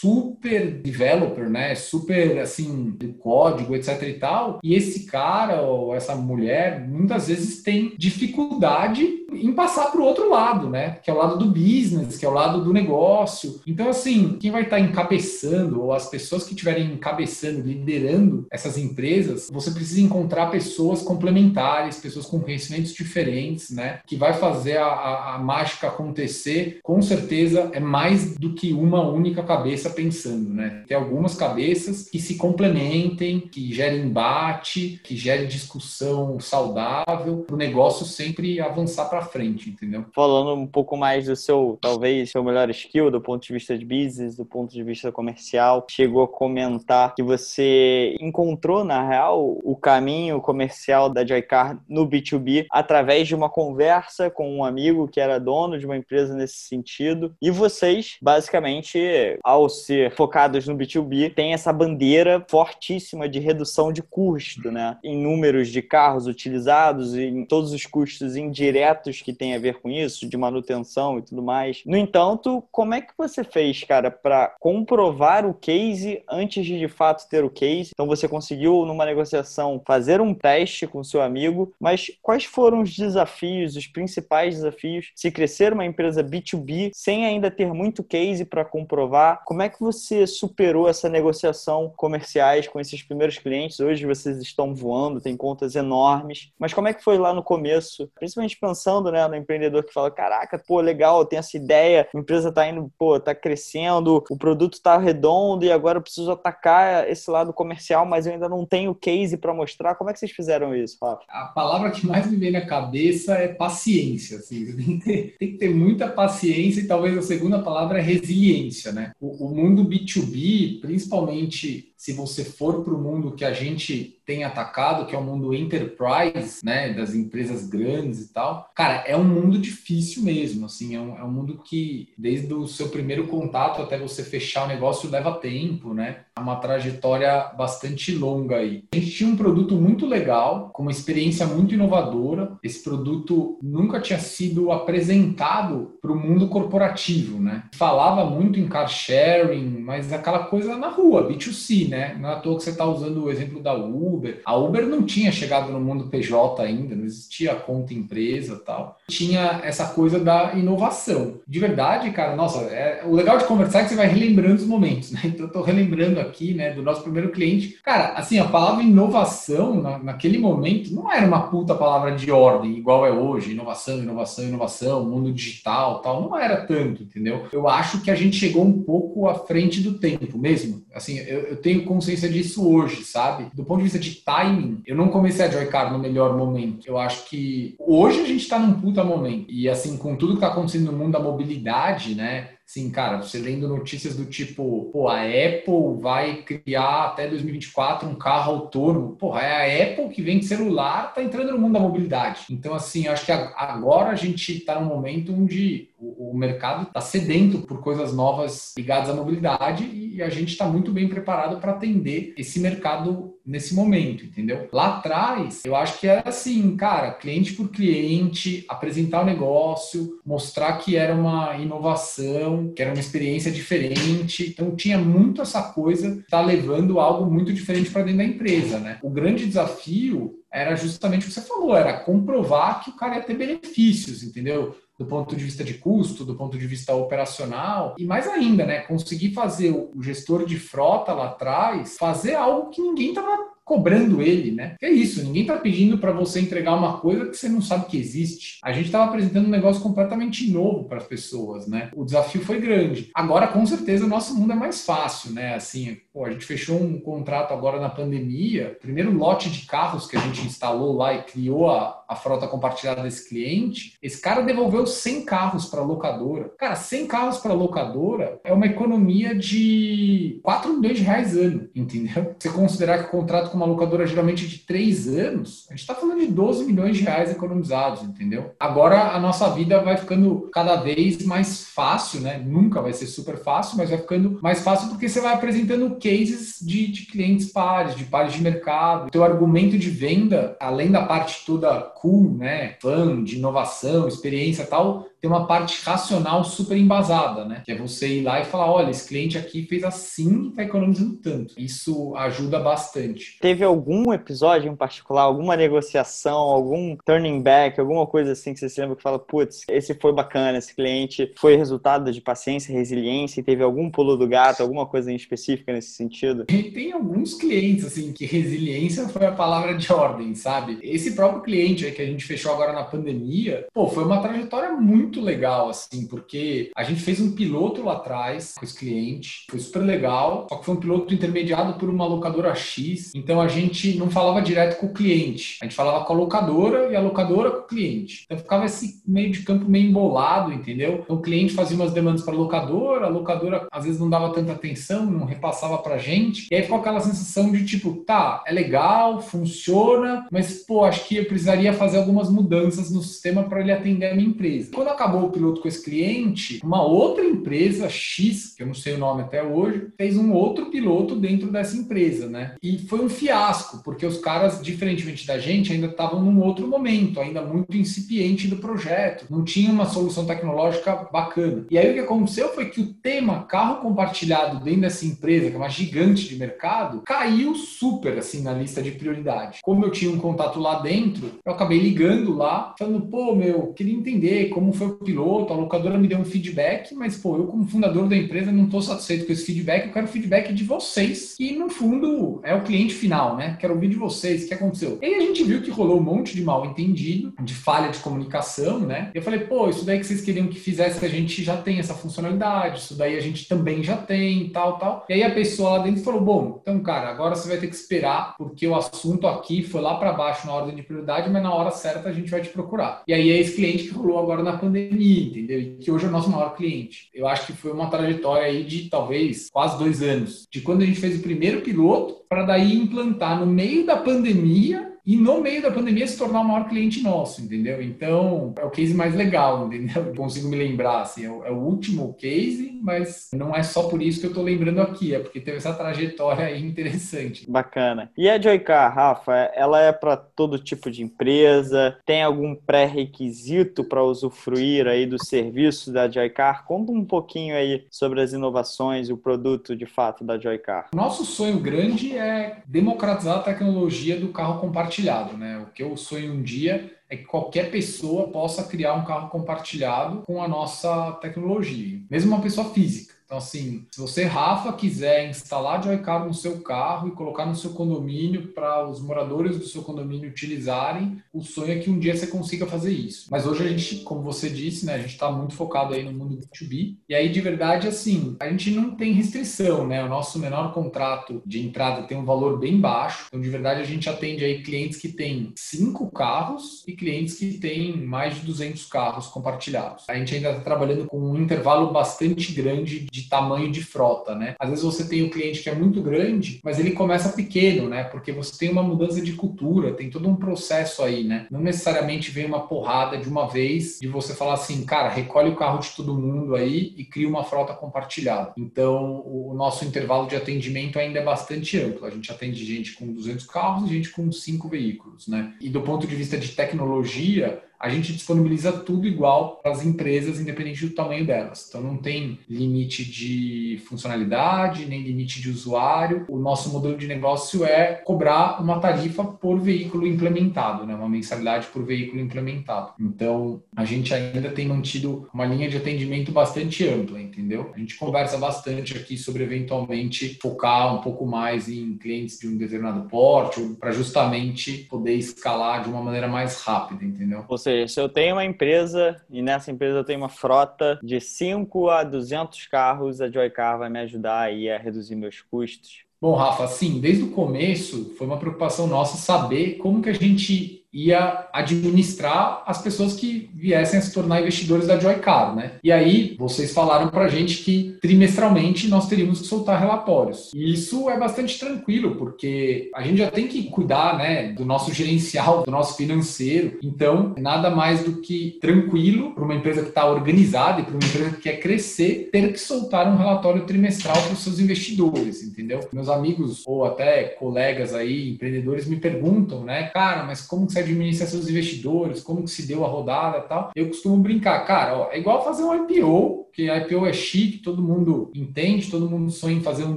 super 0.00 0.80
developer, 0.80 1.50
né? 1.50 1.74
Super 1.74 2.38
assim, 2.38 2.90
do 2.90 3.12
código, 3.14 3.76
etc 3.76 4.02
e 4.02 4.14
tal. 4.14 4.58
E 4.64 4.74
esse 4.74 5.04
cara 5.04 5.60
ou 5.60 5.94
essa 5.94 6.14
mulher 6.14 6.88
muitas 6.88 7.28
vezes 7.28 7.62
tem 7.62 7.94
dificuldade 7.98 9.19
em 9.32 9.52
passar 9.52 9.90
para 9.90 10.00
o 10.00 10.04
outro 10.04 10.28
lado, 10.28 10.68
né? 10.68 10.98
Que 11.02 11.10
é 11.10 11.14
o 11.14 11.16
lado 11.16 11.38
do 11.38 11.46
business, 11.46 12.16
que 12.16 12.24
é 12.24 12.28
o 12.28 12.32
lado 12.32 12.62
do 12.62 12.72
negócio. 12.72 13.60
Então, 13.66 13.88
assim, 13.88 14.36
quem 14.40 14.50
vai 14.50 14.62
estar 14.62 14.76
tá 14.76 14.82
encabeçando, 14.82 15.82
ou 15.82 15.92
as 15.92 16.08
pessoas 16.08 16.44
que 16.44 16.50
estiverem 16.50 16.92
encabeçando, 16.92 17.60
liderando 17.60 18.46
essas 18.50 18.76
empresas, 18.76 19.48
você 19.52 19.70
precisa 19.70 20.00
encontrar 20.00 20.50
pessoas 20.50 21.02
complementares, 21.02 21.98
pessoas 21.98 22.26
com 22.26 22.40
conhecimentos 22.40 22.92
diferentes, 22.92 23.70
né? 23.70 24.00
Que 24.06 24.16
vai 24.16 24.32
fazer 24.32 24.78
a, 24.78 24.86
a, 24.86 25.34
a 25.36 25.38
mágica 25.38 25.88
acontecer. 25.88 26.80
Com 26.82 27.00
certeza 27.02 27.70
é 27.72 27.80
mais 27.80 28.36
do 28.36 28.54
que 28.54 28.72
uma 28.72 29.02
única 29.02 29.42
cabeça 29.42 29.90
pensando, 29.90 30.50
né? 30.50 30.84
Tem 30.86 30.96
algumas 30.96 31.34
cabeças 31.34 32.08
que 32.08 32.18
se 32.18 32.34
complementem, 32.34 33.40
que 33.40 33.72
gerem 33.72 34.02
embate, 34.02 35.00
que 35.04 35.16
gerem 35.16 35.46
discussão 35.46 36.38
saudável, 36.40 37.46
o 37.50 37.56
negócio 37.56 38.04
sempre 38.06 38.60
avançar 38.60 39.06
para 39.06 39.19
para 39.20 39.26
frente, 39.26 39.70
entendeu? 39.70 40.06
Falando 40.14 40.54
um 40.54 40.66
pouco 40.66 40.96
mais 40.96 41.26
do 41.26 41.36
seu, 41.36 41.78
talvez, 41.80 42.30
seu 42.30 42.42
melhor 42.42 42.70
skill 42.70 43.10
do 43.10 43.20
ponto 43.20 43.46
de 43.46 43.52
vista 43.52 43.76
de 43.76 43.84
business, 43.84 44.36
do 44.36 44.44
ponto 44.44 44.72
de 44.72 44.82
vista 44.82 45.12
comercial, 45.12 45.86
chegou 45.90 46.22
a 46.22 46.28
comentar 46.28 47.14
que 47.14 47.22
você 47.22 48.16
encontrou, 48.20 48.82
na 48.84 49.06
real, 49.06 49.58
o 49.62 49.76
caminho 49.76 50.40
comercial 50.40 51.10
da 51.10 51.24
Joycar 51.24 51.78
no 51.88 52.08
B2B 52.08 52.66
através 52.70 53.28
de 53.28 53.34
uma 53.34 53.50
conversa 53.50 54.30
com 54.30 54.56
um 54.56 54.64
amigo 54.64 55.06
que 55.06 55.20
era 55.20 55.38
dono 55.38 55.78
de 55.78 55.84
uma 55.84 55.96
empresa 55.96 56.34
nesse 56.34 56.60
sentido. 56.60 57.34
E 57.42 57.50
vocês, 57.50 58.16
basicamente, 58.22 59.38
ao 59.44 59.68
ser 59.68 60.12
focados 60.12 60.66
no 60.66 60.76
B2B, 60.76 61.34
têm 61.34 61.52
essa 61.52 61.72
bandeira 61.72 62.44
fortíssima 62.48 63.28
de 63.28 63.38
redução 63.38 63.92
de 63.92 64.02
custo, 64.02 64.70
né? 64.70 64.96
Em 65.04 65.16
números 65.16 65.68
de 65.68 65.82
carros 65.82 66.26
utilizados, 66.26 67.16
em 67.16 67.44
todos 67.44 67.72
os 67.72 67.84
custos 67.84 68.36
indiretos 68.36 69.09
que 69.18 69.32
tem 69.32 69.54
a 69.54 69.58
ver 69.58 69.80
com 69.80 69.88
isso, 69.88 70.28
de 70.28 70.36
manutenção 70.36 71.18
e 71.18 71.22
tudo 71.22 71.42
mais. 71.42 71.82
No 71.86 71.96
entanto, 71.96 72.62
como 72.70 72.92
é 72.94 73.00
que 73.00 73.12
você 73.16 73.42
fez, 73.42 73.82
cara, 73.84 74.10
para 74.10 74.54
comprovar 74.60 75.46
o 75.46 75.54
case 75.54 76.22
antes 76.28 76.64
de 76.66 76.78
de 76.78 76.88
fato 76.88 77.28
ter 77.28 77.44
o 77.44 77.50
case? 77.50 77.90
Então 77.92 78.06
você 78.06 78.28
conseguiu 78.28 78.84
numa 78.84 79.04
negociação 79.04 79.82
fazer 79.86 80.20
um 80.20 80.34
teste 80.34 80.86
com 80.86 81.04
seu 81.04 81.22
amigo, 81.22 81.72
mas 81.80 82.10
quais 82.22 82.44
foram 82.44 82.82
os 82.82 82.94
desafios, 82.94 83.76
os 83.76 83.86
principais 83.86 84.56
desafios 84.56 85.12
se 85.14 85.30
crescer 85.30 85.72
uma 85.72 85.84
empresa 85.84 86.22
B2B 86.22 86.90
sem 86.92 87.24
ainda 87.24 87.50
ter 87.50 87.72
muito 87.72 88.04
case 88.04 88.44
para 88.44 88.64
comprovar? 88.64 89.42
Como 89.44 89.62
é 89.62 89.68
que 89.68 89.80
você 89.80 90.26
superou 90.26 90.88
essa 90.88 91.08
negociação 91.08 91.92
comerciais 91.96 92.68
com 92.68 92.80
esses 92.80 93.02
primeiros 93.02 93.38
clientes? 93.38 93.80
Hoje 93.80 94.06
vocês 94.06 94.38
estão 94.38 94.74
voando, 94.74 95.20
tem 95.20 95.36
contas 95.36 95.74
enormes, 95.74 96.52
mas 96.58 96.74
como 96.74 96.88
é 96.88 96.94
que 96.94 97.04
foi 97.04 97.18
lá 97.18 97.32
no 97.32 97.42
começo, 97.42 98.10
principalmente 98.14 98.58
pensando 98.58 98.99
pensando, 99.00 99.10
né, 99.10 99.26
no 99.26 99.36
empreendedor 99.36 99.84
que 99.84 99.92
fala, 99.92 100.10
caraca, 100.10 100.58
pô, 100.58 100.80
legal, 100.80 101.24
tem 101.24 101.38
essa 101.38 101.56
ideia, 101.56 102.06
a 102.14 102.18
empresa 102.18 102.52
tá 102.52 102.68
indo, 102.68 102.90
pô, 102.98 103.18
tá 103.18 103.34
crescendo, 103.34 104.22
o 104.30 104.36
produto 104.36 104.80
tá 104.80 104.98
redondo 104.98 105.64
e 105.64 105.72
agora 105.72 105.98
eu 105.98 106.02
preciso 106.02 106.30
atacar 106.30 107.08
esse 107.08 107.30
lado 107.30 107.52
comercial, 107.52 108.04
mas 108.04 108.26
eu 108.26 108.32
ainda 108.32 108.48
não 108.48 108.66
tenho 108.66 108.94
case 108.94 109.36
para 109.36 109.54
mostrar. 109.54 109.94
Como 109.94 110.10
é 110.10 110.12
que 110.12 110.18
vocês 110.18 110.32
fizeram 110.32 110.74
isso, 110.74 110.98
Rafa? 111.02 111.22
A 111.28 111.46
palavra 111.46 111.90
que 111.90 112.06
mais 112.06 112.30
me 112.30 112.36
vem 112.36 112.52
na 112.52 112.66
cabeça 112.66 113.34
é 113.34 113.48
paciência, 113.48 114.38
assim, 114.38 114.76
tem 114.76 114.98
que 114.98 115.04
ter, 115.04 115.36
tem 115.38 115.52
que 115.52 115.58
ter 115.58 115.74
muita 115.74 116.08
paciência 116.08 116.80
e 116.80 116.86
talvez 116.86 117.16
a 117.16 117.22
segunda 117.22 117.60
palavra 117.60 117.98
é 117.98 118.02
resiliência, 118.02 118.92
né? 118.92 119.12
O, 119.20 119.46
o 119.46 119.54
mundo 119.54 119.84
B2B, 119.84 120.80
principalmente 120.80 121.89
se 122.00 122.14
você 122.14 122.46
for 122.46 122.82
para 122.82 122.94
o 122.94 122.98
mundo 122.98 123.32
que 123.32 123.44
a 123.44 123.52
gente 123.52 124.22
tem 124.24 124.42
atacado, 124.42 125.04
que 125.04 125.14
é 125.14 125.18
o 125.18 125.22
mundo 125.22 125.52
enterprise, 125.52 126.64
né, 126.64 126.94
das 126.94 127.14
empresas 127.14 127.68
grandes 127.68 128.22
e 128.22 128.32
tal, 128.32 128.70
cara, 128.74 129.04
é 129.06 129.14
um 129.14 129.22
mundo 129.22 129.58
difícil 129.58 130.22
mesmo, 130.22 130.64
assim, 130.64 130.96
é 130.96 130.98
um, 130.98 131.18
é 131.18 131.22
um 131.22 131.30
mundo 131.30 131.62
que 131.62 132.14
desde 132.16 132.54
o 132.54 132.66
seu 132.66 132.88
primeiro 132.88 133.26
contato 133.26 133.82
até 133.82 133.98
você 133.98 134.24
fechar 134.24 134.64
o 134.64 134.68
negócio 134.68 135.10
leva 135.10 135.38
tempo, 135.40 135.92
né? 135.92 136.24
Uma 136.40 136.56
trajetória 136.56 137.50
bastante 137.56 138.14
longa 138.14 138.56
aí. 138.56 138.84
A 138.92 138.96
gente 138.96 139.10
tinha 139.10 139.28
um 139.28 139.36
produto 139.36 139.74
muito 139.74 140.06
legal, 140.06 140.70
com 140.72 140.82
uma 140.82 140.90
experiência 140.90 141.46
muito 141.46 141.74
inovadora. 141.74 142.52
Esse 142.62 142.82
produto 142.82 143.58
nunca 143.62 144.00
tinha 144.00 144.18
sido 144.18 144.72
apresentado 144.72 145.92
para 146.00 146.12
o 146.12 146.18
mundo 146.18 146.48
corporativo, 146.48 147.40
né? 147.40 147.64
Falava 147.74 148.24
muito 148.24 148.58
em 148.58 148.68
car 148.68 148.88
sharing, 148.88 149.80
mas 149.80 150.12
aquela 150.12 150.44
coisa 150.44 150.76
na 150.76 150.88
rua, 150.88 151.28
B2C, 151.28 151.88
né? 151.88 152.16
Não 152.20 152.28
é 152.28 152.32
à 152.32 152.36
toa 152.36 152.56
que 152.56 152.64
você 152.64 152.70
está 152.70 152.84
usando 152.84 153.24
o 153.24 153.30
exemplo 153.30 153.62
da 153.62 153.74
Uber. 153.74 154.40
A 154.44 154.56
Uber 154.56 154.86
não 154.86 155.02
tinha 155.02 155.32
chegado 155.32 155.72
no 155.72 155.80
mundo 155.80 156.08
PJ 156.08 156.62
ainda, 156.62 156.94
não 156.94 157.04
existia 157.04 157.54
conta 157.54 157.94
empresa 157.94 158.62
tal. 158.64 158.98
Tinha 159.10 159.60
essa 159.64 159.86
coisa 159.86 160.18
da 160.18 160.52
inovação. 160.54 161.40
De 161.46 161.58
verdade, 161.58 162.10
cara, 162.10 162.36
nossa, 162.36 162.60
é, 162.60 163.02
o 163.04 163.14
legal 163.14 163.36
de 163.38 163.44
conversar 163.44 163.80
é 163.80 163.82
que 163.82 163.90
você 163.90 163.96
vai 163.96 164.06
relembrando 164.06 164.56
os 164.56 164.66
momentos, 164.66 165.10
né? 165.10 165.20
Então 165.40 165.46
eu 165.46 165.52
tô 165.52 165.62
relembrando 165.62 166.20
aqui, 166.20 166.52
né, 166.52 166.72
do 166.72 166.82
nosso 166.82 167.02
primeiro 167.02 167.30
cliente. 167.30 167.78
Cara, 167.82 168.12
assim, 168.14 168.38
a 168.38 168.44
palavra 168.44 168.82
inovação 168.82 169.80
na, 169.80 169.98
naquele 169.98 170.38
momento 170.38 170.92
não 170.92 171.10
era 171.10 171.26
uma 171.26 171.48
puta 171.48 171.74
palavra 171.74 172.12
de 172.12 172.30
ordem, 172.30 172.76
igual 172.76 173.06
é 173.06 173.12
hoje, 173.12 173.52
inovação, 173.52 173.98
inovação, 173.98 174.44
inovação, 174.44 175.04
mundo 175.04 175.32
digital, 175.32 176.00
tal, 176.00 176.22
não 176.22 176.36
era 176.36 176.66
tanto, 176.66 177.02
entendeu? 177.02 177.46
Eu 177.52 177.68
acho 177.68 178.02
que 178.02 178.10
a 178.10 178.14
gente 178.14 178.36
chegou 178.36 178.64
um 178.64 178.82
pouco 178.82 179.28
à 179.28 179.34
frente 179.34 179.80
do 179.80 179.94
tempo 179.94 180.36
mesmo. 180.36 180.82
Assim, 180.94 181.18
eu, 181.18 181.40
eu 181.40 181.56
tenho 181.56 181.84
consciência 181.84 182.28
disso 182.28 182.68
hoje, 182.68 183.04
sabe? 183.04 183.46
Do 183.54 183.64
ponto 183.64 183.78
de 183.78 183.84
vista 183.84 183.98
de 183.98 184.16
timing, 184.16 184.82
eu 184.86 184.96
não 184.96 185.08
comecei 185.08 185.44
a 185.44 185.50
Joycar 185.50 185.92
no 185.92 185.98
melhor 185.98 186.36
momento. 186.36 186.86
Eu 186.86 186.98
acho 186.98 187.28
que 187.28 187.74
hoje 187.78 188.20
a 188.20 188.26
gente 188.26 188.48
tá 188.48 188.58
num 188.58 188.80
puta 188.80 188.99
momento. 189.04 189.46
E 189.50 189.68
assim, 189.68 189.96
com 189.96 190.16
tudo 190.16 190.34
que 190.34 190.40
tá 190.40 190.48
acontecendo 190.48 190.90
no 190.90 190.98
mundo 190.98 191.12
da 191.12 191.20
mobilidade, 191.20 192.14
né? 192.14 192.50
Sim, 192.64 192.88
cara, 192.88 193.20
você 193.20 193.38
lendo 193.38 193.66
notícias 193.66 194.14
do 194.14 194.26
tipo, 194.26 194.88
pô, 194.92 195.08
a 195.08 195.22
Apple 195.22 196.00
vai 196.00 196.44
criar 196.44 197.06
até 197.06 197.26
2024 197.26 198.08
um 198.08 198.14
carro 198.14 198.52
autônomo. 198.52 199.16
Porra, 199.16 199.40
é 199.40 199.50
a 199.50 199.90
Apple 199.90 200.08
que 200.10 200.22
vem 200.22 200.38
de 200.38 200.44
celular, 200.44 201.12
tá 201.12 201.20
entrando 201.20 201.50
no 201.50 201.58
mundo 201.58 201.72
da 201.72 201.80
mobilidade. 201.80 202.46
Então, 202.48 202.72
assim, 202.72 203.08
acho 203.08 203.26
que 203.26 203.32
agora 203.32 204.10
a 204.10 204.14
gente 204.14 204.58
está 204.58 204.78
num 204.78 204.86
momento 204.86 205.34
onde 205.34 205.90
o, 205.98 206.32
mercado 206.32 206.84
está 206.84 207.00
sedento 207.00 207.58
por 207.58 207.80
coisas 207.80 208.14
novas 208.14 208.72
ligadas 208.76 209.10
à 209.10 209.14
mobilidade 209.14 209.84
e 209.84 210.22
a 210.22 210.30
gente 210.30 210.52
está 210.52 210.64
muito 210.64 210.92
bem 210.92 211.08
preparado 211.08 211.60
para 211.60 211.72
atender 211.72 212.32
esse 212.38 212.60
mercado 212.60 213.29
nesse 213.44 213.74
momento, 213.74 214.24
entendeu? 214.24 214.68
Lá 214.72 214.98
atrás, 214.98 215.64
eu 215.64 215.74
acho 215.74 215.98
que 215.98 216.06
era 216.06 216.28
assim, 216.28 216.76
cara, 216.76 217.12
cliente 217.12 217.54
por 217.54 217.68
cliente, 217.68 218.64
apresentar 218.68 219.22
o 219.22 219.26
negócio, 219.26 220.20
mostrar 220.24 220.78
que 220.78 220.96
era 220.96 221.14
uma 221.14 221.56
inovação, 221.56 222.72
que 222.74 222.82
era 222.82 222.92
uma 222.92 223.00
experiência 223.00 223.50
diferente. 223.50 224.48
Então 224.48 224.74
tinha 224.76 224.98
muito 224.98 225.42
essa 225.42 225.62
coisa 225.62 226.22
tá 226.30 226.40
levando 226.40 227.00
algo 227.00 227.30
muito 227.30 227.52
diferente 227.52 227.90
para 227.90 228.02
dentro 228.02 228.18
da 228.18 228.24
empresa, 228.24 228.78
né? 228.78 228.98
O 229.02 229.10
grande 229.10 229.46
desafio 229.46 230.40
era 230.52 230.74
justamente 230.74 231.24
o 231.24 231.28
que 231.28 231.34
você 231.34 231.42
falou, 231.42 231.76
era 231.76 232.00
comprovar 232.00 232.82
que 232.82 232.90
o 232.90 232.96
cara 232.96 233.16
ia 233.16 233.22
ter 233.22 233.36
benefícios, 233.36 234.22
entendeu? 234.22 234.74
Do 235.00 235.06
ponto 235.06 235.34
de 235.34 235.42
vista 235.42 235.64
de 235.64 235.72
custo, 235.72 236.26
do 236.26 236.34
ponto 236.34 236.58
de 236.58 236.66
vista 236.66 236.94
operacional, 236.94 237.94
e 237.98 238.04
mais 238.04 238.28
ainda, 238.28 238.66
né, 238.66 238.80
conseguir 238.80 239.32
fazer 239.32 239.70
o 239.70 240.02
gestor 240.02 240.44
de 240.44 240.58
frota 240.58 241.14
lá 241.14 241.28
atrás 241.28 241.96
fazer 241.96 242.34
algo 242.34 242.68
que 242.68 242.82
ninguém 242.82 243.08
estava 243.08 243.48
cobrando 243.70 244.20
ele, 244.20 244.50
né? 244.50 244.74
É 244.82 244.90
isso, 244.90 245.22
ninguém 245.22 245.42
está 245.42 245.56
pedindo 245.56 245.96
para 245.96 246.10
você 246.10 246.40
entregar 246.40 246.74
uma 246.74 246.98
coisa 246.98 247.26
que 247.26 247.36
você 247.36 247.48
não 247.48 247.62
sabe 247.62 247.86
que 247.86 247.96
existe. 247.96 248.58
A 248.64 248.72
gente 248.72 248.86
estava 248.86 249.04
apresentando 249.04 249.46
um 249.46 249.50
negócio 249.50 249.80
completamente 249.80 250.50
novo 250.50 250.88
para 250.88 250.98
as 250.98 251.06
pessoas, 251.06 251.68
né? 251.68 251.88
O 251.94 252.04
desafio 252.04 252.44
foi 252.44 252.60
grande. 252.60 253.10
Agora, 253.14 253.46
com 253.46 253.64
certeza, 253.64 254.04
o 254.04 254.08
nosso 254.08 254.34
mundo 254.34 254.54
é 254.54 254.56
mais 254.56 254.84
fácil, 254.84 255.30
né? 255.30 255.54
Assim, 255.54 255.98
pô, 256.12 256.24
a 256.24 256.32
gente 256.32 256.44
fechou 256.44 256.82
um 256.82 256.98
contrato 256.98 257.54
agora 257.54 257.78
na 257.78 257.88
pandemia, 257.88 258.76
primeiro 258.80 259.16
lote 259.16 259.48
de 259.48 259.64
carros 259.66 260.08
que 260.08 260.16
a 260.16 260.20
gente 260.20 260.44
instalou 260.44 260.96
lá 260.96 261.14
e 261.14 261.22
criou 261.22 261.70
a, 261.70 262.02
a 262.08 262.16
frota 262.16 262.48
compartilhada 262.48 263.04
desse 263.04 263.28
cliente, 263.28 263.96
esse 264.02 264.20
cara 264.20 264.42
devolveu 264.42 264.84
100 264.84 265.24
carros 265.24 265.66
para 265.66 265.80
a 265.80 265.84
locadora. 265.84 266.50
Cara, 266.58 266.74
100 266.74 267.06
carros 267.06 267.38
para 267.38 267.52
a 267.52 267.56
locadora 267.56 268.40
é 268.42 268.52
uma 268.52 268.66
economia 268.66 269.32
de 269.32 270.40
4 270.42 270.72
milhões 270.72 270.98
de 270.98 271.04
reais 271.04 271.36
ano, 271.36 271.68
entendeu? 271.72 272.34
Você 272.36 272.48
considerar 272.50 272.98
que 272.98 273.04
o 273.04 273.20
contrato 273.20 273.50
com 273.50 273.59
uma 273.60 273.66
locadora 273.66 274.06
geralmente 274.06 274.48
de 274.48 274.58
3 274.58 275.08
anos, 275.08 275.66
a 275.68 275.72
gente 275.72 275.80
está 275.80 275.94
falando 275.94 276.20
de 276.20 276.26
12 276.26 276.64
milhões 276.64 276.96
de 276.96 277.02
reais 277.02 277.30
economizados, 277.30 278.02
entendeu? 278.02 278.52
Agora 278.58 279.12
a 279.12 279.20
nossa 279.20 279.48
vida 279.50 279.80
vai 279.80 279.96
ficando 279.96 280.48
cada 280.52 280.76
vez 280.76 281.24
mais 281.24 281.66
fácil, 281.68 282.20
né? 282.20 282.42
Nunca 282.44 282.80
vai 282.80 282.92
ser 282.92 283.06
super 283.06 283.36
fácil, 283.36 283.76
mas 283.76 283.90
vai 283.90 283.98
ficando 283.98 284.38
mais 284.42 284.62
fácil 284.62 284.88
porque 284.88 285.08
você 285.08 285.20
vai 285.20 285.34
apresentando 285.34 285.96
cases 285.96 286.58
de, 286.60 286.86
de 286.88 287.06
clientes 287.06 287.52
pares, 287.52 287.94
de 287.94 288.04
pares 288.04 288.32
de 288.32 288.42
mercado. 288.42 289.08
O 289.08 289.10
teu 289.10 289.22
argumento 289.22 289.78
de 289.78 289.90
venda, 289.90 290.56
além 290.58 290.90
da 290.90 291.04
parte 291.04 291.44
toda 291.44 291.80
cool, 291.80 292.32
né, 292.36 292.76
fã, 292.80 293.22
de 293.22 293.36
inovação, 293.36 294.08
experiência 294.08 294.64
tal, 294.64 295.06
tem 295.20 295.30
uma 295.30 295.46
parte 295.46 295.84
racional 295.84 296.42
super 296.44 296.76
embasada, 296.76 297.44
né? 297.44 297.62
Que 297.64 297.72
é 297.72 297.76
você 297.76 298.08
ir 298.08 298.22
lá 298.22 298.40
e 298.40 298.44
falar, 298.44 298.70
olha, 298.70 298.90
esse 298.90 299.06
cliente 299.06 299.36
aqui 299.36 299.62
fez 299.66 299.84
assim 299.84 300.44
e 300.44 300.48
está 300.48 300.62
economizando 300.62 301.16
tanto. 301.16 301.54
Isso 301.58 302.14
ajuda 302.16 302.58
bastante. 302.58 303.38
Teve 303.40 303.64
algum 303.64 304.12
episódio 304.12 304.70
em 304.70 304.76
particular, 304.76 305.22
alguma 305.22 305.56
negociação, 305.56 306.38
algum 306.38 306.96
turning 307.04 307.42
back, 307.42 307.78
alguma 307.78 308.06
coisa 308.06 308.32
assim 308.32 308.54
que 308.54 308.60
você 308.60 308.68
se 308.68 308.80
lembra 308.80 308.96
que 308.96 309.02
fala, 309.02 309.18
putz, 309.18 309.64
esse 309.68 309.94
foi 309.94 310.12
bacana, 310.12 310.58
esse 310.58 310.74
cliente 310.74 311.32
foi 311.36 311.56
resultado 311.56 312.10
de 312.10 312.20
paciência, 312.20 312.72
resiliência 312.72 313.40
e 313.40 313.42
teve 313.42 313.62
algum 313.62 313.90
pulo 313.90 314.16
do 314.16 314.26
gato, 314.26 314.62
alguma 314.62 314.86
coisa 314.86 315.12
em 315.12 315.16
específica 315.16 315.72
nesse 315.72 315.90
sentido? 315.90 316.46
Tem 316.46 316.92
alguns 316.92 317.34
clientes, 317.34 317.84
assim, 317.84 318.12
que 318.12 318.24
resiliência 318.24 319.08
foi 319.08 319.26
a 319.26 319.32
palavra 319.32 319.76
de 319.76 319.92
ordem, 319.92 320.34
sabe? 320.34 320.78
Esse 320.82 321.12
próprio 321.14 321.42
cliente 321.42 321.84
aí 321.84 321.92
que 321.92 322.02
a 322.02 322.06
gente 322.06 322.24
fechou 322.24 322.52
agora 322.52 322.72
na 322.72 322.84
pandemia, 322.84 323.66
pô, 323.72 323.88
foi 323.88 324.04
uma 324.04 324.22
trajetória 324.22 324.72
muito 324.72 325.09
muito 325.10 325.20
legal, 325.20 325.68
assim, 325.68 326.06
porque 326.06 326.70
a 326.76 326.84
gente 326.84 327.00
fez 327.00 327.20
um 327.20 327.32
piloto 327.32 327.82
lá 327.82 327.94
atrás 327.94 328.54
com 328.56 328.64
esse 328.64 328.78
cliente, 328.78 329.44
foi 329.50 329.58
super 329.58 329.80
legal, 329.80 330.46
só 330.48 330.56
que 330.56 330.64
foi 330.64 330.74
um 330.76 330.80
piloto 330.80 331.12
intermediado 331.12 331.74
por 331.74 331.90
uma 331.90 332.06
locadora 332.06 332.54
X, 332.54 333.12
então 333.12 333.40
a 333.40 333.48
gente 333.48 333.98
não 333.98 334.08
falava 334.08 334.40
direto 334.40 334.78
com 334.78 334.86
o 334.86 334.92
cliente, 334.92 335.58
a 335.60 335.64
gente 335.64 335.74
falava 335.74 336.04
com 336.04 336.12
a 336.12 336.16
locadora 336.16 336.92
e 336.92 336.96
a 336.96 337.00
locadora 337.00 337.50
com 337.50 337.58
o 337.58 337.66
cliente. 337.66 338.22
Então 338.24 338.38
ficava 338.38 338.66
esse 338.66 339.02
meio 339.04 339.32
de 339.32 339.42
campo 339.42 339.68
meio 339.68 339.88
embolado, 339.88 340.52
entendeu? 340.52 341.00
Então 341.02 341.16
o 341.16 341.22
cliente 341.22 341.54
fazia 341.54 341.76
umas 341.76 341.92
demandas 341.92 342.22
para 342.22 342.34
a 342.34 342.36
locadora, 342.36 343.06
a 343.06 343.08
locadora 343.08 343.66
às 343.72 343.84
vezes 343.84 343.98
não 343.98 344.08
dava 344.08 344.32
tanta 344.32 344.52
atenção, 344.52 345.04
não 345.04 345.26
repassava 345.26 345.78
para 345.78 345.98
gente, 345.98 346.46
e 346.52 346.54
aí 346.54 346.62
ficou 346.62 346.78
aquela 346.78 347.00
sensação 347.00 347.50
de 347.50 347.64
tipo, 347.64 348.04
tá, 348.04 348.44
é 348.46 348.52
legal, 348.52 349.20
funciona, 349.20 350.28
mas 350.30 350.64
pô, 350.64 350.84
acho 350.84 351.08
que 351.08 351.16
eu 351.16 351.24
precisaria 351.24 351.72
fazer 351.72 351.98
algumas 351.98 352.30
mudanças 352.30 352.92
no 352.92 353.02
sistema 353.02 353.42
para 353.42 353.60
ele 353.60 353.72
atender 353.72 354.10
a 354.12 354.14
minha 354.14 354.28
empresa. 354.28 354.70
Quando 354.72 354.88
acabou 355.00 355.24
o 355.24 355.30
piloto 355.30 355.62
com 355.62 355.68
esse 355.68 355.82
cliente, 355.82 356.60
uma 356.62 356.82
outra 356.82 357.24
empresa 357.24 357.88
X, 357.88 358.54
que 358.54 358.62
eu 358.62 358.66
não 358.66 358.74
sei 358.74 358.94
o 358.94 358.98
nome 358.98 359.22
até 359.22 359.42
hoje, 359.42 359.88
fez 359.96 360.16
um 360.18 360.32
outro 360.32 360.66
piloto 360.66 361.16
dentro 361.16 361.50
dessa 361.50 361.74
empresa, 361.74 362.28
né? 362.28 362.54
E 362.62 362.78
foi 362.78 363.00
um 363.00 363.08
fiasco, 363.08 363.82
porque 363.82 364.04
os 364.04 364.18
caras, 364.18 364.60
diferentemente 364.60 365.26
da 365.26 365.38
gente, 365.38 365.72
ainda 365.72 365.86
estavam 365.86 366.22
num 366.22 366.42
outro 366.42 366.68
momento, 366.68 367.18
ainda 367.18 367.40
muito 367.40 367.74
incipiente 367.76 368.46
do 368.46 368.56
projeto, 368.56 369.24
não 369.30 369.42
tinha 369.42 369.72
uma 369.72 369.86
solução 369.86 370.26
tecnológica 370.26 371.08
bacana. 371.10 371.64
E 371.70 371.78
aí 371.78 371.90
o 371.90 371.94
que 371.94 372.00
aconteceu 372.00 372.50
foi 372.50 372.66
que 372.66 372.82
o 372.82 372.92
tema 372.92 373.44
carro 373.44 373.80
compartilhado 373.80 374.62
dentro 374.62 374.82
dessa 374.82 375.06
empresa, 375.06 375.48
que 375.48 375.54
é 375.54 375.58
uma 375.58 375.68
gigante 375.70 376.28
de 376.28 376.36
mercado, 376.36 377.02
caiu 377.06 377.54
super 377.54 378.18
assim 378.18 378.42
na 378.42 378.52
lista 378.52 378.82
de 378.82 378.90
prioridade. 378.90 379.60
Como 379.62 379.84
eu 379.84 379.90
tinha 379.90 380.10
um 380.10 380.18
contato 380.18 380.60
lá 380.60 380.80
dentro, 380.80 381.30
eu 381.44 381.52
acabei 381.52 381.78
ligando 381.78 382.36
lá, 382.36 382.74
falando, 382.78 383.00
pô, 383.06 383.34
meu, 383.34 383.72
queria 383.72 383.94
entender 383.94 384.50
como 384.50 384.72
foi 384.72 384.89
o 384.90 385.04
piloto, 385.04 385.52
a 385.52 385.56
locadora 385.56 385.98
me 385.98 386.08
deu 386.08 386.18
um 386.18 386.24
feedback, 386.24 386.94
mas, 386.94 387.16
pô, 387.16 387.36
eu 387.36 387.46
como 387.46 387.66
fundador 387.66 388.08
da 388.08 388.16
empresa 388.16 388.52
não 388.52 388.64
estou 388.64 388.82
satisfeito 388.82 389.26
com 389.26 389.32
esse 389.32 389.44
feedback, 389.44 389.86
eu 389.86 389.92
quero 389.92 390.06
feedback 390.06 390.52
de 390.52 390.64
vocês, 390.64 391.34
que 391.36 391.56
no 391.56 391.68
fundo 391.68 392.40
é 392.42 392.54
o 392.54 392.62
cliente 392.62 392.94
final, 392.94 393.36
né? 393.36 393.56
Quero 393.60 393.74
ouvir 393.74 393.88
de 393.88 393.96
vocês 393.96 394.44
o 394.44 394.48
que 394.48 394.54
aconteceu. 394.54 394.98
E 395.00 395.06
aí 395.06 395.14
a 395.14 395.20
gente 395.20 395.44
viu 395.44 395.62
que 395.62 395.70
rolou 395.70 395.98
um 395.98 396.02
monte 396.02 396.34
de 396.34 396.42
mal 396.42 396.64
entendido, 396.66 397.32
de 397.42 397.54
falha 397.54 397.90
de 397.90 397.98
comunicação, 397.98 398.80
né? 398.80 399.10
Eu 399.14 399.22
falei, 399.22 399.40
pô, 399.40 399.68
isso 399.68 399.84
daí 399.84 399.98
que 399.98 400.06
vocês 400.06 400.20
queriam 400.20 400.48
que 400.48 400.58
fizesse, 400.58 401.04
a 401.04 401.08
gente 401.08 401.42
já 401.42 401.56
tem 401.56 401.78
essa 401.78 401.94
funcionalidade, 401.94 402.80
isso 402.80 402.94
daí 402.96 403.16
a 403.16 403.20
gente 403.20 403.48
também 403.48 403.82
já 403.82 403.96
tem, 403.96 404.48
tal, 404.50 404.78
tal. 404.78 405.04
E 405.08 405.14
aí 405.14 405.22
a 405.22 405.30
pessoa 405.30 405.78
lá 405.78 405.78
dentro 405.78 406.02
falou, 406.02 406.20
bom, 406.20 406.58
então, 406.62 406.80
cara, 406.80 407.08
agora 407.08 407.34
você 407.34 407.48
vai 407.48 407.58
ter 407.58 407.68
que 407.68 407.74
esperar, 407.74 408.34
porque 408.36 408.66
o 408.66 408.74
assunto 408.74 409.26
aqui 409.26 409.62
foi 409.62 409.80
lá 409.80 409.94
para 409.96 410.12
baixo 410.12 410.46
na 410.46 410.54
ordem 410.54 410.74
de 410.74 410.82
prioridade, 410.82 411.30
mas 411.30 411.42
na 411.42 411.54
hora 411.54 411.70
certa 411.70 412.08
a 412.08 412.12
gente 412.12 412.30
vai 412.30 412.40
te 412.40 412.48
procurar. 412.48 413.02
E 413.06 413.14
aí 413.14 413.30
é 413.30 413.38
esse 413.38 413.54
cliente 413.54 413.84
que 413.84 413.94
rolou 413.94 414.18
agora 414.18 414.42
na 414.42 414.56
pandemia 414.56 414.79
pandemia, 414.88 415.26
entendeu? 415.28 415.60
E 415.60 415.76
que 415.76 415.90
hoje 415.90 416.06
é 416.06 416.08
o 416.08 416.12
nosso 416.12 416.30
maior 416.30 416.54
cliente. 416.54 417.08
Eu 417.12 417.26
acho 417.26 417.46
que 417.46 417.52
foi 417.52 417.72
uma 417.72 417.90
trajetória 417.90 418.46
aí 418.46 418.64
de 418.64 418.88
talvez 418.88 419.48
quase 419.50 419.78
dois 419.78 420.02
anos, 420.02 420.46
de 420.50 420.60
quando 420.60 420.82
a 420.82 420.86
gente 420.86 421.00
fez 421.00 421.18
o 421.18 421.22
primeiro 421.22 421.60
piloto 421.60 422.24
para 422.28 422.44
daí 422.44 422.74
implantar 422.74 423.38
no 423.38 423.46
meio 423.46 423.84
da 423.84 423.96
pandemia 423.96 424.89
e 425.10 425.16
no 425.16 425.40
meio 425.40 425.60
da 425.60 425.72
pandemia 425.72 426.06
se 426.06 426.16
tornar 426.16 426.42
o 426.42 426.44
maior 426.44 426.68
cliente 426.68 427.02
nosso, 427.02 427.42
entendeu? 427.42 427.82
Então, 427.82 428.54
é 428.56 428.64
o 428.64 428.70
case 428.70 428.94
mais 428.94 429.12
legal, 429.12 429.66
entendeu? 429.66 430.06
Eu 430.06 430.14
consigo 430.14 430.48
me 430.48 430.56
lembrar, 430.56 431.00
assim, 431.00 431.24
é 431.24 431.28
o, 431.28 431.44
é 431.46 431.50
o 431.50 431.56
último 431.56 432.14
case, 432.14 432.78
mas 432.80 433.28
não 433.34 433.52
é 433.52 433.64
só 433.64 433.88
por 433.88 434.00
isso 434.00 434.20
que 434.20 434.26
eu 434.26 434.30
estou 434.30 434.44
lembrando 434.44 434.80
aqui, 434.80 435.12
é 435.12 435.18
porque 435.18 435.40
teve 435.40 435.56
essa 435.56 435.74
trajetória 435.74 436.46
aí 436.46 436.64
interessante. 436.64 437.50
Bacana. 437.50 438.08
E 438.16 438.30
a 438.30 438.40
Joycar, 438.40 438.94
Rafa, 438.94 439.34
ela 439.52 439.82
é 439.82 439.90
para 439.90 440.16
todo 440.16 440.60
tipo 440.60 440.88
de 440.88 441.02
empresa? 441.02 441.98
Tem 442.06 442.22
algum 442.22 442.54
pré-requisito 442.54 443.82
para 443.82 444.04
usufruir 444.04 444.86
aí 444.86 445.06
do 445.06 445.20
serviço 445.20 445.92
da 445.92 446.08
Joycar? 446.08 446.64
Conta 446.64 446.92
um 446.92 447.04
pouquinho 447.04 447.56
aí 447.56 447.84
sobre 447.90 448.20
as 448.20 448.32
inovações 448.32 449.08
e 449.08 449.12
o 449.12 449.16
produto 449.16 449.74
de 449.74 449.86
fato 449.86 450.22
da 450.22 450.38
Joycar. 450.38 450.90
Nosso 450.94 451.24
sonho 451.24 451.58
grande 451.58 452.16
é 452.16 452.62
democratizar 452.64 453.38
a 453.38 453.42
tecnologia 453.42 454.16
do 454.16 454.28
carro 454.28 454.60
compartilhado, 454.60 454.99
né? 455.36 455.58
O 455.58 455.72
que 455.72 455.82
eu 455.82 455.96
sonho 455.96 456.32
um 456.32 456.42
dia 456.42 456.94
é 457.08 457.16
que 457.16 457.24
qualquer 457.24 457.70
pessoa 457.70 458.28
possa 458.28 458.64
criar 458.64 458.94
um 458.94 459.04
carro 459.04 459.28
compartilhado 459.28 460.22
com 460.22 460.42
a 460.42 460.48
nossa 460.48 461.12
tecnologia, 461.20 462.00
mesmo 462.08 462.32
uma 462.32 462.42
pessoa 462.42 462.72
física. 462.72 463.19
Então, 463.30 463.38
assim, 463.38 463.86
se 463.92 464.00
você, 464.00 464.24
Rafa, 464.24 464.72
quiser 464.72 465.30
instalar 465.30 465.80
Joycar 465.80 466.26
no 466.26 466.34
seu 466.34 466.60
carro 466.62 467.06
e 467.06 467.12
colocar 467.12 467.46
no 467.46 467.54
seu 467.54 467.70
condomínio 467.70 468.48
para 468.48 468.88
os 468.88 469.00
moradores 469.00 469.56
do 469.56 469.64
seu 469.66 469.82
condomínio 469.82 470.28
utilizarem, 470.28 471.22
o 471.32 471.40
sonho 471.40 471.70
é 471.70 471.78
que 471.78 471.88
um 471.88 471.96
dia 471.96 472.16
você 472.16 472.26
consiga 472.26 472.66
fazer 472.66 472.92
isso. 472.92 473.28
Mas 473.30 473.46
hoje 473.46 473.62
a 473.62 473.68
gente, 473.68 473.98
como 473.98 474.20
você 474.20 474.50
disse, 474.50 474.84
né, 474.84 474.94
a 474.94 474.98
gente 474.98 475.12
está 475.12 475.30
muito 475.30 475.54
focado 475.54 475.94
aí 475.94 476.02
no 476.02 476.12
mundo 476.12 476.38
B2B. 476.38 476.96
E 477.08 477.14
aí, 477.14 477.28
de 477.28 477.40
verdade, 477.40 477.86
assim, 477.86 478.34
a 478.40 478.48
gente 478.48 478.72
não 478.72 478.96
tem 478.96 479.12
restrição, 479.12 479.86
né? 479.86 480.02
O 480.02 480.08
nosso 480.08 480.36
menor 480.40 480.74
contrato 480.74 481.40
de 481.46 481.64
entrada 481.64 482.08
tem 482.08 482.18
um 482.18 482.24
valor 482.24 482.58
bem 482.58 482.80
baixo. 482.80 483.26
Então, 483.28 483.40
de 483.40 483.48
verdade, 483.48 483.80
a 483.80 483.84
gente 483.84 484.08
atende 484.08 484.44
aí 484.44 484.60
clientes 484.64 484.98
que 484.98 485.08
têm 485.08 485.52
cinco 485.56 486.10
carros 486.10 486.82
e 486.84 486.96
clientes 486.96 487.36
que 487.36 487.58
têm 487.58 487.96
mais 487.96 488.34
de 488.34 488.40
200 488.40 488.86
carros 488.86 489.28
compartilhados. 489.28 490.04
A 490.08 490.16
gente 490.16 490.34
ainda 490.34 490.50
está 490.50 490.62
trabalhando 490.62 491.06
com 491.06 491.30
um 491.30 491.40
intervalo 491.40 491.92
bastante 491.92 492.52
grande 492.52 493.06
de 493.08 493.19
de 493.22 493.28
tamanho 493.28 493.70
de 493.70 493.82
frota, 493.82 494.34
né? 494.34 494.54
Às 494.58 494.70
vezes 494.70 494.84
você 494.84 495.08
tem 495.08 495.22
um 495.22 495.30
cliente 495.30 495.62
que 495.62 495.68
é 495.68 495.74
muito 495.74 496.00
grande, 496.02 496.60
mas 496.64 496.78
ele 496.78 496.92
começa 496.92 497.30
pequeno, 497.30 497.88
né? 497.88 498.04
Porque 498.04 498.32
você 498.32 498.56
tem 498.58 498.70
uma 498.70 498.82
mudança 498.82 499.20
de 499.20 499.32
cultura, 499.32 499.92
tem 499.92 500.10
todo 500.10 500.28
um 500.28 500.36
processo 500.36 501.02
aí, 501.02 501.24
né? 501.24 501.46
Não 501.50 501.60
necessariamente 501.60 502.30
vem 502.30 502.46
uma 502.46 502.66
porrada 502.66 503.16
de 503.18 503.28
uma 503.28 503.46
vez 503.46 503.98
de 504.00 504.08
você 504.08 504.34
falar 504.34 504.54
assim, 504.54 504.84
cara, 504.84 505.08
recolhe 505.08 505.50
o 505.50 505.56
carro 505.56 505.80
de 505.80 505.90
todo 505.90 506.18
mundo 506.18 506.54
aí 506.54 506.94
e 506.96 507.04
cria 507.04 507.28
uma 507.28 507.44
frota 507.44 507.74
compartilhada. 507.74 508.52
Então, 508.56 509.22
o 509.26 509.54
nosso 509.54 509.84
intervalo 509.84 510.26
de 510.26 510.36
atendimento 510.36 510.98
ainda 510.98 511.18
é 511.18 511.24
bastante 511.24 511.78
amplo. 511.78 512.06
A 512.06 512.10
gente 512.10 512.30
atende 512.30 512.64
gente 512.64 512.94
com 512.94 513.12
200 513.12 513.46
carros 513.46 513.88
e 513.88 513.94
gente 513.94 514.10
com 514.10 514.30
5 514.30 514.68
veículos, 514.68 515.28
né? 515.28 515.54
E 515.60 515.68
do 515.68 515.82
ponto 515.82 516.06
de 516.06 516.14
vista 516.14 516.36
de 516.36 516.48
tecnologia, 516.48 517.62
a 517.80 517.88
gente 517.88 518.12
disponibiliza 518.12 518.70
tudo 518.72 519.08
igual 519.08 519.56
para 519.62 519.72
as 519.72 519.82
empresas, 519.82 520.38
independente 520.38 520.86
do 520.86 520.94
tamanho 520.94 521.26
delas. 521.26 521.66
Então 521.66 521.80
não 521.80 521.96
tem 521.96 522.38
limite 522.46 523.02
de 523.02 523.80
funcionalidade, 523.88 524.84
nem 524.84 525.02
limite 525.02 525.40
de 525.40 525.48
usuário. 525.48 526.26
O 526.28 526.38
nosso 526.38 526.68
modelo 526.68 526.98
de 526.98 527.06
negócio 527.06 527.64
é 527.64 527.94
cobrar 527.94 528.62
uma 528.62 528.78
tarifa 528.78 529.24
por 529.24 529.58
veículo 529.58 530.06
implementado, 530.06 530.84
né? 530.84 530.94
uma 530.94 531.08
mensalidade 531.08 531.68
por 531.68 531.82
veículo 531.82 532.20
implementado. 532.20 532.92
Então 533.00 533.62
a 533.74 533.86
gente 533.86 534.12
ainda 534.12 534.50
tem 534.50 534.68
mantido 534.68 535.26
uma 535.32 535.46
linha 535.46 535.68
de 535.70 535.78
atendimento 535.78 536.30
bastante 536.30 536.86
ampla, 536.86 537.18
entendeu? 537.18 537.70
A 537.74 537.78
gente 537.78 537.96
conversa 537.96 538.36
bastante 538.36 538.94
aqui 538.94 539.16
sobre 539.16 539.42
eventualmente 539.42 540.38
focar 540.40 540.94
um 540.94 541.00
pouco 541.00 541.24
mais 541.24 541.66
em 541.66 541.96
clientes 541.96 542.38
de 542.38 542.46
um 542.46 542.58
determinado 542.58 543.08
porte, 543.08 543.60
para 543.80 543.90
justamente 543.90 544.86
poder 544.90 545.14
escalar 545.14 545.82
de 545.82 545.88
uma 545.88 546.02
maneira 546.02 546.28
mais 546.28 546.60
rápida, 546.60 547.04
entendeu? 547.04 547.44
Você 547.48 547.69
seja, 547.70 547.88
se 547.88 548.00
eu 548.00 548.08
tenho 548.08 548.34
uma 548.34 548.44
empresa 548.44 549.20
e 549.30 549.40
nessa 549.40 549.70
empresa 549.70 549.98
eu 549.98 550.04
tenho 550.04 550.18
uma 550.18 550.28
frota 550.28 550.98
de 551.02 551.20
5 551.20 551.88
a 551.88 552.02
200 552.02 552.66
carros, 552.66 553.20
a 553.20 553.30
Joycar 553.30 553.78
vai 553.78 553.88
me 553.88 554.00
ajudar 554.00 554.40
aí 554.40 554.68
a 554.68 554.78
reduzir 554.78 555.14
meus 555.14 555.40
custos. 555.40 556.04
Bom, 556.20 556.34
Rafa, 556.34 556.66
sim, 556.66 557.00
desde 557.00 557.24
o 557.24 557.30
começo 557.30 558.14
foi 558.18 558.26
uma 558.26 558.36
preocupação 558.36 558.86
nossa 558.86 559.16
saber 559.16 559.78
como 559.78 560.02
que 560.02 560.10
a 560.10 560.12
gente 560.12 560.79
ia 560.92 561.46
administrar 561.52 562.62
as 562.66 562.82
pessoas 562.82 563.14
que 563.14 563.50
viessem 563.54 563.98
a 563.98 564.02
se 564.02 564.12
tornar 564.12 564.40
investidores 564.40 564.86
da 564.86 564.98
Joycar, 564.98 565.54
né? 565.54 565.72
E 565.82 565.92
aí, 565.92 566.36
vocês 566.38 566.72
falaram 566.72 567.08
para 567.08 567.28
gente 567.28 567.58
que 567.58 567.96
trimestralmente 568.00 568.88
nós 568.88 569.08
teríamos 569.08 569.40
que 569.40 569.46
soltar 569.46 569.78
relatórios. 569.78 570.50
E 570.54 570.72
isso 570.72 571.08
é 571.08 571.18
bastante 571.18 571.58
tranquilo, 571.58 572.16
porque 572.16 572.90
a 572.94 573.02
gente 573.02 573.18
já 573.18 573.30
tem 573.30 573.46
que 573.46 573.64
cuidar, 573.64 574.18
né, 574.18 574.52
do 574.52 574.64
nosso 574.64 574.92
gerencial, 574.92 575.62
do 575.62 575.70
nosso 575.70 575.96
financeiro. 575.96 576.78
Então, 576.82 577.34
nada 577.38 577.70
mais 577.70 578.02
do 578.02 578.20
que 578.20 578.58
tranquilo 578.60 579.32
para 579.34 579.44
uma 579.44 579.54
empresa 579.54 579.82
que 579.82 579.88
está 579.88 580.06
organizada 580.06 580.80
e 580.80 580.84
para 580.84 580.94
uma 580.94 581.04
empresa 581.04 581.30
que 581.30 581.42
quer 581.42 581.60
crescer, 581.60 582.30
ter 582.32 582.52
que 582.52 582.58
soltar 582.58 583.06
um 583.08 583.16
relatório 583.16 583.64
trimestral 583.64 584.20
para 584.22 584.32
os 584.32 584.40
seus 584.40 584.58
investidores, 584.58 585.42
entendeu? 585.42 585.80
Meus 585.92 586.08
amigos 586.08 586.64
ou 586.66 586.84
até 586.84 587.24
colegas 587.24 587.94
aí, 587.94 588.30
empreendedores, 588.30 588.86
me 588.86 588.96
perguntam, 588.96 589.64
né, 589.64 589.84
cara, 589.94 590.24
mas 590.24 590.40
como 590.42 590.66
que 590.66 590.72
você 590.72 590.79
administra 590.80 591.26
seus 591.26 591.48
investidores, 591.48 592.22
como 592.22 592.44
que 592.44 592.50
se 592.50 592.66
deu 592.66 592.84
a 592.84 592.88
rodada 592.88 593.38
e 593.38 593.42
tal. 593.42 593.70
Eu 593.74 593.88
costumo 593.88 594.16
brincar, 594.16 594.64
cara, 594.66 594.96
ó, 594.96 595.08
é 595.10 595.18
igual 595.18 595.44
fazer 595.44 595.62
um 595.62 595.74
IPO, 595.74 596.40
que 596.52 596.70
IPO 596.70 597.06
é 597.06 597.12
chique, 597.12 597.58
todo 597.58 597.82
mundo 597.82 598.30
entende, 598.34 598.90
todo 598.90 599.08
mundo 599.08 599.30
sonha 599.30 599.56
em 599.56 599.62
fazer 599.62 599.84
um 599.84 599.96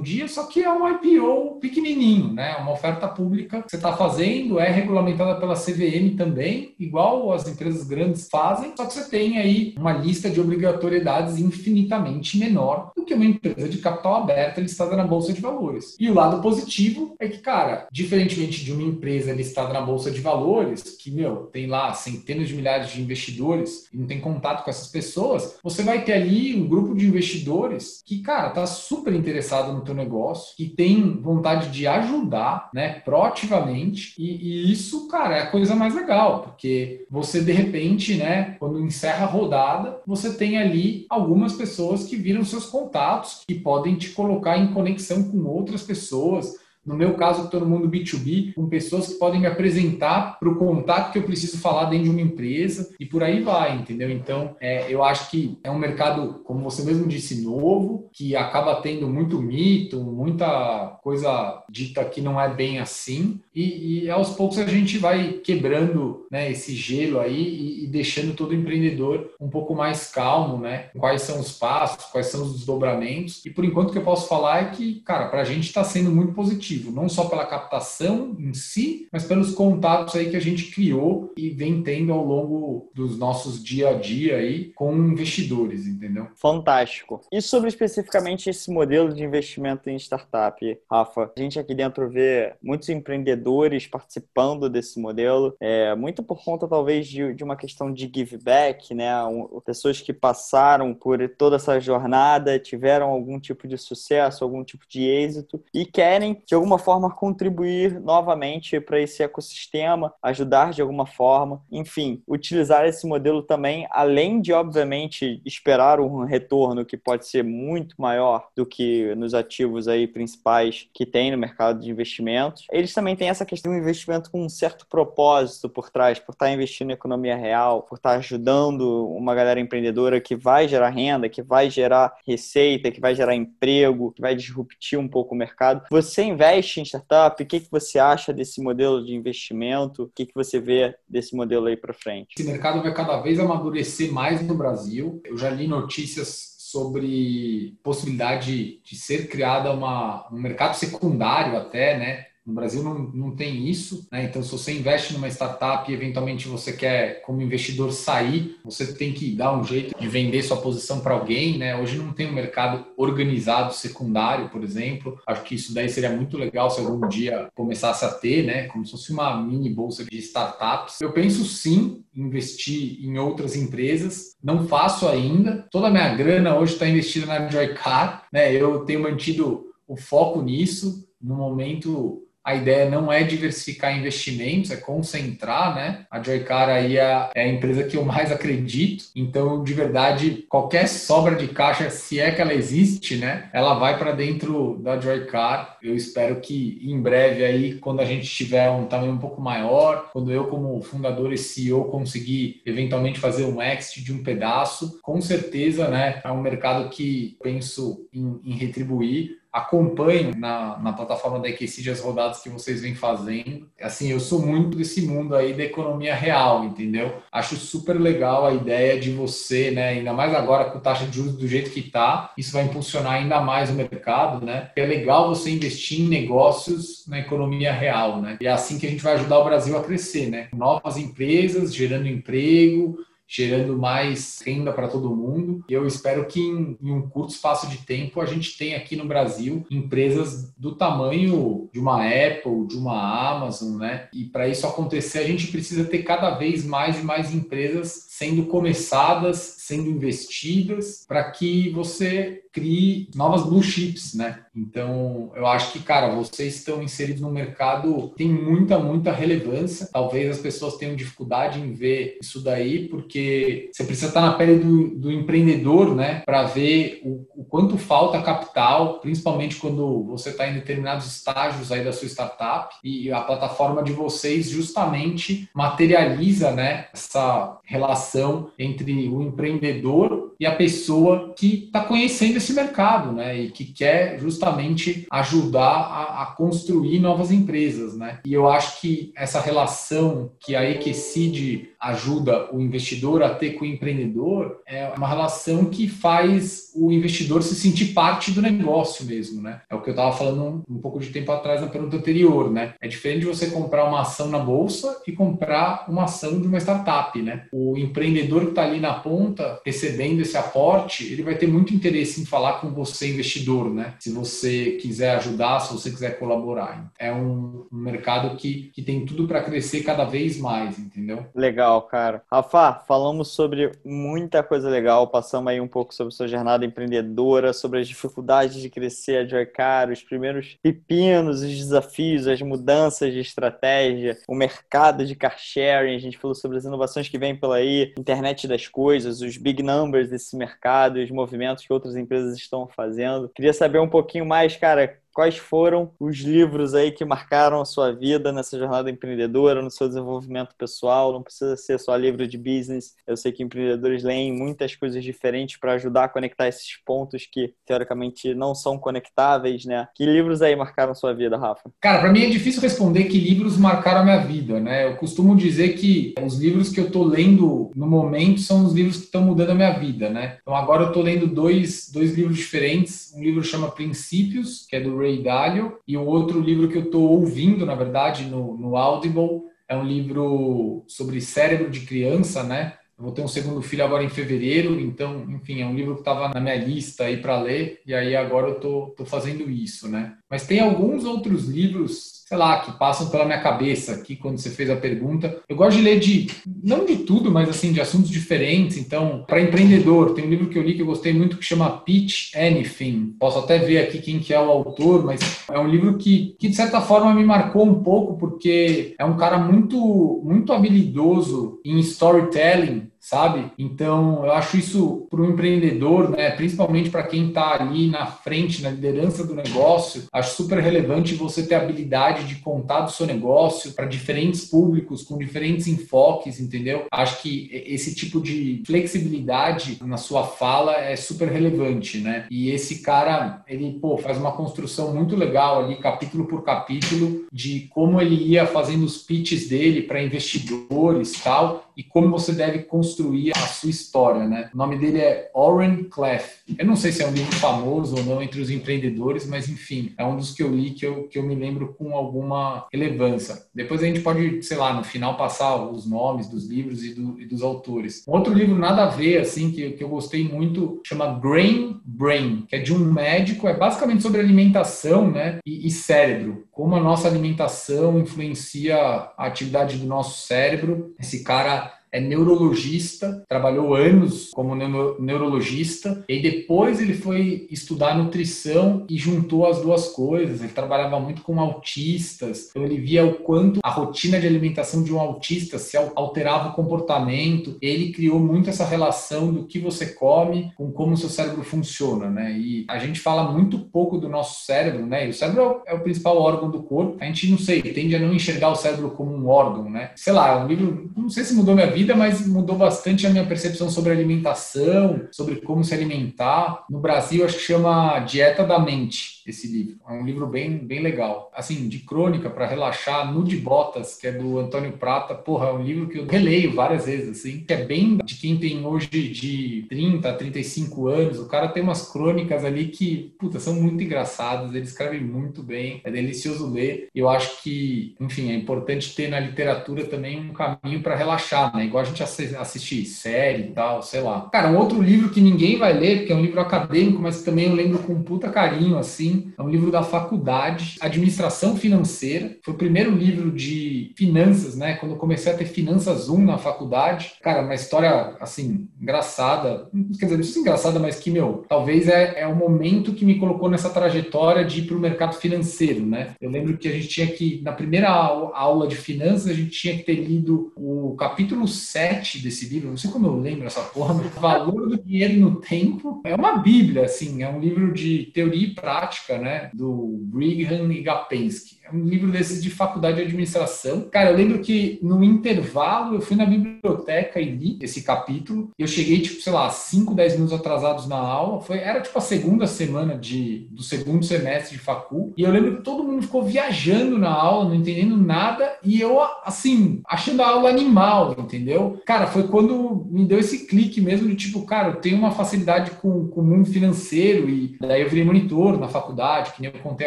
dia, 0.00 0.28
só 0.28 0.44
que 0.44 0.62
é 0.62 0.72
um 0.72 0.88
IPO 0.88 1.58
pequenininho, 1.60 2.32
né? 2.32 2.56
Uma 2.56 2.72
oferta 2.72 3.08
pública 3.08 3.62
que 3.62 3.70
você 3.70 3.76
está 3.76 3.92
fazendo, 3.96 4.58
é 4.58 4.70
regulamentada 4.70 5.34
pela 5.38 5.54
CVM 5.54 6.16
também, 6.16 6.74
igual 6.78 7.32
as 7.32 7.48
empresas 7.48 7.84
grandes 7.86 8.28
fazem, 8.28 8.72
só 8.76 8.86
que 8.86 8.94
você 8.94 9.08
tem 9.08 9.38
aí 9.38 9.74
uma 9.76 9.92
lista 9.92 10.30
de 10.30 10.40
obrigatoriedades 10.40 11.38
infinitamente 11.38 12.38
menor 12.38 12.92
do 12.96 13.04
que 13.04 13.14
uma 13.14 13.24
empresa 13.24 13.68
de 13.68 13.78
capital 13.78 14.16
aberta 14.16 14.60
listada 14.60 14.96
na 14.96 15.06
Bolsa 15.06 15.32
de 15.32 15.40
Valores. 15.40 15.96
E 15.98 16.08
o 16.08 16.14
lado 16.14 16.40
positivo 16.40 17.14
é 17.18 17.28
que, 17.28 17.38
cara, 17.38 17.86
diferentemente 17.90 18.64
de 18.64 18.72
uma 18.72 18.82
empresa 18.82 19.32
listada 19.32 19.72
na 19.72 19.80
Bolsa 19.80 20.10
de 20.10 20.20
Valores, 20.20 20.73
que, 20.82 21.10
meu, 21.10 21.46
tem 21.52 21.66
lá 21.66 21.92
centenas 21.94 22.48
de 22.48 22.54
milhares 22.54 22.90
de 22.90 23.00
investidores 23.00 23.88
e 23.92 23.96
não 23.96 24.06
tem 24.06 24.20
contato 24.20 24.64
com 24.64 24.70
essas 24.70 24.88
pessoas, 24.88 25.58
você 25.62 25.82
vai 25.82 26.04
ter 26.04 26.14
ali 26.14 26.54
um 26.54 26.66
grupo 26.66 26.94
de 26.94 27.06
investidores 27.06 28.02
que, 28.04 28.20
cara, 28.20 28.50
tá 28.50 28.66
super 28.66 29.12
interessado 29.12 29.72
no 29.72 29.82
teu 29.82 29.94
negócio, 29.94 30.56
que 30.56 30.68
tem 30.68 31.20
vontade 31.20 31.70
de 31.70 31.86
ajudar, 31.86 32.70
né, 32.72 33.00
proativamente. 33.04 34.14
E, 34.18 34.36
e, 34.36 34.72
isso, 34.72 35.08
cara, 35.08 35.36
é 35.36 35.42
a 35.42 35.50
coisa 35.50 35.74
mais 35.74 35.94
legal, 35.94 36.42
porque 36.42 37.06
você 37.10 37.40
de 37.40 37.52
repente, 37.52 38.14
né, 38.14 38.56
quando 38.58 38.80
encerra 38.80 39.24
a 39.24 39.30
rodada, 39.30 40.00
você 40.06 40.34
tem 40.34 40.58
ali 40.58 41.06
algumas 41.08 41.52
pessoas 41.52 42.04
que 42.04 42.16
viram 42.16 42.44
seus 42.44 42.66
contatos, 42.66 43.42
que 43.46 43.54
podem 43.54 43.96
te 43.96 44.10
colocar 44.10 44.58
em 44.58 44.72
conexão 44.72 45.22
com 45.24 45.44
outras 45.44 45.82
pessoas 45.82 46.63
no 46.84 46.94
meu 46.94 47.14
caso, 47.14 47.44
estou 47.44 47.60
no 47.60 47.66
mundo 47.66 47.88
B2B, 47.88 48.54
com 48.54 48.68
pessoas 48.68 49.08
que 49.08 49.14
podem 49.14 49.40
me 49.40 49.46
apresentar 49.46 50.38
para 50.38 50.48
o 50.48 50.56
contato 50.56 51.12
que 51.12 51.18
eu 51.18 51.22
preciso 51.22 51.58
falar 51.58 51.86
dentro 51.86 52.04
de 52.04 52.10
uma 52.10 52.20
empresa 52.20 52.94
e 53.00 53.06
por 53.06 53.22
aí 53.22 53.40
vai, 53.40 53.76
entendeu? 53.76 54.10
Então, 54.10 54.56
é, 54.60 54.92
eu 54.92 55.02
acho 55.02 55.30
que 55.30 55.58
é 55.64 55.70
um 55.70 55.78
mercado, 55.78 56.40
como 56.44 56.60
você 56.60 56.82
mesmo 56.82 57.06
disse, 57.06 57.42
novo, 57.42 58.08
que 58.12 58.36
acaba 58.36 58.76
tendo 58.76 59.08
muito 59.08 59.40
mito, 59.40 60.00
muita 60.00 60.98
coisa 61.02 61.62
dita 61.68 62.04
que 62.04 62.20
não 62.20 62.40
é 62.40 62.52
bem 62.52 62.78
assim, 62.78 63.40
e, 63.54 64.04
e 64.04 64.10
aos 64.10 64.30
poucos 64.30 64.58
a 64.58 64.66
gente 64.66 64.98
vai 64.98 65.34
quebrando 65.44 66.26
né, 66.30 66.50
esse 66.50 66.74
gelo 66.74 67.20
aí 67.20 67.42
e, 67.42 67.84
e 67.84 67.86
deixando 67.86 68.34
todo 68.34 68.54
empreendedor 68.54 69.30
um 69.40 69.48
pouco 69.48 69.74
mais 69.74 70.10
calmo, 70.10 70.58
né? 70.58 70.90
Quais 70.98 71.22
são 71.22 71.40
os 71.40 71.52
passos, 71.52 72.04
quais 72.06 72.26
são 72.26 72.42
os 72.42 72.54
desdobramentos, 72.54 73.44
e 73.44 73.50
por 73.50 73.64
enquanto 73.64 73.88
o 73.88 73.92
que 73.92 73.98
eu 73.98 74.04
posso 74.04 74.28
falar 74.28 74.62
é 74.62 74.64
que, 74.70 75.00
cara, 75.00 75.28
para 75.28 75.42
a 75.42 75.44
gente 75.44 75.66
está 75.66 75.84
sendo 75.84 76.10
muito 76.10 76.32
positivo 76.32 76.73
não 76.90 77.08
só 77.08 77.26
pela 77.26 77.46
captação 77.46 78.36
em 78.38 78.54
si, 78.54 79.08
mas 79.12 79.24
pelos 79.24 79.52
contatos 79.52 80.14
aí 80.14 80.30
que 80.30 80.36
a 80.36 80.40
gente 80.40 80.70
criou 80.72 81.32
e 81.36 81.50
vem 81.50 81.82
tendo 81.82 82.12
ao 82.12 82.24
longo 82.24 82.90
dos 82.94 83.18
nossos 83.18 83.62
dia 83.62 83.90
a 83.90 83.92
dia 83.94 84.36
aí 84.36 84.72
com 84.74 84.94
investidores, 84.96 85.86
entendeu? 85.86 86.28
Fantástico. 86.36 87.20
E 87.30 87.40
sobre 87.40 87.68
especificamente 87.68 88.50
esse 88.50 88.70
modelo 88.70 89.12
de 89.12 89.22
investimento 89.22 89.88
em 89.90 89.96
startup, 89.96 90.78
Rafa, 90.90 91.30
a 91.36 91.40
gente 91.40 91.58
aqui 91.58 91.74
dentro 91.74 92.08
vê 92.08 92.54
muitos 92.62 92.88
empreendedores 92.88 93.86
participando 93.86 94.68
desse 94.68 94.98
modelo, 94.98 95.54
é, 95.60 95.94
muito 95.94 96.22
por 96.22 96.42
conta 96.44 96.66
talvez 96.66 97.06
de, 97.06 97.34
de 97.34 97.44
uma 97.44 97.56
questão 97.56 97.92
de 97.92 98.10
give 98.14 98.38
back, 98.38 98.94
né? 98.94 99.22
Um, 99.24 99.60
pessoas 99.60 100.00
que 100.00 100.12
passaram 100.12 100.94
por 100.94 101.28
toda 101.30 101.56
essa 101.56 101.78
jornada, 101.80 102.58
tiveram 102.58 103.08
algum 103.10 103.38
tipo 103.38 103.66
de 103.68 103.76
sucesso, 103.78 104.44
algum 104.44 104.64
tipo 104.64 104.84
de 104.88 105.02
êxito 105.02 105.62
e 105.72 105.84
querem 105.84 106.42
de 106.46 106.54
alguma 106.64 106.78
forma 106.78 107.10
contribuir 107.10 108.00
novamente 108.00 108.80
para 108.80 108.98
esse 108.98 109.22
ecossistema, 109.22 110.14
ajudar 110.22 110.72
de 110.72 110.80
alguma 110.80 111.04
forma, 111.04 111.62
enfim, 111.70 112.22
utilizar 112.26 112.86
esse 112.86 113.06
modelo 113.06 113.42
também, 113.42 113.86
além 113.90 114.40
de, 114.40 114.52
obviamente, 114.52 115.42
esperar 115.44 116.00
um 116.00 116.24
retorno 116.24 116.84
que 116.84 116.96
pode 116.96 117.26
ser 117.26 117.44
muito 117.44 117.94
maior 117.98 118.48
do 118.56 118.64
que 118.64 119.14
nos 119.14 119.34
ativos 119.34 119.86
aí 119.86 120.06
principais 120.06 120.88
que 120.94 121.04
tem 121.04 121.30
no 121.30 121.36
mercado 121.36 121.80
de 121.80 121.90
investimentos. 121.90 122.66
Eles 122.72 122.94
também 122.94 123.14
têm 123.14 123.28
essa 123.28 123.44
questão 123.44 123.70
do 123.70 123.78
investimento 123.78 124.30
com 124.30 124.42
um 124.42 124.48
certo 124.48 124.86
propósito 124.86 125.68
por 125.68 125.90
trás, 125.90 126.18
por 126.18 126.32
estar 126.32 126.50
investindo 126.50 126.90
em 126.90 126.94
economia 126.94 127.36
real, 127.36 127.82
por 127.82 127.96
estar 127.96 128.12
ajudando 128.12 129.06
uma 129.08 129.34
galera 129.34 129.60
empreendedora 129.60 130.18
que 130.18 130.34
vai 130.34 130.66
gerar 130.66 130.88
renda, 130.88 131.28
que 131.28 131.42
vai 131.42 131.68
gerar 131.68 132.16
receita, 132.26 132.90
que 132.90 133.00
vai 133.00 133.14
gerar 133.14 133.34
emprego, 133.34 134.12
que 134.12 134.22
vai 134.22 134.34
disruptir 134.34 134.98
um 134.98 135.06
pouco 135.06 135.34
o 135.34 135.38
mercado. 135.38 135.82
Você 135.90 136.22
investe 136.22 136.53
em 136.58 136.84
startup? 136.84 137.42
O 137.42 137.46
que, 137.46 137.60
que 137.60 137.70
você 137.70 137.98
acha 137.98 138.32
desse 138.32 138.60
modelo 138.60 139.04
de 139.04 139.14
investimento? 139.14 140.04
O 140.04 140.08
que, 140.08 140.26
que 140.26 140.34
você 140.34 140.60
vê 140.60 140.94
desse 141.08 141.34
modelo 141.34 141.66
aí 141.66 141.76
para 141.76 141.94
frente? 141.94 142.34
Esse 142.38 142.48
mercado 142.48 142.82
vai 142.82 142.92
cada 142.92 143.20
vez 143.20 143.38
amadurecer 143.38 144.12
mais 144.12 144.42
no 144.42 144.54
Brasil. 144.54 145.20
Eu 145.24 145.36
já 145.36 145.50
li 145.50 145.66
notícias 145.66 146.54
sobre 146.58 147.78
possibilidade 147.84 148.80
de 148.82 148.96
ser 148.96 149.28
criada 149.28 149.72
uma, 149.72 150.28
um 150.32 150.40
mercado 150.40 150.74
secundário 150.74 151.56
até, 151.56 151.96
né? 151.96 152.26
No 152.46 152.52
Brasil 152.52 152.82
não, 152.82 152.98
não 152.98 153.30
tem 153.34 153.68
isso, 153.68 154.06
né? 154.12 154.24
Então, 154.24 154.42
se 154.42 154.52
você 154.52 154.72
investe 154.72 155.14
numa 155.14 155.28
startup 155.28 155.90
e 155.90 155.94
eventualmente 155.94 156.46
você 156.46 156.74
quer, 156.74 157.22
como 157.22 157.40
investidor, 157.40 157.90
sair, 157.90 158.56
você 158.62 158.92
tem 158.92 159.12
que 159.14 159.34
dar 159.34 159.56
um 159.58 159.64
jeito 159.64 159.98
de 159.98 160.06
vender 160.06 160.42
sua 160.42 160.58
posição 160.58 161.00
para 161.00 161.14
alguém, 161.14 161.56
né? 161.56 161.74
Hoje 161.74 161.96
não 161.96 162.12
tem 162.12 162.28
um 162.28 162.34
mercado 162.34 162.84
organizado 162.98 163.72
secundário, 163.72 164.50
por 164.50 164.62
exemplo. 164.62 165.18
Acho 165.26 165.42
que 165.42 165.54
isso 165.54 165.72
daí 165.72 165.88
seria 165.88 166.10
muito 166.10 166.36
legal 166.36 166.68
se 166.68 166.80
algum 166.80 167.08
dia 167.08 167.48
começasse 167.54 168.04
a 168.04 168.10
ter, 168.10 168.44
né? 168.44 168.64
Como 168.64 168.84
se 168.84 168.92
fosse 168.92 169.10
uma 169.10 169.40
mini 169.42 169.70
bolsa 169.70 170.04
de 170.04 170.18
startups. 170.18 171.00
Eu 171.00 171.12
penso 171.12 171.44
sim 171.44 172.04
investir 172.14 173.02
em 173.02 173.18
outras 173.18 173.56
empresas. 173.56 174.36
Não 174.42 174.68
faço 174.68 175.08
ainda. 175.08 175.66
Toda 175.70 175.86
a 175.86 175.90
minha 175.90 176.14
grana 176.14 176.58
hoje 176.58 176.74
está 176.74 176.86
investida 176.86 177.26
na 177.26 177.48
Joycar, 177.48 178.26
né? 178.30 178.52
Eu 178.52 178.84
tenho 178.84 179.02
mantido 179.02 179.64
o 179.88 179.96
foco 179.96 180.42
nisso. 180.42 181.08
No 181.20 181.36
momento, 181.36 182.23
a 182.44 182.54
ideia 182.54 182.90
não 182.90 183.10
é 183.10 183.22
diversificar 183.22 183.96
investimentos, 183.98 184.70
é 184.70 184.76
concentrar, 184.76 185.74
né? 185.74 186.06
A 186.10 186.22
Joycar 186.22 186.68
aí 186.68 186.98
é, 186.98 187.30
é 187.34 187.42
a 187.42 187.48
empresa 187.48 187.84
que 187.84 187.96
eu 187.96 188.04
mais 188.04 188.30
acredito. 188.30 189.06
Então, 189.16 189.64
de 189.64 189.72
verdade, 189.72 190.44
qualquer 190.48 190.86
sobra 190.86 191.36
de 191.36 191.48
caixa, 191.48 191.88
se 191.88 192.20
é 192.20 192.30
que 192.30 192.42
ela 192.42 192.52
existe, 192.52 193.16
né? 193.16 193.48
Ela 193.52 193.74
vai 193.74 193.98
para 193.98 194.12
dentro 194.12 194.78
da 194.82 195.00
Joycar. 195.00 195.78
Eu 195.82 195.94
espero 195.94 196.40
que 196.40 196.78
em 196.82 197.00
breve 197.00 197.42
aí, 197.42 197.78
quando 197.78 198.00
a 198.00 198.04
gente 198.04 198.28
tiver 198.28 198.70
um 198.70 198.84
tamanho 198.86 199.12
um 199.12 199.18
pouco 199.18 199.40
maior, 199.40 200.10
quando 200.12 200.30
eu 200.30 200.46
como 200.48 200.82
fundador 200.82 201.32
e 201.32 201.38
CEO 201.38 201.84
conseguir 201.84 202.60
eventualmente 202.66 203.18
fazer 203.18 203.44
um 203.44 203.62
exit 203.62 204.04
de 204.04 204.12
um 204.12 204.22
pedaço, 204.22 205.00
com 205.02 205.18
certeza, 205.20 205.88
né? 205.88 206.20
É 206.22 206.30
um 206.30 206.42
mercado 206.42 206.90
que 206.90 207.38
penso 207.42 208.06
em, 208.12 208.40
em 208.44 208.52
retribuir 208.52 209.43
acompanho 209.54 210.36
na, 210.36 210.76
na 210.78 210.92
plataforma 210.92 211.38
da 211.38 211.48
Equicid 211.48 211.88
as 211.88 212.00
rodadas 212.00 212.42
que 212.42 212.48
vocês 212.48 212.82
vêm 212.82 212.96
fazendo. 212.96 213.68
Assim, 213.80 214.10
eu 214.10 214.18
sou 214.18 214.44
muito 214.44 214.76
desse 214.76 215.02
mundo 215.02 215.36
aí 215.36 215.54
da 215.54 215.62
economia 215.62 216.12
real, 216.12 216.64
entendeu? 216.64 217.18
Acho 217.30 217.54
super 217.54 217.94
legal 217.94 218.44
a 218.44 218.52
ideia 218.52 218.98
de 218.98 219.12
você, 219.12 219.70
né, 219.70 219.90
ainda 219.90 220.12
mais 220.12 220.34
agora 220.34 220.64
com 220.64 220.80
taxa 220.80 221.06
de 221.06 221.16
juros 221.16 221.36
do 221.36 221.46
jeito 221.46 221.70
que 221.70 221.82
tá, 221.82 222.32
isso 222.36 222.52
vai 222.52 222.64
impulsionar 222.64 223.12
ainda 223.12 223.40
mais 223.40 223.70
o 223.70 223.74
mercado, 223.74 224.44
né? 224.44 224.72
É 224.74 224.84
legal 224.84 225.28
você 225.28 225.50
investir 225.50 226.00
em 226.00 226.08
negócios 226.08 227.06
na 227.06 227.20
economia 227.20 227.72
real, 227.72 228.20
né? 228.20 228.36
E 228.40 228.48
é 228.48 228.50
assim 228.50 228.76
que 228.76 228.86
a 228.86 228.90
gente 228.90 229.04
vai 229.04 229.14
ajudar 229.14 229.38
o 229.38 229.44
Brasil 229.44 229.76
a 229.78 229.84
crescer, 229.84 230.28
né? 230.28 230.48
Novas 230.52 230.96
empresas 230.96 231.72
gerando 231.72 232.08
emprego, 232.08 232.98
gerando 233.34 233.76
mais 233.76 234.40
renda 234.46 234.72
para 234.72 234.86
todo 234.86 235.14
mundo. 235.14 235.64
E 235.68 235.72
eu 235.72 235.84
espero 235.86 236.26
que 236.26 236.40
em, 236.40 236.78
em, 236.80 236.92
um 236.92 237.08
curto 237.08 237.32
espaço 237.32 237.66
de 237.66 237.78
tempo 237.78 238.20
a 238.20 238.26
gente 238.26 238.56
tenha 238.56 238.76
aqui 238.76 238.94
no 238.94 239.06
Brasil 239.06 239.66
empresas 239.68 240.52
do 240.56 240.76
tamanho 240.76 241.68
de 241.72 241.80
uma 241.80 242.04
Apple, 242.04 242.68
de 242.68 242.76
uma 242.76 243.32
Amazon, 243.32 243.76
né? 243.78 244.08
E 244.12 244.24
para 244.24 244.46
isso 244.46 244.66
acontecer, 244.66 245.18
a 245.18 245.26
gente 245.26 245.48
precisa 245.48 245.84
ter 245.84 246.04
cada 246.04 246.30
vez 246.30 246.64
mais 246.64 247.00
e 247.00 247.02
mais 247.02 247.34
empresas 247.34 248.06
sendo 248.08 248.44
começadas, 248.44 249.56
sendo 249.64 249.88
investidas, 249.88 251.06
para 251.08 251.30
que 251.30 251.70
você 251.70 252.42
crie 252.52 253.08
novas 253.14 253.42
blue 253.42 253.62
chips, 253.62 254.14
né? 254.14 254.40
Então, 254.54 255.32
eu 255.34 255.46
acho 255.46 255.72
que, 255.72 255.80
cara, 255.80 256.14
vocês 256.14 256.54
estão 256.54 256.82
inseridos 256.82 257.20
no 257.20 257.30
mercado, 257.30 258.12
tem 258.16 258.28
muita, 258.28 258.78
muita 258.78 259.10
relevância. 259.10 259.88
Talvez 259.92 260.36
as 260.36 260.38
pessoas 260.38 260.76
tenham 260.76 260.94
dificuldade 260.94 261.58
em 261.58 261.72
ver 261.72 262.18
isso 262.20 262.40
daí, 262.40 262.86
porque 262.88 263.70
você 263.72 263.82
precisa 263.82 264.08
estar 264.08 264.20
na 264.20 264.34
pele 264.34 264.62
do, 264.62 264.90
do 264.96 265.10
empreendedor, 265.10 265.96
né? 265.96 266.22
Para 266.24 266.44
ver 266.44 267.00
o, 267.02 267.26
o, 267.34 267.44
quanto 267.44 267.76
falta 267.76 268.22
capital, 268.22 269.00
principalmente 269.00 269.56
quando 269.56 270.04
você 270.04 270.28
está 270.28 270.46
em 270.46 270.54
determinados 270.54 271.06
estágios 271.06 271.72
aí 271.72 271.82
da 271.82 271.92
sua 271.92 272.06
startup. 272.06 272.76
E 272.84 273.10
a 273.10 273.22
plataforma 273.22 273.82
de 273.82 273.92
vocês 273.92 274.48
justamente 274.48 275.48
materializa, 275.54 276.52
né? 276.52 276.86
Essa 276.92 277.58
relação 277.64 278.50
entre 278.56 279.08
o 279.08 279.22
empreendedor 279.22 279.53
empreendedor 279.54 280.33
e 280.44 280.46
a 280.46 280.54
pessoa 280.54 281.32
que 281.34 281.64
está 281.64 281.80
conhecendo 281.80 282.36
esse 282.36 282.52
mercado, 282.52 283.12
né? 283.12 283.34
E 283.40 283.50
que 283.50 283.64
quer 283.64 284.20
justamente 284.20 285.06
ajudar 285.10 285.62
a, 285.62 286.22
a, 286.22 286.26
construir 286.26 287.00
novas 287.00 287.30
empresas, 287.30 287.96
né? 287.96 288.18
E 288.26 288.34
eu 288.34 288.46
acho 288.46 288.78
que 288.78 289.10
essa 289.16 289.40
relação 289.40 290.32
que 290.38 290.54
a 290.54 290.68
Equicid 290.70 291.70
ajuda 291.80 292.54
o 292.54 292.60
investidor 292.60 293.22
a 293.22 293.30
ter 293.30 293.52
com 293.52 293.64
o 293.64 293.68
empreendedor 293.68 294.60
é 294.66 294.88
uma 294.94 295.08
relação 295.08 295.64
que 295.64 295.88
faz 295.88 296.72
o 296.74 296.92
investidor 296.92 297.42
se 297.42 297.54
sentir 297.54 297.94
parte 297.94 298.30
do 298.30 298.42
negócio 298.42 299.06
mesmo, 299.06 299.40
né? 299.40 299.62
É 299.70 299.74
o 299.74 299.80
que 299.80 299.88
eu 299.88 299.92
estava 299.92 300.14
falando 300.14 300.64
um, 300.68 300.76
um, 300.76 300.78
pouco 300.78 300.98
de 300.98 301.08
tempo 301.08 301.32
atrás 301.32 301.60
na 301.62 301.68
pergunta 301.68 301.96
anterior, 301.96 302.50
né? 302.50 302.74
É 302.82 302.88
diferente 302.88 303.20
de 303.20 303.26
você 303.26 303.50
comprar 303.50 303.84
uma 303.84 304.02
ação 304.02 304.28
na 304.28 304.38
bolsa 304.38 305.00
e 305.06 305.12
comprar 305.12 305.86
uma 305.88 306.04
ação 306.04 306.38
de 306.38 306.46
uma 306.46 306.58
startup, 306.58 307.20
né? 307.22 307.46
O 307.50 307.78
empreendedor 307.78 308.42
que 308.42 308.50
está 308.50 308.64
ali 308.64 308.80
na 308.80 308.94
ponta 308.94 309.60
recebendo 309.64 310.20
esse 310.20 310.33
aporte, 310.36 311.12
ele 311.12 311.22
vai 311.22 311.36
ter 311.36 311.46
muito 311.46 311.74
interesse 311.74 312.20
em 312.20 312.26
falar 312.26 312.54
com 312.54 312.70
você, 312.70 313.10
investidor, 313.10 313.72
né? 313.72 313.94
Se 313.98 314.10
você 314.10 314.72
quiser 314.72 315.16
ajudar, 315.16 315.60
se 315.60 315.72
você 315.72 315.90
quiser 315.90 316.18
colaborar. 316.18 316.92
É 316.98 317.12
um, 317.12 317.66
um 317.72 317.78
mercado 317.78 318.36
que, 318.36 318.70
que 318.74 318.82
tem 318.82 319.04
tudo 319.04 319.26
para 319.26 319.42
crescer 319.42 319.82
cada 319.82 320.04
vez 320.04 320.38
mais, 320.38 320.78
entendeu? 320.78 321.26
Legal, 321.34 321.82
cara. 321.82 322.22
Rafa, 322.30 322.82
falamos 322.86 323.28
sobre 323.28 323.72
muita 323.84 324.42
coisa 324.42 324.68
legal, 324.68 325.08
passamos 325.08 325.50
aí 325.50 325.60
um 325.60 325.68
pouco 325.68 325.94
sobre 325.94 326.14
sua 326.14 326.28
jornada 326.28 326.64
empreendedora, 326.64 327.52
sobre 327.52 327.80
as 327.80 327.88
dificuldades 327.88 328.60
de 328.60 328.70
crescer 328.70 329.18
a 329.18 329.26
Joycar, 329.26 329.90
os 329.90 330.02
primeiros 330.02 330.56
pepinos, 330.62 331.42
os 331.42 331.56
desafios, 331.56 332.26
as 332.26 332.40
mudanças 332.42 333.12
de 333.12 333.20
estratégia, 333.20 334.18
o 334.28 334.34
mercado 334.34 335.04
de 335.04 335.14
car 335.14 335.38
sharing, 335.38 335.94
a 335.94 335.98
gente 335.98 336.18
falou 336.18 336.34
sobre 336.34 336.58
as 336.58 336.64
inovações 336.64 337.08
que 337.08 337.18
vêm 337.18 337.36
pela 337.36 337.56
aí, 337.56 337.92
internet 337.98 338.46
das 338.46 338.68
coisas, 338.68 339.20
os 339.20 339.36
big 339.36 339.62
numbers 339.62 340.12
desse 340.14 340.36
mercado, 340.36 340.96
os 340.98 341.10
movimentos 341.10 341.66
que 341.66 341.72
outras 341.72 341.96
empresas 341.96 342.36
estão 342.36 342.66
fazendo. 342.68 343.28
Queria 343.28 343.52
saber 343.52 343.78
um 343.78 343.88
pouquinho 343.88 344.24
mais, 344.24 344.56
cara, 344.56 344.98
quais 345.14 345.38
foram 345.38 345.92
os 345.98 346.18
livros 346.18 346.74
aí 346.74 346.90
que 346.90 347.04
marcaram 347.04 347.60
a 347.60 347.64
sua 347.64 347.92
vida 347.92 348.32
nessa 348.32 348.58
jornada 348.58 348.90
empreendedora, 348.90 349.62
no 349.62 349.70
seu 349.70 349.86
desenvolvimento 349.86 350.54
pessoal. 350.58 351.12
Não 351.12 351.22
precisa 351.22 351.56
ser 351.56 351.78
só 351.78 351.94
livro 351.96 352.26
de 352.26 352.36
business. 352.36 352.94
Eu 353.06 353.16
sei 353.16 353.30
que 353.30 353.42
empreendedores 353.42 354.02
leem 354.02 354.32
muitas 354.32 354.74
coisas 354.74 355.02
diferentes 355.02 355.56
para 355.56 355.74
ajudar 355.74 356.04
a 356.04 356.08
conectar 356.08 356.48
esses 356.48 356.76
pontos 356.84 357.26
que 357.30 357.54
teoricamente 357.64 358.34
não 358.34 358.54
são 358.54 358.76
conectáveis, 358.76 359.64
né? 359.64 359.86
Que 359.94 360.04
livros 360.04 360.42
aí 360.42 360.56
marcaram 360.56 360.94
sua 360.94 361.14
vida, 361.14 361.36
Rafa? 361.36 361.70
Cara, 361.80 362.00
para 362.00 362.12
mim 362.12 362.24
é 362.24 362.30
difícil 362.30 362.60
responder 362.60 363.04
que 363.04 363.18
livros 363.18 363.56
marcaram 363.56 364.00
a 364.00 364.04
minha 364.04 364.18
vida, 364.18 364.58
né? 364.58 364.86
Eu 364.86 364.96
costumo 364.96 365.36
dizer 365.36 365.74
que 365.74 366.14
os 366.20 366.38
livros 366.38 366.70
que 366.70 366.80
eu 366.80 366.86
estou 366.86 367.04
lendo 367.04 367.70
no 367.76 367.86
momento 367.86 368.40
são 368.40 368.64
os 368.64 368.72
livros 368.72 368.96
que 368.96 369.04
estão 369.04 369.22
mudando 369.22 369.50
a 369.50 369.54
minha 369.54 369.78
vida, 369.78 370.10
né? 370.10 370.38
Então 370.42 370.56
agora 370.56 370.82
eu 370.82 370.88
estou 370.88 371.02
lendo 371.02 371.28
dois, 371.28 371.88
dois 371.92 372.14
livros 372.14 372.36
diferentes. 372.36 373.12
Um 373.14 373.22
livro 373.22 373.44
chama 373.44 373.70
Princípios, 373.70 374.66
que 374.68 374.74
é 374.74 374.80
do 374.80 375.03
Ray 375.04 375.22
Dalio, 375.22 375.78
e 375.86 375.96
o 375.96 376.04
outro 376.04 376.40
livro 376.40 376.68
que 376.68 376.78
eu 376.78 376.84
estou 376.84 377.10
ouvindo, 377.10 377.64
na 377.64 377.74
verdade, 377.74 378.24
no, 378.24 378.56
no 378.56 378.76
Audible, 378.76 379.42
é 379.68 379.76
um 379.76 379.84
livro 379.84 380.84
sobre 380.86 381.20
cérebro 381.20 381.70
de 381.70 381.80
criança, 381.80 382.42
né? 382.42 382.74
Eu 382.96 383.04
vou 383.04 383.12
ter 383.12 383.22
um 383.22 383.28
segundo 383.28 383.60
filho 383.60 383.84
agora 383.84 384.04
em 384.04 384.08
fevereiro, 384.08 384.78
então, 384.78 385.26
enfim, 385.28 385.60
é 385.60 385.66
um 385.66 385.74
livro 385.74 385.94
que 385.94 386.00
estava 386.00 386.28
na 386.28 386.40
minha 386.40 386.54
lista 386.54 387.04
aí 387.04 387.16
para 387.16 387.40
ler, 387.40 387.80
e 387.84 387.92
aí 387.92 388.14
agora 388.14 388.48
eu 388.48 388.60
tô, 388.60 388.94
tô 388.96 389.04
fazendo 389.04 389.50
isso, 389.50 389.88
né? 389.88 390.16
Mas 390.30 390.46
tem 390.46 390.60
alguns 390.60 391.04
outros 391.04 391.48
livros 391.48 392.23
sei 392.34 392.36
lá, 392.36 392.58
que 392.58 392.72
passam 392.72 393.08
pela 393.08 393.24
minha 393.24 393.40
cabeça 393.40 393.92
aqui 393.92 394.16
quando 394.16 394.38
você 394.38 394.50
fez 394.50 394.68
a 394.68 394.76
pergunta. 394.76 395.38
Eu 395.48 395.56
gosto 395.56 395.76
de 395.76 395.84
ler 395.84 396.00
de, 396.00 396.28
não 396.62 396.84
de 396.84 396.96
tudo, 396.96 397.30
mas 397.30 397.48
assim, 397.48 397.72
de 397.72 397.80
assuntos 397.80 398.10
diferentes. 398.10 398.76
Então, 398.76 399.24
para 399.26 399.40
empreendedor, 399.40 400.14
tem 400.14 400.26
um 400.26 400.30
livro 400.30 400.48
que 400.48 400.58
eu 400.58 400.62
li 400.62 400.74
que 400.74 400.82
eu 400.82 400.86
gostei 400.86 401.12
muito 401.12 401.36
que 401.36 401.44
chama 401.44 401.70
Pitch 401.70 402.34
Anything. 402.34 403.14
Posso 403.20 403.38
até 403.38 403.58
ver 403.58 403.78
aqui 403.78 403.98
quem 403.98 404.18
que 404.18 404.34
é 404.34 404.40
o 404.40 404.50
autor, 404.50 405.04
mas 405.04 405.44
é 405.48 405.58
um 405.58 405.68
livro 405.68 405.96
que, 405.96 406.34
que 406.38 406.48
de 406.48 406.56
certa 406.56 406.80
forma 406.80 407.14
me 407.14 407.24
marcou 407.24 407.64
um 407.64 407.82
pouco 407.82 408.18
porque 408.18 408.96
é 408.98 409.04
um 409.04 409.16
cara 409.16 409.38
muito, 409.38 410.20
muito 410.24 410.52
habilidoso 410.52 411.60
em 411.64 411.78
storytelling 411.78 412.90
sabe? 413.04 413.52
Então, 413.58 414.24
eu 414.24 414.32
acho 414.32 414.56
isso 414.56 415.06
para 415.10 415.20
o 415.20 415.26
empreendedor, 415.26 416.08
né, 416.08 416.30
principalmente 416.30 416.88
para 416.88 417.02
quem 417.02 417.28
está 417.28 417.60
ali 417.60 417.86
na 417.90 418.06
frente, 418.06 418.62
na 418.62 418.70
liderança 418.70 419.26
do 419.26 419.34
negócio, 419.34 420.04
acho 420.10 420.34
super 420.34 420.58
relevante 420.58 421.14
você 421.14 421.46
ter 421.46 421.54
a 421.54 421.60
habilidade 421.60 422.24
de 422.24 422.36
contar 422.36 422.80
do 422.80 422.90
seu 422.90 423.04
negócio 423.04 423.72
para 423.72 423.84
diferentes 423.84 424.46
públicos, 424.46 425.02
com 425.02 425.18
diferentes 425.18 425.66
enfoques, 425.66 426.40
entendeu? 426.40 426.86
Acho 426.90 427.20
que 427.20 427.50
esse 427.66 427.94
tipo 427.94 428.22
de 428.22 428.62
flexibilidade 428.66 429.78
na 429.84 429.98
sua 429.98 430.24
fala 430.24 430.74
é 430.74 430.96
super 430.96 431.28
relevante, 431.28 431.98
né? 431.98 432.26
E 432.30 432.48
esse 432.50 432.80
cara, 432.80 433.44
ele, 433.46 433.78
pô, 433.82 433.98
faz 433.98 434.16
uma 434.16 434.32
construção 434.32 434.94
muito 434.94 435.14
legal 435.14 435.62
ali, 435.62 435.76
capítulo 435.76 436.24
por 436.24 436.42
capítulo, 436.42 437.26
de 437.30 437.68
como 437.68 438.00
ele 438.00 438.14
ia 438.14 438.46
fazendo 438.46 438.84
os 438.84 438.96
pitches 438.96 439.46
dele 439.46 439.82
para 439.82 440.02
investidores 440.02 441.12
tal, 441.22 441.70
e 441.76 441.82
como 441.82 442.10
você 442.10 442.32
deve 442.32 442.60
construir 442.60 442.93
a 443.34 443.46
sua 443.46 443.70
história, 443.70 444.26
né? 444.26 444.50
O 444.52 444.56
nome 444.56 444.78
dele 444.78 444.98
é 444.98 445.30
Oren 445.34 445.84
Clef. 445.84 446.38
Eu 446.58 446.66
não 446.66 446.76
sei 446.76 446.92
se 446.92 447.02
é 447.02 447.06
um 447.06 447.12
livro 447.12 447.34
famoso 447.36 447.96
ou 447.96 448.04
não 448.04 448.22
entre 448.22 448.40
os 448.40 448.50
empreendedores, 448.50 449.26
mas 449.26 449.48
enfim, 449.48 449.92
é 449.96 450.04
um 450.04 450.16
dos 450.16 450.32
que 450.32 450.42
eu 450.42 450.54
li 450.54 450.70
que 450.70 450.86
eu, 450.86 451.04
que 451.08 451.18
eu 451.18 451.22
me 451.22 451.34
lembro 451.34 451.74
com 451.74 451.94
alguma 451.94 452.66
relevância. 452.72 453.46
Depois 453.54 453.82
a 453.82 453.86
gente 453.86 454.00
pode, 454.00 454.42
sei 454.42 454.56
lá, 454.56 454.72
no 454.72 454.84
final 454.84 455.16
passar 455.16 455.56
os 455.56 455.86
nomes 455.86 456.28
dos 456.28 456.46
livros 456.46 456.84
e, 456.84 456.94
do, 456.94 457.20
e 457.20 457.26
dos 457.26 457.42
autores. 457.42 458.04
Um 458.06 458.12
outro 458.12 458.32
livro 458.32 458.56
nada 458.56 458.84
a 458.84 458.88
ver, 458.88 459.20
assim, 459.20 459.50
que, 459.50 459.70
que 459.70 459.84
eu 459.84 459.88
gostei 459.88 460.28
muito, 460.28 460.80
chama 460.86 461.18
Grain 461.18 461.80
Brain, 461.84 462.44
que 462.48 462.56
é 462.56 462.58
de 462.58 462.72
um 462.72 462.78
médico, 462.78 463.46
é 463.48 463.54
basicamente 463.54 464.02
sobre 464.02 464.20
alimentação, 464.20 465.10
né? 465.10 465.38
e, 465.46 465.66
e 465.66 465.70
cérebro. 465.70 466.44
Como 466.50 466.74
a 466.74 466.80
nossa 466.80 467.08
alimentação 467.08 467.98
influencia 467.98 468.76
a 468.76 469.26
atividade 469.26 469.78
do 469.78 469.86
nosso 469.86 470.26
cérebro. 470.26 470.94
Esse 470.98 471.22
cara 471.22 471.73
é 471.94 472.00
neurologista, 472.00 473.22
trabalhou 473.28 473.72
anos 473.72 474.30
como 474.34 474.56
neuro, 474.56 474.96
neurologista, 475.00 476.04
e 476.08 476.20
depois 476.20 476.80
ele 476.80 476.92
foi 476.92 477.46
estudar 477.48 477.96
nutrição 477.96 478.84
e 478.90 478.98
juntou 478.98 479.46
as 479.46 479.60
duas 479.60 479.90
coisas. 479.90 480.40
Ele 480.40 480.50
trabalhava 480.50 480.98
muito 480.98 481.22
com 481.22 481.38
autistas, 481.38 482.48
então 482.50 482.64
ele 482.64 482.80
via 482.80 483.06
o 483.06 483.14
quanto 483.14 483.60
a 483.62 483.70
rotina 483.70 484.20
de 484.20 484.26
alimentação 484.26 484.82
de 484.82 484.92
um 484.92 484.98
autista 484.98 485.56
se 485.56 485.76
alterava 485.76 486.48
o 486.48 486.52
comportamento. 486.54 487.56
Ele 487.62 487.92
criou 487.92 488.18
muito 488.18 488.50
essa 488.50 488.64
relação 488.64 489.32
do 489.32 489.44
que 489.44 489.60
você 489.60 489.86
come 489.86 490.52
com 490.56 490.72
como 490.72 490.94
o 490.94 490.96
seu 490.96 491.08
cérebro 491.08 491.44
funciona, 491.44 492.10
né? 492.10 492.32
E 492.36 492.64
a 492.68 492.76
gente 492.78 492.98
fala 492.98 493.30
muito 493.30 493.56
pouco 493.56 493.98
do 493.98 494.08
nosso 494.08 494.44
cérebro, 494.44 494.84
né? 494.84 495.06
E 495.06 495.10
o 495.10 495.14
cérebro 495.14 495.62
é 495.64 495.72
o 495.72 495.80
principal 495.80 496.20
órgão 496.20 496.50
do 496.50 496.64
corpo. 496.64 496.96
A 496.98 497.04
gente 497.04 497.30
não 497.30 497.38
sei, 497.38 497.62
tende 497.62 497.94
a 497.94 498.00
não 498.00 498.12
enxergar 498.12 498.48
o 498.48 498.56
cérebro 498.56 498.90
como 498.90 499.14
um 499.14 499.28
órgão, 499.28 499.70
né? 499.70 499.92
Sei 499.94 500.12
lá, 500.12 500.30
é 500.30 500.44
um 500.44 500.48
livro, 500.48 500.90
não 500.96 501.08
sei 501.08 501.22
se 501.22 501.34
mudou 501.34 501.54
minha 501.54 501.70
vida 501.70 501.83
vida, 501.84 501.94
mas 501.94 502.26
mudou 502.26 502.56
bastante 502.56 503.06
a 503.06 503.10
minha 503.10 503.26
percepção 503.26 503.68
sobre 503.68 503.92
alimentação, 503.92 505.06
sobre 505.12 505.36
como 505.36 505.62
se 505.62 505.74
alimentar. 505.74 506.64
No 506.70 506.80
Brasil, 506.80 507.24
acho 507.24 507.36
que 507.36 507.42
chama 507.42 508.00
Dieta 508.00 508.42
da 508.42 508.58
Mente, 508.58 509.22
esse 509.30 509.46
livro. 509.48 509.76
É 509.88 509.92
um 509.92 510.04
livro 510.04 510.26
bem, 510.26 510.58
bem 510.58 510.80
legal. 510.80 511.30
Assim, 511.34 511.68
de 511.68 511.80
crônica 511.80 512.30
para 512.30 512.46
relaxar, 512.46 513.12
Nude 513.12 513.36
Botas, 513.36 513.96
que 513.96 514.06
é 514.06 514.12
do 514.12 514.38
Antônio 514.38 514.72
Prata. 514.72 515.14
Porra, 515.14 515.48
é 515.48 515.52
um 515.52 515.62
livro 515.62 515.88
que 515.88 515.98
eu 515.98 516.06
releio 516.06 516.54
várias 516.54 516.86
vezes, 516.86 517.18
assim, 517.18 517.44
que 517.44 517.52
é 517.52 517.64
bem 517.64 517.98
de 518.04 518.14
quem 518.16 518.36
tem 518.36 518.64
hoje 518.64 518.88
de 518.88 519.66
30 519.68 520.08
a 520.08 520.14
35 520.14 520.88
anos. 520.88 521.18
O 521.18 521.28
cara 521.28 521.48
tem 521.48 521.62
umas 521.62 521.90
crônicas 521.90 522.44
ali 522.44 522.66
que, 522.66 523.14
puta, 523.18 523.38
são 523.40 523.54
muito 523.54 523.82
engraçadas, 523.82 524.54
ele 524.54 524.64
escreve 524.64 525.00
muito 525.00 525.42
bem, 525.42 525.80
é 525.84 525.90
delicioso 525.90 526.50
ler. 526.50 526.88
Eu 526.94 527.08
acho 527.08 527.42
que, 527.42 527.94
enfim, 528.00 528.30
é 528.30 528.34
importante 528.34 528.94
ter 528.94 529.08
na 529.08 529.20
literatura 529.20 529.84
também 529.84 530.20
um 530.20 530.32
caminho 530.32 530.82
para 530.82 530.96
relaxar, 530.96 531.54
né? 531.56 531.64
igual 531.64 531.82
a 531.82 531.86
gente 531.86 532.02
assistir 532.02 532.84
série 532.84 533.42
e 533.42 533.52
tal, 533.52 533.82
sei 533.82 534.00
lá. 534.00 534.28
Cara, 534.32 534.50
um 534.50 534.58
outro 534.58 534.80
livro 534.80 535.10
que 535.10 535.20
ninguém 535.20 535.58
vai 535.58 535.72
ler, 535.72 535.98
porque 535.98 536.12
é 536.12 536.16
um 536.16 536.22
livro 536.22 536.40
acadêmico, 536.40 537.00
mas 537.00 537.22
também 537.22 537.48
eu 537.48 537.54
lembro 537.54 537.78
com 537.80 538.02
puta 538.02 538.30
carinho, 538.30 538.78
assim, 538.78 539.13
é 539.36 539.42
um 539.42 539.48
livro 539.48 539.70
da 539.70 539.82
faculdade, 539.82 540.76
Administração 540.80 541.56
Financeira. 541.56 542.36
Foi 542.42 542.54
o 542.54 542.56
primeiro 542.56 542.90
livro 542.90 543.30
de 543.30 543.92
finanças, 543.96 544.56
né? 544.56 544.74
Quando 544.74 544.92
eu 544.92 544.98
comecei 544.98 545.32
a 545.32 545.36
ter 545.36 545.44
Finanças 545.44 546.08
1 546.08 546.24
na 546.24 546.38
faculdade. 546.38 547.14
Cara, 547.22 547.42
uma 547.42 547.54
história, 547.54 548.16
assim, 548.20 548.68
engraçada. 548.80 549.68
Quer 549.98 550.06
dizer, 550.06 550.16
não 550.16 550.24
sei 550.24 550.42
engraçada, 550.42 550.78
mas 550.78 550.98
que, 550.98 551.10
meu, 551.10 551.44
talvez 551.48 551.88
é, 551.88 552.20
é 552.20 552.26
o 552.26 552.36
momento 552.36 552.92
que 552.92 553.04
me 553.04 553.18
colocou 553.18 553.48
nessa 553.50 553.70
trajetória 553.70 554.44
de 554.44 554.60
ir 554.60 554.66
para 554.66 554.76
o 554.76 554.80
mercado 554.80 555.14
financeiro, 555.14 555.84
né? 555.84 556.14
Eu 556.20 556.30
lembro 556.30 556.56
que 556.56 556.68
a 556.68 556.72
gente 556.72 556.88
tinha 556.88 557.06
que, 557.06 557.40
na 557.42 557.52
primeira 557.52 557.88
aula 557.88 558.66
de 558.66 558.76
finanças, 558.76 559.28
a 559.28 559.34
gente 559.34 559.50
tinha 559.50 559.76
que 559.76 559.84
ter 559.84 559.94
lido 559.94 560.52
o 560.56 560.94
capítulo 560.96 561.46
7 561.46 562.22
desse 562.22 562.46
livro, 562.46 562.70
não 562.70 562.76
sei 562.76 562.90
como 562.90 563.06
eu 563.06 563.18
lembro 563.18 563.46
essa 563.46 563.60
porra, 563.60 563.94
o 563.94 564.08
valor 564.20 564.68
do 564.68 564.82
dinheiro 564.82 565.18
no 565.18 565.40
tempo 565.40 566.00
é 566.04 566.14
uma 566.14 566.38
bíblia, 566.38 566.84
assim, 566.84 567.22
é 567.22 567.28
um 567.28 567.40
livro 567.40 567.72
de 567.72 568.10
teoria 568.14 568.48
e 568.48 568.54
prática, 568.54 569.03
né, 569.08 569.50
do 569.54 569.98
Brigham 570.02 570.70
e 570.72 570.82
Gapensky. 570.82 571.60
Um 571.72 571.84
livro 571.84 572.10
desses 572.10 572.42
de 572.42 572.50
faculdade 572.50 572.96
de 572.96 573.02
administração. 573.02 573.88
Cara, 573.90 574.10
eu 574.10 574.16
lembro 574.16 574.40
que 574.40 574.78
no 574.82 575.02
intervalo 575.02 575.94
eu 575.94 576.00
fui 576.00 576.16
na 576.16 576.26
biblioteca 576.26 577.20
e 577.20 577.30
li 577.30 577.58
esse 577.60 577.82
capítulo. 577.82 578.50
Eu 578.58 578.66
cheguei, 578.66 579.00
tipo, 579.00 579.20
sei 579.20 579.32
lá, 579.32 579.48
5, 579.50 579.94
10 579.94 580.14
minutos 580.14 580.34
atrasados 580.34 580.86
na 580.86 580.96
aula. 580.96 581.40
Foi, 581.40 581.58
era 581.58 581.80
tipo 581.80 581.96
a 581.98 582.02
segunda 582.02 582.46
semana 582.46 582.96
de, 582.96 583.48
do 583.50 583.62
segundo 583.62 584.04
semestre 584.04 584.56
de 584.56 584.62
facul. 584.62 585.12
E 585.16 585.22
eu 585.22 585.30
lembro 585.30 585.56
que 585.56 585.62
todo 585.62 585.84
mundo 585.84 586.02
ficou 586.02 586.22
viajando 586.22 586.98
na 586.98 587.10
aula, 587.10 587.48
não 587.48 587.54
entendendo 587.54 587.96
nada. 587.96 588.56
E 588.62 588.80
eu, 588.80 589.00
assim, 589.24 589.80
achando 589.86 590.22
a 590.22 590.28
aula 590.28 590.50
animal, 590.50 591.14
entendeu? 591.18 591.80
Cara, 591.86 592.06
foi 592.06 592.24
quando 592.24 592.86
me 592.90 593.04
deu 593.04 593.18
esse 593.18 593.46
clique 593.46 593.80
mesmo 593.80 594.08
de 594.08 594.16
tipo, 594.16 594.42
cara, 594.42 594.68
eu 594.68 594.76
tenho 594.76 594.98
uma 594.98 595.10
facilidade 595.10 595.72
com, 595.72 596.08
com 596.08 596.20
o 596.20 596.24
mundo 596.24 596.46
financeiro. 596.46 597.28
E 597.28 597.56
daí 597.60 597.82
eu 597.82 597.88
virei 597.88 598.04
monitor 598.04 598.58
na 598.58 598.68
faculdade, 598.68 599.32
que 599.32 599.42
nem 599.42 599.50
eu 599.52 599.60
contei 599.60 599.86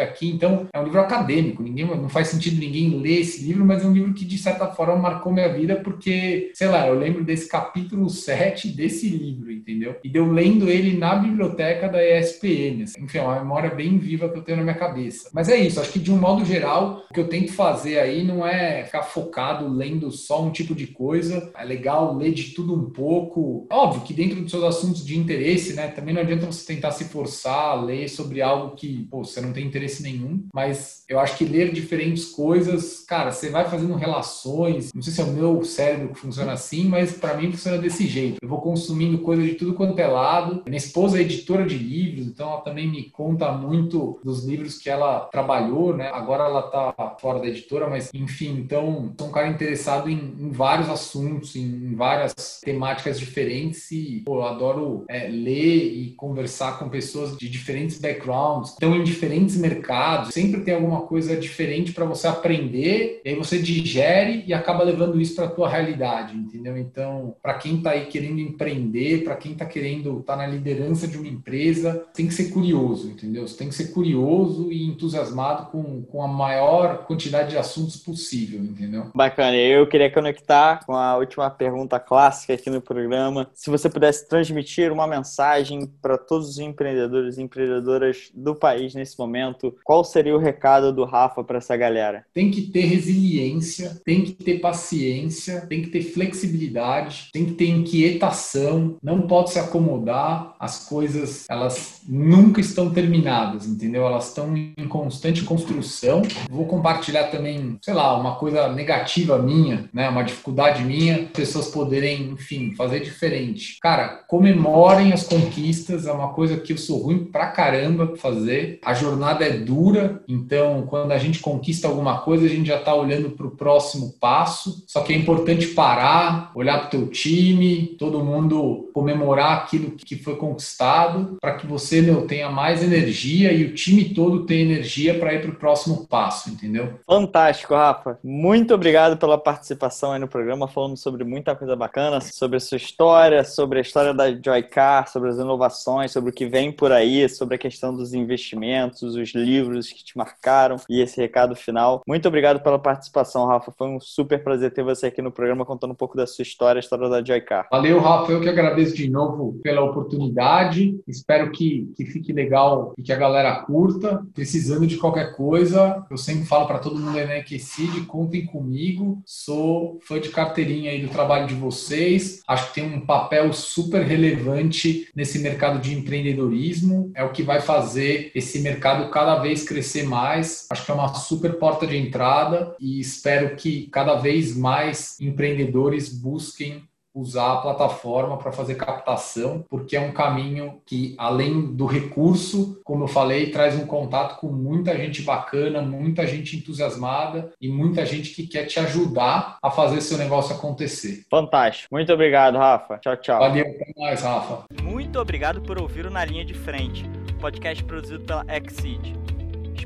aqui. 0.00 0.28
Então, 0.30 0.66
é 0.72 0.80
um 0.80 0.84
livro 0.84 1.00
acadêmico 1.00 1.67
ninguém, 1.68 1.86
não 1.86 2.08
faz 2.08 2.28
sentido 2.28 2.58
ninguém 2.58 2.98
ler 2.98 3.20
esse 3.20 3.44
livro, 3.44 3.64
mas 3.64 3.84
é 3.84 3.86
um 3.86 3.92
livro 3.92 4.14
que 4.14 4.24
de 4.24 4.38
certa 4.38 4.66
forma 4.68 4.96
marcou 4.96 5.32
minha 5.32 5.52
vida 5.52 5.76
porque, 5.76 6.50
sei 6.54 6.68
lá, 6.68 6.86
eu 6.86 6.98
lembro 6.98 7.24
desse 7.24 7.48
capítulo 7.48 8.08
7 8.08 8.68
desse 8.68 9.08
livro, 9.08 9.52
entendeu? 9.52 9.96
E 10.02 10.08
deu 10.08 10.30
lendo 10.30 10.68
ele 10.68 10.96
na 10.96 11.16
biblioteca 11.16 11.88
da 11.88 12.02
ESPN. 12.02 12.82
Assim. 12.84 13.02
Enfim, 13.02 13.18
é 13.18 13.22
uma 13.22 13.38
memória 13.38 13.70
bem 13.70 13.98
viva 13.98 14.28
que 14.28 14.38
eu 14.38 14.42
tenho 14.42 14.58
na 14.58 14.64
minha 14.64 14.76
cabeça. 14.76 15.30
Mas 15.32 15.48
é 15.48 15.56
isso, 15.56 15.80
acho 15.80 15.92
que 15.92 15.98
de 15.98 16.12
um 16.12 16.18
modo 16.18 16.44
geral, 16.44 17.04
o 17.10 17.14
que 17.14 17.20
eu 17.20 17.28
tento 17.28 17.52
fazer 17.52 17.98
aí 17.98 18.24
não 18.24 18.46
é 18.46 18.84
ficar 18.84 19.02
focado 19.02 19.68
lendo 19.68 20.10
só 20.10 20.42
um 20.44 20.50
tipo 20.50 20.74
de 20.74 20.86
coisa. 20.86 21.50
É 21.56 21.64
legal 21.64 22.16
ler 22.16 22.32
de 22.32 22.54
tudo 22.54 22.74
um 22.74 22.90
pouco. 22.90 23.66
Óbvio 23.70 24.02
que 24.02 24.14
dentro 24.14 24.40
dos 24.40 24.50
seus 24.50 24.64
assuntos 24.64 25.04
de 25.04 25.18
interesse, 25.18 25.74
né? 25.74 25.88
Também 25.88 26.14
não 26.14 26.22
adianta 26.22 26.46
você 26.46 26.74
tentar 26.74 26.92
se 26.92 27.04
forçar 27.04 27.70
a 27.70 27.74
ler 27.74 28.08
sobre 28.08 28.42
algo 28.42 28.76
que, 28.76 29.06
pô, 29.10 29.24
você 29.24 29.40
não 29.40 29.52
tem 29.52 29.66
interesse 29.66 30.02
nenhum. 30.02 30.46
Mas 30.54 31.04
eu 31.08 31.18
acho 31.18 31.36
que 31.36 31.44
ler 31.44 31.57
diferentes 31.66 32.26
coisas, 32.26 33.00
cara, 33.00 33.32
você 33.32 33.50
vai 33.50 33.68
fazendo 33.68 33.94
relações. 33.94 34.92
Não 34.92 35.02
sei 35.02 35.12
se 35.12 35.20
é 35.20 35.24
o 35.24 35.32
meu 35.32 35.64
cérebro 35.64 36.08
que 36.08 36.20
funciona 36.20 36.52
assim, 36.52 36.84
mas 36.84 37.12
para 37.12 37.36
mim 37.36 37.50
funciona 37.50 37.78
desse 37.78 38.06
jeito. 38.06 38.38
Eu 38.40 38.48
vou 38.48 38.60
consumindo 38.60 39.18
coisa 39.18 39.42
de 39.42 39.54
tudo 39.54 39.74
quanto 39.74 39.98
é 39.98 40.06
lado. 40.06 40.62
Minha 40.66 40.78
esposa 40.78 41.18
é 41.18 41.22
editora 41.22 41.66
de 41.66 41.76
livros, 41.76 42.26
então 42.26 42.50
ela 42.50 42.60
também 42.60 42.88
me 42.88 43.10
conta 43.10 43.50
muito 43.52 44.20
dos 44.24 44.44
livros 44.44 44.78
que 44.78 44.88
ela 44.88 45.20
trabalhou, 45.20 45.96
né? 45.96 46.08
Agora 46.12 46.44
ela 46.44 46.62
tá 46.62 47.16
fora 47.20 47.40
da 47.40 47.46
editora, 47.46 47.88
mas 47.88 48.10
enfim, 48.14 48.58
então 48.58 49.14
sou 49.18 49.28
um 49.28 49.32
cara 49.32 49.48
interessado 49.48 50.08
em, 50.08 50.34
em 50.38 50.50
vários 50.50 50.88
assuntos, 50.88 51.56
em, 51.56 51.62
em, 51.62 51.94
várias 51.94 52.60
temáticas 52.62 53.18
diferentes 53.18 53.90
e 53.90 54.22
pô, 54.24 54.36
eu 54.36 54.44
adoro 54.44 55.04
é, 55.08 55.28
ler 55.28 55.92
e 55.92 56.14
conversar 56.16 56.78
com 56.78 56.88
pessoas 56.88 57.36
de 57.36 57.48
diferentes 57.48 57.98
backgrounds, 57.98 58.70
estão 58.70 58.94
em 58.94 59.04
diferentes 59.04 59.56
mercados, 59.56 60.32
sempre 60.32 60.60
tem 60.60 60.74
alguma 60.74 61.02
coisa 61.02 61.36
diferente 61.36 61.47
diferente 61.48 61.92
para 61.92 62.04
você 62.04 62.26
aprender, 62.26 63.20
e 63.24 63.30
aí 63.30 63.34
você 63.34 63.58
digere 63.58 64.44
e 64.46 64.54
acaba 64.54 64.84
levando 64.84 65.20
isso 65.20 65.34
para 65.34 65.46
a 65.46 65.50
tua 65.50 65.68
realidade, 65.68 66.36
entendeu? 66.36 66.76
Então, 66.76 67.34
para 67.42 67.54
quem 67.54 67.76
está 67.76 67.90
aí 67.90 68.06
querendo 68.06 68.40
empreender, 68.40 69.24
para 69.24 69.36
quem 69.36 69.52
está 69.52 69.64
querendo 69.64 70.20
estar 70.20 70.36
tá 70.36 70.42
na 70.42 70.46
liderança 70.46 71.06
de 71.06 71.16
uma 71.16 71.26
empresa, 71.26 72.04
tem 72.14 72.26
que 72.26 72.34
ser 72.34 72.50
curioso, 72.50 73.10
entendeu? 73.10 73.46
Você 73.46 73.56
tem 73.56 73.68
que 73.68 73.74
ser 73.74 73.88
curioso 73.88 74.70
e 74.70 74.86
entusiasmado 74.86 75.70
com, 75.70 76.02
com 76.02 76.22
a 76.22 76.28
maior 76.28 77.06
quantidade 77.06 77.50
de 77.50 77.58
assuntos 77.58 77.96
possível, 77.96 78.60
entendeu? 78.60 79.10
Bacana. 79.14 79.56
Eu 79.56 79.86
queria 79.86 80.10
conectar 80.10 80.84
com 80.84 80.94
a 80.94 81.16
última 81.16 81.50
pergunta 81.50 81.98
clássica 81.98 82.54
aqui 82.54 82.70
no 82.70 82.80
programa. 82.80 83.48
Se 83.54 83.70
você 83.70 83.88
pudesse 83.88 84.28
transmitir 84.28 84.92
uma 84.92 85.06
mensagem 85.06 85.86
para 86.00 86.18
todos 86.18 86.48
os 86.48 86.58
empreendedores 86.58 87.38
e 87.38 87.42
empreendedoras 87.42 88.30
do 88.34 88.54
país 88.54 88.94
nesse 88.94 89.18
momento, 89.18 89.74
qual 89.84 90.04
seria 90.04 90.34
o 90.34 90.38
recado 90.38 90.92
do 90.92 91.04
Rafa 91.04 91.37
Rafa, 91.38 91.44
para 91.44 91.58
essa 91.58 91.76
galera? 91.76 92.24
Tem 92.34 92.50
que 92.50 92.62
ter 92.62 92.82
resiliência, 92.82 94.00
tem 94.04 94.22
que 94.22 94.32
ter 94.32 94.60
paciência, 94.60 95.66
tem 95.68 95.82
que 95.82 95.88
ter 95.88 96.02
flexibilidade, 96.02 97.28
tem 97.32 97.44
que 97.44 97.52
ter 97.52 97.68
inquietação, 97.68 98.96
não 99.02 99.22
pode 99.22 99.50
se 99.50 99.58
acomodar. 99.58 100.56
As 100.58 100.86
coisas, 100.86 101.46
elas 101.48 102.02
nunca 102.08 102.60
estão 102.60 102.90
terminadas, 102.90 103.66
entendeu? 103.66 104.04
Elas 104.04 104.28
estão 104.28 104.56
em 104.56 104.88
constante 104.88 105.42
construção. 105.42 106.22
Vou 106.50 106.66
compartilhar 106.66 107.24
também, 107.24 107.78
sei 107.82 107.94
lá, 107.94 108.18
uma 108.18 108.36
coisa 108.36 108.72
negativa 108.72 109.38
minha, 109.38 109.88
né? 109.92 110.08
Uma 110.08 110.22
dificuldade 110.22 110.82
minha, 110.82 111.26
pessoas 111.26 111.68
poderem, 111.68 112.30
enfim, 112.30 112.74
fazer 112.74 113.00
diferente. 113.00 113.78
Cara, 113.80 114.24
comemorem 114.26 115.12
as 115.12 115.24
conquistas, 115.24 116.06
é 116.06 116.12
uma 116.12 116.32
coisa 116.32 116.56
que 116.56 116.72
eu 116.72 116.78
sou 116.78 116.98
ruim 116.98 117.24
pra 117.24 117.48
caramba 117.48 118.16
fazer. 118.16 118.80
A 118.84 118.94
jornada 118.94 119.44
é 119.44 119.50
dura, 119.50 120.22
então 120.26 120.86
quando 120.88 121.12
a 121.12 121.18
gente 121.18 121.27
conquista 121.36 121.86
alguma 121.86 122.18
coisa, 122.18 122.46
a 122.46 122.48
gente 122.48 122.68
já 122.68 122.78
está 122.78 122.94
olhando 122.94 123.30
para 123.30 123.46
o 123.46 123.50
próximo 123.50 124.14
passo. 124.18 124.84
Só 124.86 125.02
que 125.02 125.12
é 125.12 125.16
importante 125.16 125.66
parar, 125.68 126.50
olhar 126.54 126.78
para 126.78 126.86
o 126.86 126.90
teu 126.90 127.06
time, 127.08 127.96
todo 127.98 128.24
mundo 128.24 128.90
comemorar 128.94 129.58
aquilo 129.58 129.90
que 129.92 130.16
foi 130.16 130.36
conquistado, 130.36 131.36
para 131.40 131.56
que 131.56 131.66
você 131.66 132.00
meu, 132.00 132.26
tenha 132.26 132.50
mais 132.50 132.82
energia 132.82 133.52
e 133.52 133.64
o 133.64 133.74
time 133.74 134.06
todo 134.06 134.46
tenha 134.46 134.62
energia 134.62 135.18
para 135.18 135.34
ir 135.34 135.42
para 135.42 135.50
o 135.50 135.56
próximo 135.56 136.06
passo, 136.06 136.50
entendeu? 136.50 136.98
Fantástico, 137.06 137.74
Rafa. 137.74 138.18
Muito 138.22 138.74
obrigado 138.74 139.16
pela 139.16 139.36
participação 139.36 140.12
aí 140.12 140.18
no 140.18 140.28
programa, 140.28 140.66
falando 140.68 140.96
sobre 140.96 141.24
muita 141.24 141.54
coisa 141.54 141.76
bacana, 141.76 142.20
sobre 142.20 142.56
a 142.56 142.60
sua 142.60 142.76
história, 142.76 143.44
sobre 143.44 143.78
a 143.78 143.82
história 143.82 144.14
da 144.14 144.32
Joycar, 144.32 145.08
sobre 145.08 145.30
as 145.30 145.36
inovações, 145.36 146.12
sobre 146.12 146.30
o 146.30 146.32
que 146.32 146.46
vem 146.46 146.72
por 146.72 146.92
aí, 146.92 147.28
sobre 147.28 147.56
a 147.56 147.58
questão 147.58 147.94
dos 147.94 148.14
investimentos, 148.14 149.02
os 149.02 149.34
livros 149.34 149.90
que 149.90 150.04
te 150.04 150.16
marcaram 150.16 150.76
e 150.88 151.00
esse 151.00 151.17
recado 151.20 151.54
final. 151.54 152.02
Muito 152.06 152.26
obrigado 152.28 152.60
pela 152.60 152.78
participação, 152.78 153.46
Rafa. 153.46 153.72
Foi 153.76 153.88
um 153.88 154.00
super 154.00 154.42
prazer 154.42 154.72
ter 154.72 154.82
você 154.82 155.06
aqui 155.06 155.22
no 155.22 155.32
programa 155.32 155.64
contando 155.64 155.92
um 155.92 155.96
pouco 155.96 156.16
da 156.16 156.26
sua 156.26 156.42
história, 156.42 156.78
a 156.78 156.80
história 156.80 157.08
da 157.08 157.22
Joycar. 157.22 157.68
Valeu, 157.70 158.00
Rafa. 158.00 158.32
Eu 158.32 158.40
que 158.40 158.48
agradeço 158.48 158.94
de 158.94 159.08
novo 159.08 159.58
pela 159.62 159.82
oportunidade. 159.82 160.98
Espero 161.06 161.50
que, 161.50 161.92
que 161.96 162.04
fique 162.04 162.32
legal 162.32 162.92
e 162.96 163.02
que 163.02 163.12
a 163.12 163.16
galera 163.16 163.62
curta. 163.62 164.22
Precisando 164.34 164.86
de 164.86 164.96
qualquer 164.96 165.34
coisa, 165.36 166.04
eu 166.10 166.16
sempre 166.16 166.44
falo 166.44 166.66
para 166.66 166.78
todo 166.78 166.98
mundo 166.98 167.18
aí 167.18 167.26
na 167.26 167.38
Equicid, 167.38 168.06
contem 168.06 168.46
comigo. 168.46 169.22
Sou 169.24 169.98
fã 170.02 170.20
de 170.20 170.28
carteirinha 170.30 170.90
aí 170.90 171.02
do 171.02 171.08
trabalho 171.08 171.46
de 171.46 171.54
vocês. 171.54 172.42
Acho 172.46 172.68
que 172.68 172.74
tem 172.74 172.94
um 172.94 173.00
papel 173.04 173.52
super 173.52 174.02
relevante 174.02 175.08
nesse 175.14 175.38
mercado 175.38 175.78
de 175.78 175.94
empreendedorismo. 175.94 177.10
É 177.14 177.24
o 177.24 177.32
que 177.32 177.42
vai 177.42 177.60
fazer 177.60 178.30
esse 178.34 178.60
mercado 178.60 179.10
cada 179.10 179.36
vez 179.36 179.62
crescer 179.62 180.04
mais. 180.04 180.66
Acho 180.70 180.84
que 180.84 180.90
é 180.90 180.94
uma 180.94 181.07
super 181.14 181.58
porta 181.58 181.86
de 181.86 181.96
entrada 181.96 182.74
e 182.80 183.00
espero 183.00 183.56
que 183.56 183.88
cada 183.88 184.16
vez 184.16 184.56
mais 184.56 185.18
empreendedores 185.20 186.08
busquem 186.08 186.88
usar 187.18 187.54
a 187.54 187.56
plataforma 187.56 188.36
para 188.36 188.52
fazer 188.52 188.76
captação, 188.76 189.64
porque 189.68 189.96
é 189.96 190.00
um 190.00 190.12
caminho 190.12 190.80
que, 190.86 191.14
além 191.18 191.74
do 191.74 191.84
recurso, 191.84 192.80
como 192.84 193.04
eu 193.04 193.08
falei, 193.08 193.50
traz 193.50 193.74
um 193.74 193.86
contato 193.86 194.38
com 194.40 194.48
muita 194.48 194.96
gente 194.96 195.22
bacana, 195.22 195.82
muita 195.82 196.26
gente 196.26 196.56
entusiasmada 196.56 197.52
e 197.60 197.68
muita 197.68 198.06
gente 198.06 198.30
que 198.34 198.46
quer 198.46 198.66
te 198.66 198.78
ajudar 198.78 199.58
a 199.62 199.70
fazer 199.70 200.00
seu 200.00 200.16
negócio 200.16 200.54
acontecer. 200.54 201.24
Fantástico. 201.30 201.88
Muito 201.90 202.12
obrigado, 202.12 202.56
Rafa. 202.56 202.98
Tchau, 202.98 203.16
tchau. 203.16 203.40
Valeu, 203.40 203.64
até 203.66 203.92
mais, 203.96 204.22
Rafa. 204.22 204.64
Muito 204.82 205.18
obrigado 205.18 205.60
por 205.60 205.80
ouvir 205.80 206.06
o 206.06 206.10
Na 206.10 206.24
Linha 206.24 206.44
de 206.44 206.54
Frente, 206.54 207.04
podcast 207.40 207.82
produzido 207.84 208.24
pela 208.24 208.44
Exceed. 208.48 209.37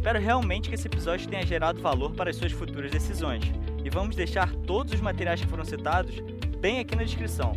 Espero 0.03 0.19
realmente 0.19 0.69
que 0.69 0.75
esse 0.75 0.89
episódio 0.89 1.29
tenha 1.29 1.47
gerado 1.47 1.81
valor 1.81 2.11
para 2.11 2.29
as 2.29 2.35
suas 2.35 2.51
futuras 2.51 2.91
decisões. 2.91 3.45
E 3.85 3.89
vamos 3.89 4.17
deixar 4.17 4.53
todos 4.67 4.93
os 4.93 5.01
materiais 5.01 5.41
que 5.41 5.47
foram 5.47 5.65
citados 5.65 6.19
bem 6.59 6.81
aqui 6.81 6.97
na 6.97 7.05
descrição. 7.05 7.53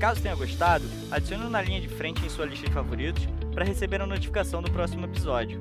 Caso 0.00 0.22
tenha 0.22 0.34
gostado, 0.34 0.86
adicione 1.10 1.50
na 1.50 1.60
linha 1.60 1.78
de 1.78 1.88
frente 1.88 2.24
em 2.24 2.30
sua 2.30 2.46
lista 2.46 2.66
de 2.66 2.72
favoritos 2.72 3.28
para 3.52 3.62
receber 3.62 4.00
a 4.00 4.06
notificação 4.06 4.62
do 4.62 4.70
próximo 4.70 5.04
episódio. 5.04 5.60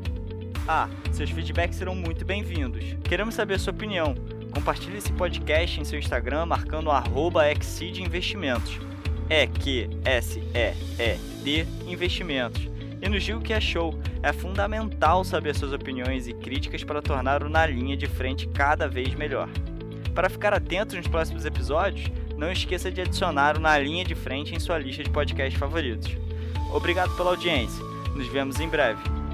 Ah, 0.66 0.88
seus 1.11 1.30
feedbacks 1.32 1.76
serão 1.76 1.93
muito 1.93 2.24
bem-vindos. 2.24 2.95
Queremos 3.03 3.36
saber 3.36 3.55
a 3.55 3.59
sua 3.59 3.74
opinião. 3.74 4.16
Compartilhe 4.53 4.99
esse 4.99 5.11
podcast 5.11 5.82
em 5.82 5.84
seu 5.84 5.99
Instagram 5.99 6.45
marcando 6.45 6.91
arroba 6.91 7.43
Investimentos. 7.51 8.80
É 9.30 9.47
Q 9.47 9.89
S 10.05 10.39
E 10.39 10.74
E 10.97 11.18
D 11.43 11.66
Investimentos. 11.86 12.74
E 13.05 13.09
nos 13.09 13.23
diga 13.23 13.37
o 13.37 13.41
que 13.41 13.53
achou. 13.53 13.99
É 14.23 14.33
fundamental 14.33 15.23
saber 15.23 15.53
suas 15.53 15.71
opiniões 15.71 16.27
e 16.27 16.33
críticas 16.33 16.83
para 16.83 17.03
tornar 17.03 17.43
o 17.43 17.49
Na 17.49 17.63
Linha 17.63 17.95
de 17.95 18.07
Frente 18.07 18.47
cada 18.47 18.87
vez 18.87 19.13
melhor. 19.13 19.47
Para 20.15 20.27
ficar 20.27 20.55
atento 20.55 20.95
nos 20.95 21.07
próximos 21.07 21.45
episódios, 21.45 22.11
não 22.35 22.51
esqueça 22.51 22.91
de 22.91 23.01
adicionar 23.01 23.57
o 23.57 23.59
Na 23.59 23.77
Linha 23.77 24.03
de 24.03 24.15
Frente 24.15 24.55
em 24.55 24.59
sua 24.59 24.79
lista 24.79 25.03
de 25.03 25.11
podcasts 25.11 25.59
favoritos. 25.59 26.17
Obrigado 26.73 27.15
pela 27.15 27.29
audiência. 27.29 27.83
Nos 28.15 28.27
vemos 28.27 28.59
em 28.59 28.67
breve. 28.67 29.24